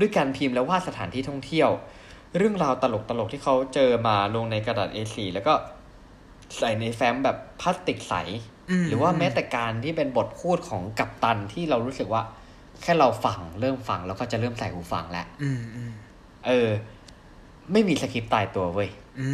[0.00, 1.70] ด้วยการพิมพ์และวาดสถานที่ท่องเที่ยว
[2.36, 2.84] เรื่องราวต
[3.18, 5.54] ลกๆที่เขาเจอมาลงในกระดาษ A4 แล้วก็
[6.58, 12.22] ใส่ในแฟ้มแบบพลาสติกใสหรือว่าแม้แต่การที่เป็นบทพูดของกัปตันที่เรารู้สึกว่า
[12.82, 15.92] แค่เราฟังเริ่มฟังแล้วก็จะเริ่มใส่หูฟังแล้วอืมอืม
[16.46, 16.68] เออ
[17.72, 18.90] ไม่มีสคริปต์ตายตัวเว้ย
[19.20, 19.28] อื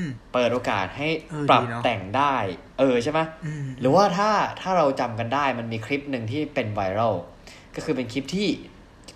[0.00, 2.34] มเปิดโอกาสให้เออปรับดีเนอะแต่งได้
[2.78, 4.30] เออใช่ไหมอืมหรือว่าถ้า
[4.60, 7.14] ถ้าเราจำกันได้มันมีคลิปหนึ่งที่เป็นไวรัล
[7.74, 8.48] ก็คือเป็นคลิปที่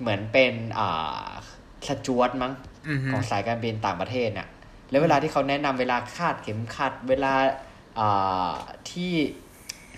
[0.00, 1.28] เหมือนเป็นอ่า
[1.88, 2.52] สจวตมั้ง
[2.86, 4.48] อืมของสายการบินต่างประเทศเนี่ย
[4.90, 7.32] แล้วเวลาที่เขาแนะนำเวลาคาดเข็มขัด เวลา
[7.98, 8.54] อ่า
[8.90, 9.12] ที่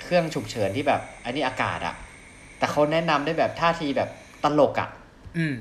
[0.03, 1.95] เครื่องฉุกเฉินที่แบบ อันนี้อากาศอะ
[2.59, 4.11] แต่เขาแนะนำได้แบบท่าทีแบบ
[4.45, 4.89] ตลกอะ
[5.39, 5.55] อืม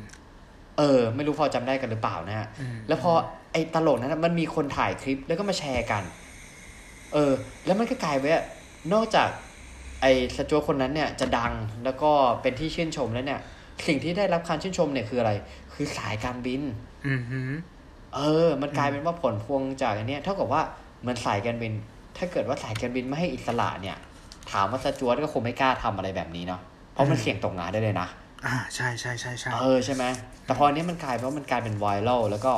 [0.77, 3.11] เออ ไม่รู้พอจำได้กันหรือเปล่านะฮะอืมแล้วพอ
[3.51, 6.03] ไอ้ตลกนั้นนะมันมีคนถ่ายคลิปแล้วก็มาแชร์กัน
[7.13, 7.33] เออ
[7.65, 8.43] แล้วมันก็กลายไปว่า
[8.93, 9.29] นอกจาก
[10.01, 11.53] ไอ้สจวตคนนั้นเนี่ยจะดัง
[11.83, 12.11] แล้วก็
[12.41, 13.39] เป็นที่ชื่นชมแล้วเนี่ย
[13.87, 15.31] สิ่งที่ได้รับการชื่นชมเนี่ยคืออะไร
[15.73, 16.61] คือสายการบิน
[17.05, 17.53] อืมอืม
[18.15, 20.61] เออ มันกลายเป็นว่าผลพวงจากอันเนี้ยเท่ากับว่า
[21.01, 21.71] เหมือนสายการบิน
[22.17, 23.97] ถ้าเกิดว่าสายการบินไม่ให้อิสระเนี่ย
[24.51, 26.61] ถามว่าสจ๊วตก็คงไม่กล้าทำอะไรแบบนี้เนาะ
[26.91, 28.07] เพราะมันเสี่ยงตกงานได้เลยนะ
[28.45, 30.03] อ่าใช่ใช่ใช่ใช่เออใช่ไหม
[30.45, 32.51] แต่พออันนี้มันกลายเป็นว่ามันกลายเป็นไวรัลแล้วก็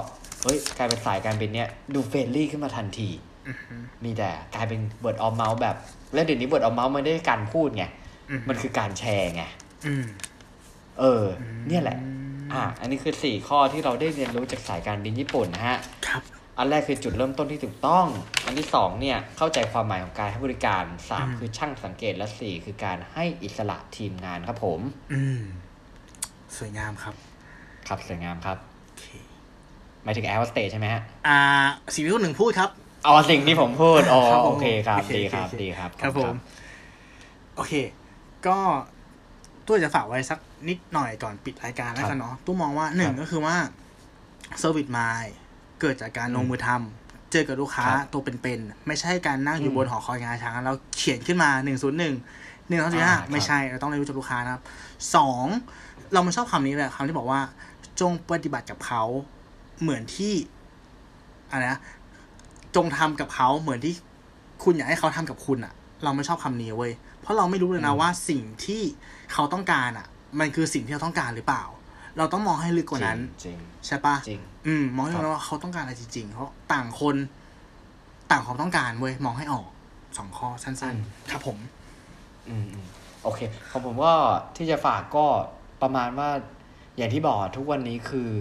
[0.44, 3.10] เฮ้ยกลายเป็นสายการบินเนี่ยดู friendly ขึ้นมาทันที
[3.48, 5.76] อืมอืมมีแต่กลายเป็น word of mouth แบบ
[6.14, 7.86] แล้วเดี๋ยวนี้ word of mouth มันไม่ได้การพูดไง
[8.30, 9.44] อืมมันคือการแชร์ไง
[9.88, 10.06] อืม
[11.00, 11.26] เออ
[11.68, 11.98] เนี่ยแหละ
[12.54, 15.78] อะอันนี้คือสี่ข้อที่เราได้เรียนรู้จากสายการบินญี่ปุ่นนะฮะ
[16.08, 16.24] ครับ
[16.58, 18.06] อันแรกคือจุดเริ่มต้นที่ถูกต้อง
[18.46, 24.82] อันที่สองเนี่ยเข้าใจความหมายของการให้บริการสามอืมคือช่างสังเกตและสี่คือการให้อิสระทีมงานครับผม
[25.14, 25.42] อืม
[26.58, 27.16] สวยงามครับ
[27.88, 29.06] ครับสวยงามครับโอเค
[30.04, 31.40] หมายถึงแอร์ s สเต e ใช่ไหมฮะอ่า
[31.94, 32.70] สิ่งที่คนหนึ่งพูดครับ
[33.08, 36.38] อ๋อสิ่งที่ผมพูดอ๋อครับผม โอเคครับโอเคดีครับโอเคดีครับครับขผอมณ
[37.56, 37.74] โอเค
[38.48, 38.58] ก็
[39.66, 40.40] ตู้จะฝากไว้สัก
[40.70, 43.56] นิดหน่อยก่อนปิดรายการแล้วกันเนาะตู้มองว่าหนึ่งก็คือว่า
[44.60, 45.26] service mind
[45.82, 52.16] เกิดจากการลงมือทำเจอกับลูกค้าตัวเป็นๆไม่ใช่การนั่งอยู่บนหอคอยงาช้างแล้วเขียนขึ้นมาหนึ่งศูนย์หนึ่ง
[52.68, 54.64] หนึ่งสองสี่ห้าไม่ใช่เราต้องเรียนรู้จากลูกค้านะครับ
[55.16, 55.46] สอง
[56.14, 57.42] เราไม่ชอบคำนี้เลยคำที่บอกว่า
[58.02, 59.04] จงปฏิบัติกับเขา
[59.82, 60.34] เหมือนที่
[61.52, 61.80] อะไรนะ
[62.76, 63.94] จงทำกับเขาเหมือนที่
[64.64, 66.92] คุณอยากให้เขาทำกับคุณอะเราไม่ชอบคำนี้เว้ย
[67.22, 68.82] เพราะเราไม่รู้เลยนะว่าสิ่งที่
[69.34, 70.08] เขาต้องการอะ
[70.40, 71.64] มันคือสิ่งที่เราต้องการหรือเปล่า
[72.18, 77.16] เราต้องมองให้ลึกกว่านั้นจริงใช่ปะจริงอืม มองให้ครัรู้บว่าเขาต้องการอะไรจริงๆเพราะต่างคน
[78.32, 79.66] ต่างความต้องการเว้ยมองให้ออก
[80.18, 81.58] สองข้อสั้น ๆ ครับผม
[82.50, 82.86] อืมอืม
[83.24, 83.40] โอเค
[83.72, 84.14] ของผมก็
[84.58, 85.26] ที่จะฝากก็
[85.82, 86.30] ประมาณว่า
[86.98, 88.32] อย่างที่บอกทุกวันนี้คือ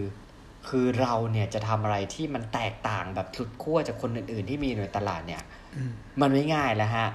[0.69, 5.43] คือเราเนี่ยจะทำอะไรที่มันแตกต่างแบบสุดขั้วจากคนอื่น ๆ ที่มีอยู่ในตลาดเนี่ย
[5.77, 7.09] อืมมันไม่ง่ายแล้วฮะ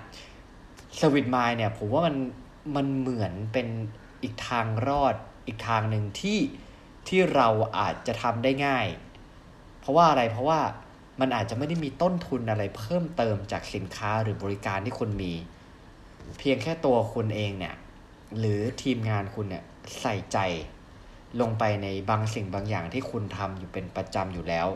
[1.00, 2.16] สวิตไมล์เนี่ย ผมว่ามัน
[2.76, 3.68] มันเหมือนเป็น
[4.24, 5.16] อีกทางรอด
[5.48, 6.40] อีกทางหนึ่งที่
[7.08, 7.48] ที่เรา
[7.78, 8.88] อาจจะทำได้ง่าย
[9.80, 10.60] เพราะว่าอะไรเพราะว่า
[11.20, 15.34] มันอาจจะไม่ได้มีต้นทุนอะไรเพิ่มเติมจากสินค้าหรือบริการที่คุณมี
[16.40, 17.76] เพียงแค่ตัวคุณเองเนี่ย
[18.40, 19.64] หรือทีมงานคุณเนี่ย
[20.02, 20.38] ใส่ใจ
[21.42, 24.68] ลงไปในบางสิ่งบางอย่างที่คุณทำอยู่เป็นประจำอยู่แล้ว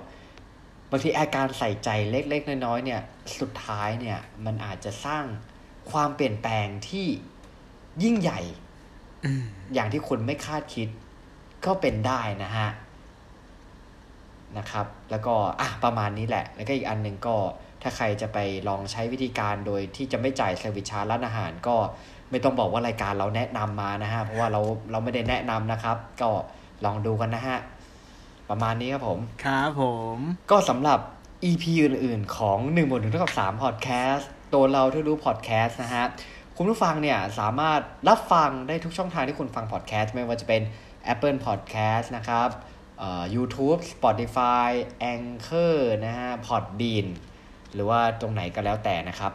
[0.89, 3.01] บางทีอะการใส่ใจเล็กๆ น้อยๆเนี่ย
[3.39, 5.25] สุดท้ายเนี่ยมันอาจจะสร้าง
[5.91, 7.05] ความเปลี่ยนแปลงที่
[8.03, 8.41] ยิ่งใหญ่
[9.25, 9.43] อืม
[9.73, 10.87] อย่างที่คุณไม่คาดคิด
[11.65, 12.69] ก็เป็นได้นะฮะ
[14.57, 17.35] นะครับ แล้วก็อะประมาณนี้แหละ แล้วก็อีกอันหนึ่งก็
[17.81, 18.37] ถ้าใครจะไป
[18.67, 21.75] ลองใช้วิธีการโดยที่จะไม่จ่าย service charge ร้านอาหารก็
[22.31, 24.61] ไม่ต้องบอกว่ารายการเราแนะนำมานะฮะ เพราะว่าเรา
[24.91, 26.29] เราไม่ได้แนะนำนะครับ ก็
[26.85, 27.57] ลองดูกันนะฮะ
[28.49, 29.83] ประมาณนี้ครับผม ครับผ
[30.15, 30.17] ม
[30.51, 30.99] ก็สำหรับ
[31.49, 34.23] EP อื่น ๆ ของ1นึ่งบนถึงเท่ากับ3 Podcast
[34.53, 36.05] ตัวเราที่รู้ Podcast นะฮะ
[36.57, 40.61] คุณผู้ฟังเนี่ยสามารถรับฟังได้ทุกช่องทางที่คุณฟัง Podcast ไม่ว่าจะเป็น
[41.13, 42.49] Apple Podcast นะครับ
[42.99, 44.69] เอ่อ YouTube Spotify
[45.13, 45.75] Anchor
[46.05, 47.07] นะฮะ Podbean
[47.73, 49.31] หรือว่าตรงไหนก็แล้วแต่นะครับ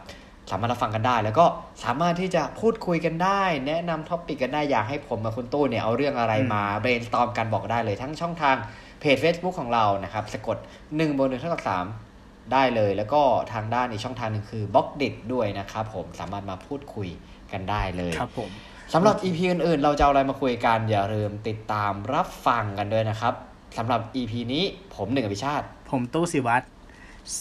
[0.51, 1.45] สามารถรับฟังกันได้ แล้วก็
[1.83, 8.55] สามารถที่จะพูดคุยกันได้ แนะนำท็อปิกกันได้อยากให้ผมกับคุณตู้เนี่ยเอาเรื่องอะไรมา brainstorm กันบอกได้เลยทั้งช่องทาง
[8.99, 11.63] เพจ Facebook ของเรานะครับสะกด1บน1เท่ากับ
[12.05, 13.21] 3ได้เลย แล้วก็
[13.53, 17.09] ทางด้านอีกช่องทางหนึ่งคือบล็อกดิด้วยนะครับผมสามารถมาพูดคุย
[17.51, 18.49] กันได้เลยครับผม
[18.93, 23.33] สำหรับ EP อื่นๆ เราจะเอาอะไรมาคุยกัน อย่าลืมติดตามรับฟังกันด้วยนะครับ
[23.77, 24.63] สำหรับ EP นี้
[24.95, 26.65] ผมหนึ่งอภิชาติ ผมตู้สิวัตร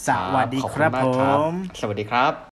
[0.06, 2.51] สวัสดีขอครับณมากผม สวัสดีครับ